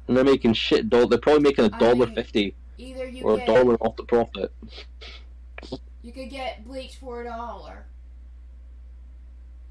and 0.06 0.16
they're 0.16 0.24
making 0.24 0.52
shit. 0.52 0.90
doll- 0.90 1.06
They're 1.08 1.18
probably 1.18 1.42
making 1.42 1.64
a 1.64 1.74
I 1.74 1.78
dollar 1.78 2.06
mean, 2.06 2.14
fifty 2.14 2.54
Either 2.76 3.06
you 3.08 3.24
or 3.24 3.40
a 3.40 3.46
dollar 3.46 3.74
off 3.76 3.96
the 3.96 4.04
profit. 4.04 4.52
you 6.02 6.12
could 6.12 6.30
get 6.30 6.64
bleach 6.66 6.96
for 6.96 7.22
a 7.22 7.24
dollar. 7.24 7.86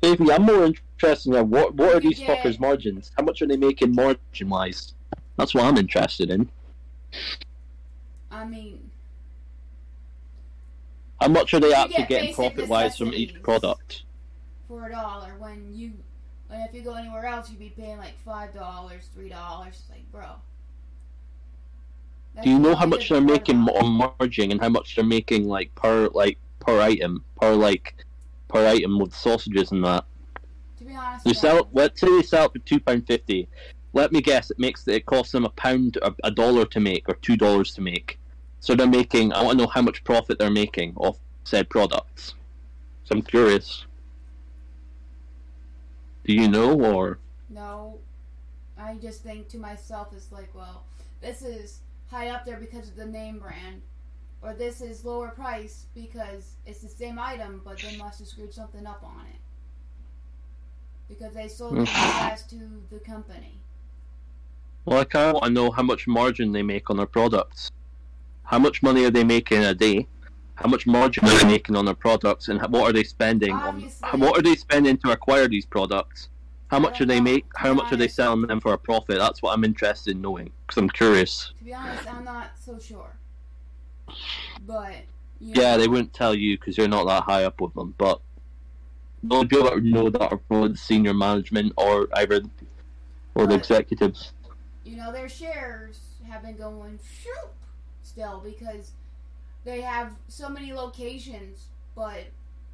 Baby, 0.02 0.32
I'm 0.32 0.44
more 0.44 0.66
interested 0.66 1.34
in 1.34 1.50
what 1.50 1.76
what 1.76 1.96
are 1.96 2.00
these 2.00 2.20
get- 2.20 2.44
fuckers' 2.44 2.60
margins? 2.60 3.12
How 3.18 3.24
much 3.24 3.42
are 3.42 3.48
they 3.48 3.58
making 3.58 3.94
margin 3.96 4.50
wise? 4.50 4.94
That's 5.38 5.54
what 5.54 5.64
I'm 5.66 5.78
interested 5.78 6.32
in. 6.32 6.50
I 8.32 8.46
mean, 8.46 8.92
How 11.22 11.28
much 11.30 11.54
are 11.54 11.60
they 11.60 11.74
actually 11.74 11.98
get 12.04 12.10
getting 12.10 12.34
profit 12.36 12.68
wise 12.68 12.98
from 12.98 13.14
each 13.14 13.42
product? 13.42 14.04
for 14.68 14.88
a 14.88 14.92
dollar 14.92 15.34
when 15.40 15.74
you 15.74 15.94
when 16.48 16.60
if 16.62 16.74
you 16.74 16.82
go 16.82 16.94
anywhere 16.94 17.26
else 17.26 17.50
you'd 17.50 17.60
be 17.60 17.70
paying 17.70 17.98
like 17.98 18.18
five 18.26 18.54
dollars, 18.54 19.10
three 19.14 19.30
dollars. 19.30 19.84
Like, 19.90 20.12
bro. 20.12 20.28
Do 22.44 22.50
you 22.50 22.60
know 22.60 22.76
how 22.76 22.86
much 22.86 23.10
they're 23.10 23.22
making 23.22 23.64
about 23.64 23.78
on 23.78 24.12
margin 24.20 24.52
and 24.52 24.62
how 24.62 24.70
much 24.70 24.96
they're 24.96 25.06
making 25.06 25.48
like 25.48 25.74
per 25.74 26.10
like 26.10 26.38
per 26.60 26.80
item 26.82 27.24
per 27.40 27.56
like 27.56 28.06
per 28.48 28.68
item 28.68 29.00
with 29.00 29.16
sausages 29.16 29.72
and 29.72 29.84
that? 29.86 30.06
To 30.78 30.84
be 30.84 30.94
honest, 30.94 31.26
They 31.26 31.32
I 31.32 31.34
sell 31.34 31.70
let's 31.72 32.00
say 32.00 32.08
they 32.08 32.22
sell 32.24 32.46
it 32.46 32.52
for 32.52 32.60
two 32.60 32.80
pound 32.80 33.08
fifty. 33.08 33.48
Let 33.94 34.12
me 34.12 34.22
guess, 34.22 34.52
it 34.52 34.60
makes 34.60 34.88
it 34.88 35.06
costs 35.06 35.32
them 35.32 35.46
a 35.46 35.50
pound 35.50 35.98
a, 36.02 36.14
a 36.24 36.32
dollar 36.32 36.66
to 36.66 36.80
make 36.80 37.10
or 37.10 37.16
two 37.16 37.38
dollars 37.38 37.74
to 37.76 37.82
make. 37.82 38.20
So 38.60 38.76
they're 38.76 38.88
making. 38.88 39.34
I 39.34 39.44
want 39.44 39.58
to 39.60 39.66
know 39.66 39.72
how 39.72 39.82
much 39.82 40.04
profit 40.04 40.40
they're 40.40 40.52
making 40.52 40.94
off 40.98 41.20
said 41.46 41.70
products. 41.70 42.36
So 43.06 43.16
I'm 43.16 43.22
curious. 43.22 43.86
Do 46.26 46.34
you 46.34 46.48
know 46.50 46.80
or? 46.80 47.20
No, 47.50 48.00
I 48.78 48.96
just 48.96 49.24
think 49.24 49.48
to 49.50 49.58
myself, 49.58 50.10
it's 50.14 50.32
like, 50.32 50.54
well, 50.54 50.84
this 51.22 51.42
is 51.42 51.82
high 52.10 52.30
up 52.30 52.46
there 52.46 52.58
because 52.58 52.90
of 52.90 52.96
the 52.96 53.06
name 53.06 53.40
brand, 53.40 53.82
or 54.42 54.54
this 54.54 54.82
is 54.82 55.06
lower 55.06 55.30
price 55.30 55.88
because 55.96 56.56
it's 56.66 56.82
the 56.82 56.90
same 56.90 57.18
item, 57.20 57.62
but 57.64 57.80
they 57.80 57.98
must 57.98 58.20
have 58.20 58.28
screwed 58.28 58.54
something 58.54 58.86
up 58.86 59.04
on 59.04 59.26
it. 59.34 59.40
because 61.08 61.34
they 61.34 61.48
sold 61.48 61.76
the 61.78 61.82
rest 61.84 62.48
mm. 62.48 62.60
to 62.60 62.82
the 62.90 63.00
company. 63.00 63.60
Well, 64.88 65.00
I 65.00 65.04
kind 65.04 65.26
of 65.28 65.34
want 65.34 65.46
to 65.48 65.52
know 65.52 65.70
how 65.70 65.84
much 65.84 66.08
margin 66.08 66.54
they 66.54 66.64
make 66.64 66.90
on 66.90 66.96
their 66.96 67.06
products. 67.06 67.72
How 68.44 68.58
much 68.58 68.82
money 68.82 69.04
are 69.04 69.12
they 69.12 69.26
making 69.26 69.62
a 69.66 69.74
day? 69.74 70.08
How 70.56 70.70
much 70.70 70.88
margin 70.88 71.26
are 71.26 71.38
they 71.40 71.46
making 71.46 71.76
on 71.76 71.84
their 71.84 71.94
products, 71.94 72.48
and 72.48 72.62
what 72.72 72.90
are 72.90 72.94
they 72.94 73.04
spending 73.04 73.52
Obviously- 73.54 74.08
on? 74.10 74.22
What 74.22 74.40
are 74.40 74.42
they 74.42 74.56
spending 74.56 74.98
to 75.00 75.12
acquire 75.12 75.50
these 75.50 75.66
products? 75.66 76.30
How 76.70 76.80
much 76.80 77.02
are 77.02 77.06
they 77.06 77.18
know. 77.18 77.24
make? 77.34 77.46
How 77.58 77.74
much 77.74 77.92
are 77.92 77.98
they 77.98 78.08
selling 78.08 78.48
them 78.48 78.62
for 78.62 78.72
a 78.72 78.78
profit? 78.78 79.18
That's 79.18 79.42
what 79.42 79.54
I'm 79.54 79.66
interested 79.66 80.12
in 80.16 80.22
knowing 80.22 80.52
because 80.66 80.78
I'm 80.82 80.90
curious. 80.90 81.52
To 81.58 81.64
be 81.66 81.74
honest, 81.74 82.08
I'm 82.14 82.24
not 82.24 82.52
so 82.58 82.80
sure. 82.80 83.18
But 84.66 84.94
you 85.42 85.54
Yeah, 85.54 85.76
know, 85.76 85.82
they 85.82 85.88
wouldn't 85.90 86.14
tell 86.14 86.34
you 86.34 86.58
because 86.58 86.78
you're 86.78 86.88
not 86.88 87.08
that 87.08 87.24
high 87.24 87.44
up 87.44 87.60
with 87.60 87.74
them, 87.74 87.94
but 87.98 88.22
the 89.22 89.36
only 89.36 89.48
people 89.48 89.66
that 89.66 89.76
would 89.76 89.84
know 89.84 90.10
that 90.10 90.32
are 90.32 90.38
probably 90.38 90.70
the 90.70 90.78
senior 90.78 91.14
management 91.14 91.74
or 91.76 92.08
either 92.14 92.42
or 93.36 93.48
the 93.48 93.56
executives. 93.56 94.32
You 94.88 94.96
know 94.96 95.12
their 95.12 95.30
shares 95.30 96.00
have 96.28 96.42
been 96.44 96.56
going 96.56 97.00
shoop 97.22 97.54
still 98.04 98.42
because 98.44 98.92
they 99.66 99.82
have 99.82 100.14
so 100.28 100.50
many 100.50 100.74
locations. 100.74 101.66
But 101.96 102.24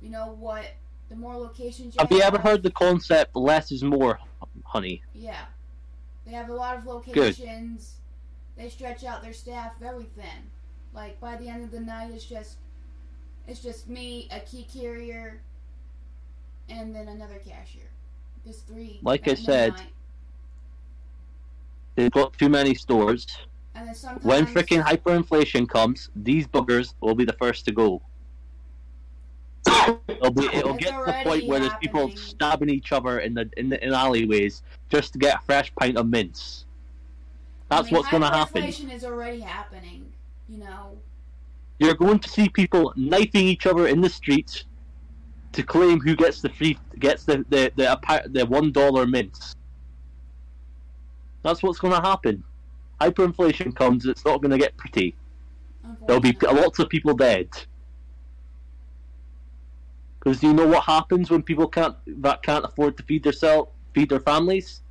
you 0.02 0.10
know 0.10 0.36
what? 0.40 0.66
The 1.10 1.16
more 1.16 1.36
locations 1.36 1.96
you 1.96 2.00
Have 2.00 2.12
you 2.12 2.22
ever 2.22 2.38
heard 2.38 2.64
the 2.64 2.72
concept 2.72 3.36
"less 3.36 3.72
is 3.72 3.84
more"? 3.84 4.20
honey. 4.66 5.02
Yeah. 5.14 5.46
They 6.26 6.32
have 6.32 6.50
a 6.50 6.54
lot 6.54 6.78
of 6.78 6.86
locations. 6.86 7.96
Good. 8.58 8.64
They 8.64 8.70
stretch 8.70 9.04
out 9.04 9.22
their 9.22 9.34
staff 9.34 9.74
very 9.80 10.06
thin. 10.16 10.52
Like 10.94 11.20
by 11.20 11.36
the 11.36 11.50
end 11.50 11.64
of 11.64 11.72
the 11.72 11.80
night 11.80 12.12
it's 12.14 12.26
just 12.26 12.58
it's 13.48 13.60
just 13.60 13.90
me, 13.90 14.30
a 14.32 14.40
key 14.40 14.66
carrier, 14.74 15.42
and 16.70 16.96
then 16.96 17.08
another 17.08 17.40
cashier. 17.40 17.90
Just 18.46 18.68
three. 18.68 19.00
Like 19.02 19.28
I 19.28 19.34
said, 19.34 19.74
midnight. 19.74 19.92
They've 21.96 22.12
got 22.12 22.38
too 22.38 22.50
many 22.50 22.74
stores. 22.76 23.28
and 23.76 23.96
sometimes 23.96 24.24
When 24.24 24.46
freaking 24.46 24.84
hyperinflation 24.84 25.70
comes, 25.70 26.10
these 26.16 26.48
buggers 26.48 26.94
will 27.02 27.16
be 27.16 27.26
the 27.26 27.34
first 27.34 27.66
to 27.66 27.72
go. 27.72 28.02
It'll, 30.08 30.32
be, 30.32 30.46
it'll 30.54 30.74
get 30.76 30.92
to 30.92 31.04
the 31.06 31.16
point 31.24 31.48
where 31.48 31.60
there's 31.60 31.74
people 31.82 32.10
stabbing 32.16 32.70
each 32.70 32.92
other 32.92 33.20
in 33.20 33.34
the 33.34 33.50
in 33.58 33.70
the 33.70 33.84
in 33.86 33.94
alleyways 33.94 34.62
just 34.90 35.14
to 35.14 35.20
get 35.20 35.38
a 35.38 35.42
fresh 35.46 35.74
pint 35.76 35.98
of 35.98 36.08
mints. 36.08 36.66
I 37.72 37.78
That's 37.78 37.88
mean, 37.88 37.98
what's 37.98 38.10
going 38.10 38.24
to 38.24 38.30
happen. 38.30 38.64
hyperinflation 38.64 38.94
is 38.94 39.04
already 39.04 39.40
happening. 39.40 40.06
You 40.50 40.60
know. 40.60 40.98
You're 41.80 41.96
going 41.96 42.20
to 42.20 42.30
see 42.30 42.50
people 42.50 42.94
knifing 42.96 43.48
each 43.48 43.66
other 43.66 43.88
in 43.88 44.00
the 44.02 44.10
streets 44.10 44.66
to 45.54 45.64
claim 45.64 46.00
who 46.00 46.16
gets 46.16 46.42
the 46.42 46.50
free 46.50 46.78
gets 47.00 47.24
the 47.26 47.46
the 47.50 47.72
the, 47.76 47.88
appa- 47.92 48.30
the 48.30 48.46
one 48.46 48.72
dollar 48.72 49.06
mints. 49.06 49.56
That's 51.44 51.62
what's 51.62 51.80
going 51.80 51.94
to 51.94 52.02
happen. 52.02 52.44
Hyperinflation 53.00 53.76
comes. 53.76 54.06
It's 54.06 54.26
not 54.26 54.42
going 54.42 54.52
to 54.52 54.58
get 54.58 54.76
pretty. 54.78 55.16
There'll 56.08 56.22
be 56.22 56.36
lots 56.42 56.80
of 56.80 56.90
people 56.90 57.14
dead. 57.14 57.50
Because 60.20 60.42
you 60.42 60.54
know 60.54 60.68
what 60.68 60.84
happens 60.84 61.30
when 61.30 61.44
people 61.44 61.68
can't 61.68 61.96
that 62.22 62.44
can't 62.44 62.64
afford 62.64 62.96
to 62.98 63.04
feed 63.04 63.24
their 63.24 63.34
feed 63.94 64.10
their 64.10 64.22
families? 64.22 64.82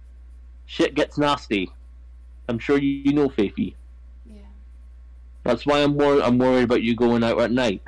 Shit 0.66 0.94
gets 0.94 1.16
nasty. 1.16 1.70
I'm 2.48 2.58
sure 2.58 2.78
you, 2.78 2.88
you 2.88 3.12
know, 3.14 3.30
Faithy. 3.30 3.74
Yeah. 4.26 4.42
That's 5.42 5.64
why 5.64 5.82
I'm 5.82 5.94
wor- 5.94 6.22
I'm 6.22 6.36
worried 6.36 6.64
about 6.64 6.82
you 6.82 6.94
going 6.94 7.24
out 7.24 7.40
at 7.40 7.50
night. 7.50 7.82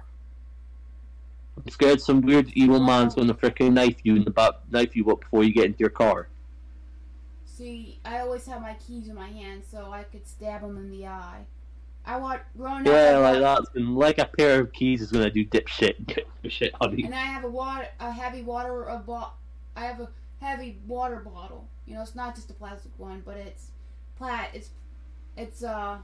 I'm 1.57 1.71
scared 1.71 2.01
some 2.01 2.23
weird 2.23 2.51
evil 2.55 2.81
man's 2.81 3.15
gonna 3.15 3.35
frickin' 3.35 3.75
knife 3.75 3.97
you 4.05 4.17
in 4.17 4.25
the 4.25 4.31
back, 4.31 4.55
knife 4.71 4.97
you 4.97 5.11
up 5.11 5.21
before 5.21 5.45
you 5.45 5.53
get 5.53 5.67
into 5.67 5.81
your 5.81 5.91
car. 5.91 6.29
See, 7.57 8.01
I 8.05 8.19
always 8.19 8.47
have 8.47 8.61
my 8.63 8.75
keys 8.75 9.09
in 9.09 9.15
my 9.15 9.29
hand 9.29 9.63
so 9.71 9.93
I 9.93 10.03
could 10.03 10.27
stab 10.27 10.63
him 10.63 10.77
in 10.77 10.91
the 10.91 11.07
eye. 11.07 11.45
I 12.05 12.17
want 12.17 12.43
growing 12.57 12.85
Yeah, 12.85 12.93
up. 12.93 13.25
I 13.25 13.39
like 13.39 13.65
that. 13.75 13.81
Like 13.81 14.19
a 14.19 14.25
pair 14.25 14.61
of 14.61 14.73
keys 14.73 15.01
is 15.01 15.13
gonna 15.13 15.31
do 15.31 15.45
dipshit 15.47 16.25
shit, 16.49 16.75
honey. 16.81 17.05
And 17.05 17.15
I 17.15 17.19
have 17.19 17.45
a 17.45 17.49
water, 17.49 17.87
a 18.01 18.11
heavy 18.11 18.43
water, 18.43 18.85
a 18.85 18.99
bo- 18.99 19.31
I 19.77 19.85
have 19.85 20.01
a 20.01 20.09
heavy 20.41 20.81
water 20.87 21.21
bottle. 21.21 21.69
You 21.87 21.95
know, 21.95 22.03
it's 22.03 22.17
not 22.17 22.35
just 22.35 22.51
a 22.51 22.55
plastic 22.55 22.91
one, 22.99 23.23
but 23.25 23.37
it's 23.37 23.71
plat. 24.17 24.51
It's 24.53 24.71
it's 25.37 25.63
uh 25.63 25.99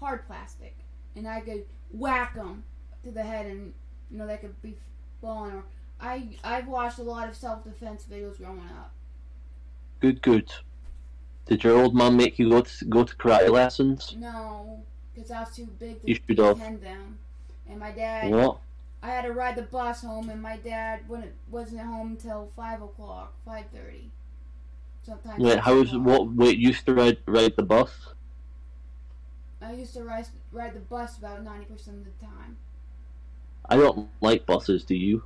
hard 0.00 0.26
plastic, 0.26 0.74
and 1.14 1.28
I 1.28 1.40
could 1.40 1.66
whack 1.92 2.34
them 2.34 2.64
to 3.04 3.10
the 3.10 3.22
head, 3.22 3.44
and 3.46 3.74
you 4.10 4.16
know 4.16 4.26
they 4.26 4.38
could 4.38 4.60
be 4.62 4.74
falling. 5.20 5.52
Or 5.52 5.64
I 6.00 6.28
I've 6.42 6.66
watched 6.66 6.98
a 6.98 7.02
lot 7.02 7.28
of 7.28 7.36
self 7.36 7.62
defense 7.62 8.06
videos 8.10 8.38
growing 8.38 8.60
up. 8.60 8.92
Good, 10.00 10.22
good. 10.22 10.52
Did 11.46 11.64
your 11.64 11.76
old 11.78 11.94
man 11.94 12.16
make 12.16 12.38
you 12.38 12.50
go 12.50 12.60
to 12.62 12.84
go 12.86 13.04
to 13.04 13.16
karate 13.16 13.50
lessons? 13.50 14.14
No, 14.18 14.82
because 15.14 15.30
I 15.30 15.40
was 15.40 15.54
too 15.54 15.66
big 15.78 15.98
You 16.04 16.16
to 16.16 16.20
should 16.26 16.38
attend 16.38 16.82
them. 16.82 17.18
And 17.68 17.80
my 17.80 17.92
dad, 17.92 18.30
What? 18.32 18.58
I 19.02 19.08
had 19.08 19.22
to 19.22 19.32
ride 19.32 19.56
the 19.56 19.62
bus 19.62 20.02
home, 20.02 20.28
and 20.30 20.42
my 20.42 20.56
dad 20.56 21.08
wouldn't, 21.08 21.32
wasn't 21.50 21.80
home 21.82 22.12
until 22.12 22.50
five 22.56 22.82
o'clock, 22.82 23.32
five 23.44 23.66
thirty. 23.72 24.10
Sometimes. 25.04 25.42
Wait, 25.42 25.60
how 25.60 25.80
is 25.80 25.96
what? 25.96 26.32
Wait, 26.32 26.58
used 26.58 26.84
to 26.86 26.94
ride 26.94 27.18
ride 27.26 27.54
the 27.56 27.62
bus? 27.62 28.14
I 29.62 29.72
used 29.72 29.94
to 29.94 30.02
ride, 30.02 30.26
ride 30.52 30.74
the 30.74 30.80
bus 30.80 31.18
about 31.18 31.44
ninety 31.44 31.66
percent 31.66 31.98
of 31.98 32.04
the 32.04 32.26
time. 32.26 32.56
I 33.68 33.76
don't 33.76 34.08
like 34.20 34.46
buses. 34.46 34.84
Do 34.84 34.96
you? 34.96 35.22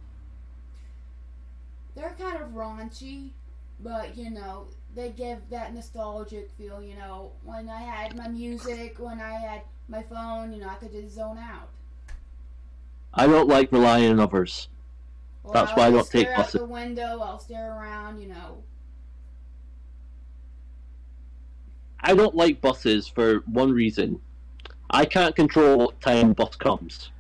They're 1.95 2.15
kind 2.19 2.41
of 2.41 2.51
raunchy, 2.51 3.31
but 3.83 4.17
you 4.17 4.31
know 4.31 4.67
they 4.95 5.11
give 5.11 5.39
that 5.51 5.75
nostalgic 5.75 6.51
feel. 6.59 6.83
You 6.83 6.97
know, 6.97 7.33
when 7.45 7.69
I 7.69 7.81
had 7.81 8.17
my 8.17 8.29
music, 8.29 8.97
when 8.99 9.21
I 9.21 9.33
had 9.35 9.63
my 9.89 10.03
phone, 10.03 10.53
you 10.53 10.61
know, 10.61 10.69
I 10.69 10.75
could 10.75 10.93
just 10.93 11.15
zone 11.15 11.39
out. 11.39 11.69
I 13.13 13.27
don't 13.27 13.49
like 13.49 13.73
relying 13.73 14.11
on 14.11 14.21
others. 14.21 14.69
Or 15.43 15.53
That's 15.53 15.71
I'll 15.73 15.77
why 15.77 15.87
I 15.87 15.91
don't 15.91 16.11
take 16.11 16.35
buses. 16.35 16.57
Out 16.57 16.67
the 16.67 16.73
window. 16.73 17.21
I'll 17.21 17.39
stare 17.39 17.73
around. 17.73 18.21
You 18.21 18.29
know. 18.29 18.63
I 22.03 22.15
don't 22.15 22.35
like 22.35 22.61
buses 22.61 23.07
for 23.07 23.41
one 23.47 23.73
reason. 23.73 24.21
I 24.89 25.05
can't 25.05 25.37
control 25.37 25.79
what 25.79 26.01
time 26.01 26.31
the 26.31 26.35
bus 26.35 26.57
comes. 26.57 27.11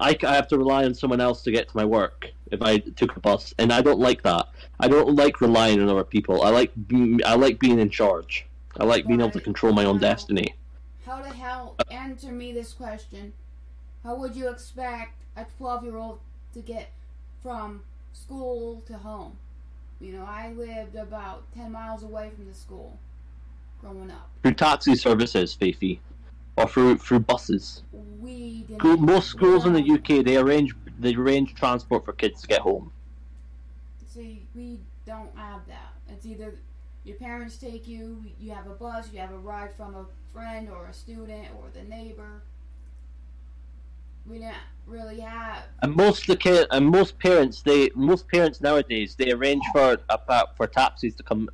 I, 0.00 0.16
I 0.24 0.34
have 0.34 0.48
to 0.48 0.58
rely 0.58 0.84
on 0.84 0.94
someone 0.94 1.20
else 1.20 1.42
to 1.42 1.50
get 1.50 1.68
to 1.68 1.76
my 1.76 1.84
work 1.84 2.30
if 2.54 2.62
I 2.62 2.78
took 2.78 3.16
a 3.16 3.20
bus, 3.20 3.52
and 3.58 3.72
I 3.72 3.82
don't 3.82 3.98
like 3.98 4.22
that. 4.22 4.48
I 4.80 4.88
don't 4.88 5.16
like 5.16 5.40
relying 5.40 5.80
on 5.82 5.88
other 5.88 6.04
people. 6.04 6.42
I 6.42 6.50
like 6.50 6.72
being, 6.88 7.20
I 7.26 7.34
like 7.34 7.58
being 7.58 7.78
in 7.78 7.90
charge. 7.90 8.46
I 8.78 8.84
like 8.84 9.06
being 9.06 9.20
able 9.20 9.30
to 9.32 9.40
control 9.40 9.72
my 9.72 9.84
own 9.84 9.96
Wow. 9.96 10.08
destiny. 10.10 10.54
How 11.04 11.20
the 11.20 11.30
hell 11.34 11.76
answer 11.90 12.32
me 12.32 12.52
this 12.52 12.72
question? 12.72 13.32
How 14.02 14.14
would 14.16 14.34
you 14.34 14.48
expect 14.48 15.22
a 15.36 15.44
twelve-year-old 15.58 16.18
to 16.54 16.60
get 16.60 16.90
from 17.42 17.82
school 18.12 18.82
to 18.86 18.94
home? 18.98 19.36
You 20.00 20.12
know, 20.12 20.24
I 20.26 20.52
lived 20.52 20.96
about 20.96 21.44
ten 21.54 21.72
miles 21.72 22.02
away 22.02 22.30
from 22.34 22.46
the 22.46 22.54
school 22.54 22.98
growing 23.80 24.10
up. 24.10 24.30
Through 24.42 24.54
taxi 24.54 24.94
services, 24.96 25.56
Faithy, 25.58 25.98
or 26.56 26.66
through 26.68 26.98
through 26.98 27.20
buses. 27.20 27.82
We 28.20 28.64
didn't. 28.68 29.00
Most 29.00 29.28
schools 29.28 29.66
in 29.66 29.72
the. 29.72 29.82
UK 29.92 30.24
they 30.24 30.36
arrange 30.36 30.74
they 30.98 31.14
arrange 31.14 31.54
transport 31.54 32.04
for 32.04 32.12
kids 32.12 32.40
to 32.42 32.46
get 32.46 32.60
home. 32.60 32.92
See, 34.08 34.46
we 34.54 34.80
don't 35.06 35.36
have 35.36 35.66
that. 35.66 35.94
It's 36.08 36.24
either 36.24 36.54
your 37.04 37.16
parents 37.16 37.56
take 37.56 37.86
you, 37.86 38.24
you 38.38 38.52
have 38.52 38.66
a 38.66 38.74
bus, 38.74 39.12
you 39.12 39.18
have 39.20 39.32
a 39.32 39.38
ride 39.38 39.74
from 39.76 39.94
a 39.94 40.06
friend 40.32 40.70
or 40.70 40.86
a 40.86 40.92
student 40.92 41.48
or 41.56 41.64
the 41.72 41.82
neighbor. 41.82 42.42
We 44.26 44.38
didn't 44.38 44.54
really 44.86 45.20
have. 45.20 45.64
And 45.82 45.94
most 45.94 46.22
of 46.22 46.26
the 46.28 46.36
kid 46.36 46.66
and 46.70 46.86
most 46.86 47.18
parents 47.18 47.60
they 47.60 47.90
most 47.94 48.26
parents 48.28 48.60
nowadays 48.60 49.14
they 49.16 49.32
arrange 49.32 49.62
for 49.72 49.98
a 50.08 50.46
for 50.56 50.66
taxis 50.66 51.14
to 51.16 51.22
come 51.22 51.48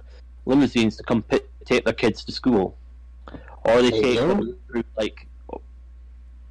limousines 0.46 0.96
to 0.96 1.02
come 1.02 1.22
pi 1.22 1.40
take 1.64 1.84
their 1.84 1.94
kids 1.94 2.24
to 2.24 2.32
school, 2.32 2.76
or 3.64 3.82
they 3.82 3.90
Hey, 3.90 4.02
take 4.02 4.18
them 4.20 4.56
through 4.68 4.84
like 4.96 5.26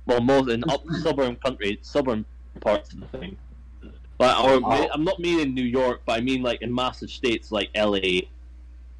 well 0.05 0.19
most 0.19 0.49
in 0.49 0.63
up 0.69 0.83
suburban 1.01 1.37
country 1.37 1.79
suburban 1.81 2.25
parts 2.61 2.93
of 2.93 2.99
the 2.99 3.07
thing. 3.17 3.37
But 4.17 4.37
or 4.43 4.59
Oh. 4.63 4.89
I'm 4.93 5.03
not 5.03 5.19
meaning 5.19 5.53
New 5.53 5.63
York, 5.63 6.01
but 6.05 6.13
I 6.17 6.21
mean 6.21 6.41
like 6.41 6.61
in 6.61 6.73
massive 6.73 7.09
states 7.09 7.51
like 7.51 7.69
LA, 7.75 8.21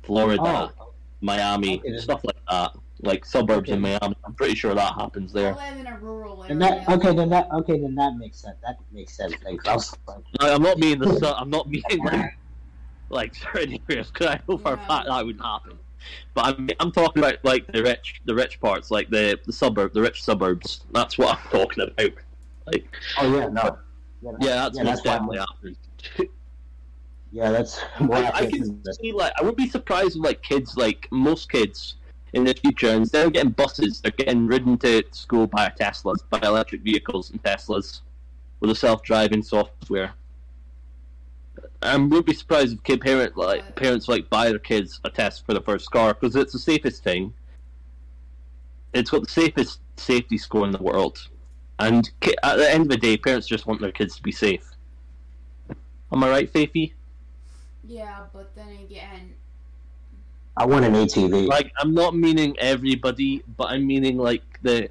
Florida, 0.04 0.42
Oh, 0.80 0.92
Miami, 1.22 1.80
Okay, 1.80 1.98
stuff 1.98 2.22
like 2.24 2.38
that. 2.50 2.72
Like 3.02 3.26
suburbs 3.26 3.70
in 3.70 3.80
Miami. 3.82 4.16
I'm 4.26 4.34
pretty 4.34 4.56
sure 4.56 4.74
that 4.74 4.94
happens 4.94 5.32
there. 5.32 5.58
I 5.60 5.72
live 5.72 5.80
in 5.80 5.88
a 5.88 5.98
rural 6.00 6.44
area. 6.44 6.52
and 6.52 6.62
that 6.62 6.88
okay, 6.90 7.14
then 7.16 7.30
that 7.30 7.48
okay, 7.54 7.80
then 7.80 7.96
that 7.96 8.16
makes 8.18 8.40
sense. 8.40 8.58
That 8.62 8.78
makes 8.92 9.14
sense. 9.16 9.34
Then 9.44 9.58
'cause 9.58 9.68
I 9.68 9.74
was 9.76 9.98
like, 10.08 10.18
I- 10.42 10.54
I'm 10.54 10.62
not 10.62 10.78
meaning 10.80 11.00
the 11.00 11.14
su- 11.20 11.26
I'm 11.26 11.50
not 11.50 11.70
meaning 11.70 12.04
like 12.04 12.34
like 13.10 13.36
certain 13.36 13.80
areas 13.90 14.12
because 14.12 14.28
I 14.28 14.40
know 14.48 14.58
for 14.58 14.74
a 14.74 14.78
fact 14.78 15.08
that 15.08 15.26
wouldn't 15.26 15.44
happen. 15.44 15.80
But 16.34 16.46
I'm 16.58 16.70
I'm 16.80 16.92
talking 16.92 17.22
about 17.24 17.44
like 17.44 17.68
the 17.72 17.84
rich 17.84 18.22
the 18.26 18.36
rich 18.36 18.60
parts, 18.60 18.92
like 18.92 19.10
the 19.10 19.38
the 19.46 19.54
suburb 19.54 19.94
the 19.94 20.02
rich 20.02 20.24
suburbs. 20.24 20.82
That's 20.94 21.18
what 21.18 21.38
I'm 21.38 21.50
talking 21.52 21.84
about. 21.84 22.14
Like 22.72 22.86
oh 23.20 23.38
yeah, 23.38 23.48
no, 23.48 23.78
yeah, 24.22 24.56
that's 24.56 24.78
yeah, 24.78 24.84
most 24.84 25.04
definitely 25.04 25.38
happens. 25.40 25.78
Yeah, 27.32 27.52
that's 27.52 27.80
I, 28.00 28.32
I 28.34 28.46
can 28.48 28.82
see 28.94 29.12
like 29.12 29.34
I 29.40 29.44
would 29.44 29.56
be 29.56 29.70
surprised 29.70 30.18
if 30.18 30.24
like 30.24 30.42
kids 30.42 30.76
like 30.78 31.08
most 31.12 31.52
kids 31.52 31.96
in 32.34 32.44
the 32.44 32.54
future 32.54 32.90
instead 32.90 33.28
of 33.28 33.34
getting 33.34 33.52
buses, 33.52 34.02
they're 34.02 34.12
getting 34.12 34.48
ridden 34.48 34.78
to 34.80 35.04
school 35.12 35.48
by 35.48 35.72
Teslas, 35.80 36.18
by 36.30 36.40
electric 36.44 36.82
vehicles 36.82 37.32
and 37.32 37.42
Teslas 37.42 38.02
with 38.60 38.70
a 38.70 38.76
self-driving 38.76 39.42
software. 39.42 40.14
I 41.82 41.96
would 41.96 42.26
be 42.26 42.34
surprised 42.34 42.74
if 42.74 42.84
kid 42.84 43.02
parent 43.02 43.38
like 43.38 43.76
parents 43.76 44.08
like 44.08 44.30
buy 44.30 44.50
their 44.50 44.60
kids 44.60 45.00
a 45.04 45.10
test 45.10 45.46
for 45.46 45.54
the 45.54 45.62
first 45.62 45.90
car 45.92 46.14
because 46.14 46.36
it's 46.36 46.54
the 46.54 46.60
safest 46.60 47.04
thing. 47.04 47.34
It's 48.94 49.10
got 49.10 49.24
the 49.24 49.30
safest 49.30 49.80
safety 49.98 50.38
score 50.38 50.66
in 50.66 50.72
the 50.72 50.84
world, 50.84 51.28
and 51.80 52.10
at 52.44 52.58
the 52.58 52.70
end 52.72 52.84
of 52.84 52.90
the 52.90 52.98
day, 52.98 53.18
parents 53.18 53.48
just 53.48 53.68
want 53.68 53.82
their 53.82 53.92
kids 53.92 54.16
to 54.18 54.24
be 54.24 54.32
safe. 54.32 54.76
Am 56.12 56.24
I 56.24 56.30
right, 56.30 56.54
Faithy? 56.54 56.94
Yeah, 57.84 58.26
but 58.34 58.56
then 58.56 58.70
again, 58.84 59.36
I 60.58 60.66
want 60.66 60.86
an 60.86 60.96
ATV. 60.96 61.48
Like, 61.48 61.72
I'm 61.78 61.94
not 61.94 62.16
meaning 62.16 62.56
everybody, 62.60 63.44
but 63.58 63.72
I'm 63.72 63.88
meaning 63.88 64.18
like 64.18 64.44
the 64.62 64.90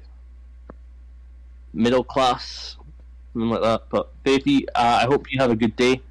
middle 1.73 2.03
class, 2.03 2.77
something 3.33 3.49
like 3.49 3.61
that. 3.61 3.83
But 3.89 4.11
Faithy, 4.23 4.65
uh, 4.75 5.01
I 5.03 5.05
hope 5.05 5.31
you 5.31 5.39
have 5.39 5.51
a 5.51 5.55
good 5.55 5.75
day. 5.75 6.01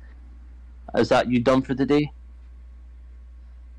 Is 0.97 1.09
that 1.11 1.31
you 1.31 1.41
done 1.41 1.63
for 1.63 1.75
the 1.75 1.87
day? 1.87 2.13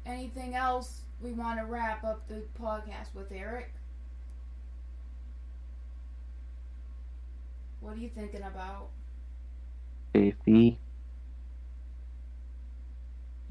anything 0.05 0.55
else 0.55 1.01
we 1.21 1.31
want 1.31 1.59
to 1.59 1.65
wrap 1.65 2.03
up 2.03 2.27
the 2.27 2.43
podcast 2.59 3.13
with, 3.13 3.31
Eric? 3.31 3.71
What 7.79 7.95
are 7.95 7.99
you 7.99 8.09
thinking 8.09 8.41
about? 8.41 8.89
Faithy. 10.13 10.77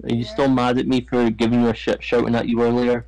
Are 0.05 0.15
you 0.15 0.25
still 0.25 0.49
mad 0.49 0.79
at 0.79 0.87
me 0.87 1.01
for 1.01 1.29
giving 1.31 1.63
you 1.63 1.69
a 1.69 1.75
shit 1.75 2.03
shouting 2.03 2.35
at 2.35 2.49
you 2.49 2.63
earlier? 2.63 3.07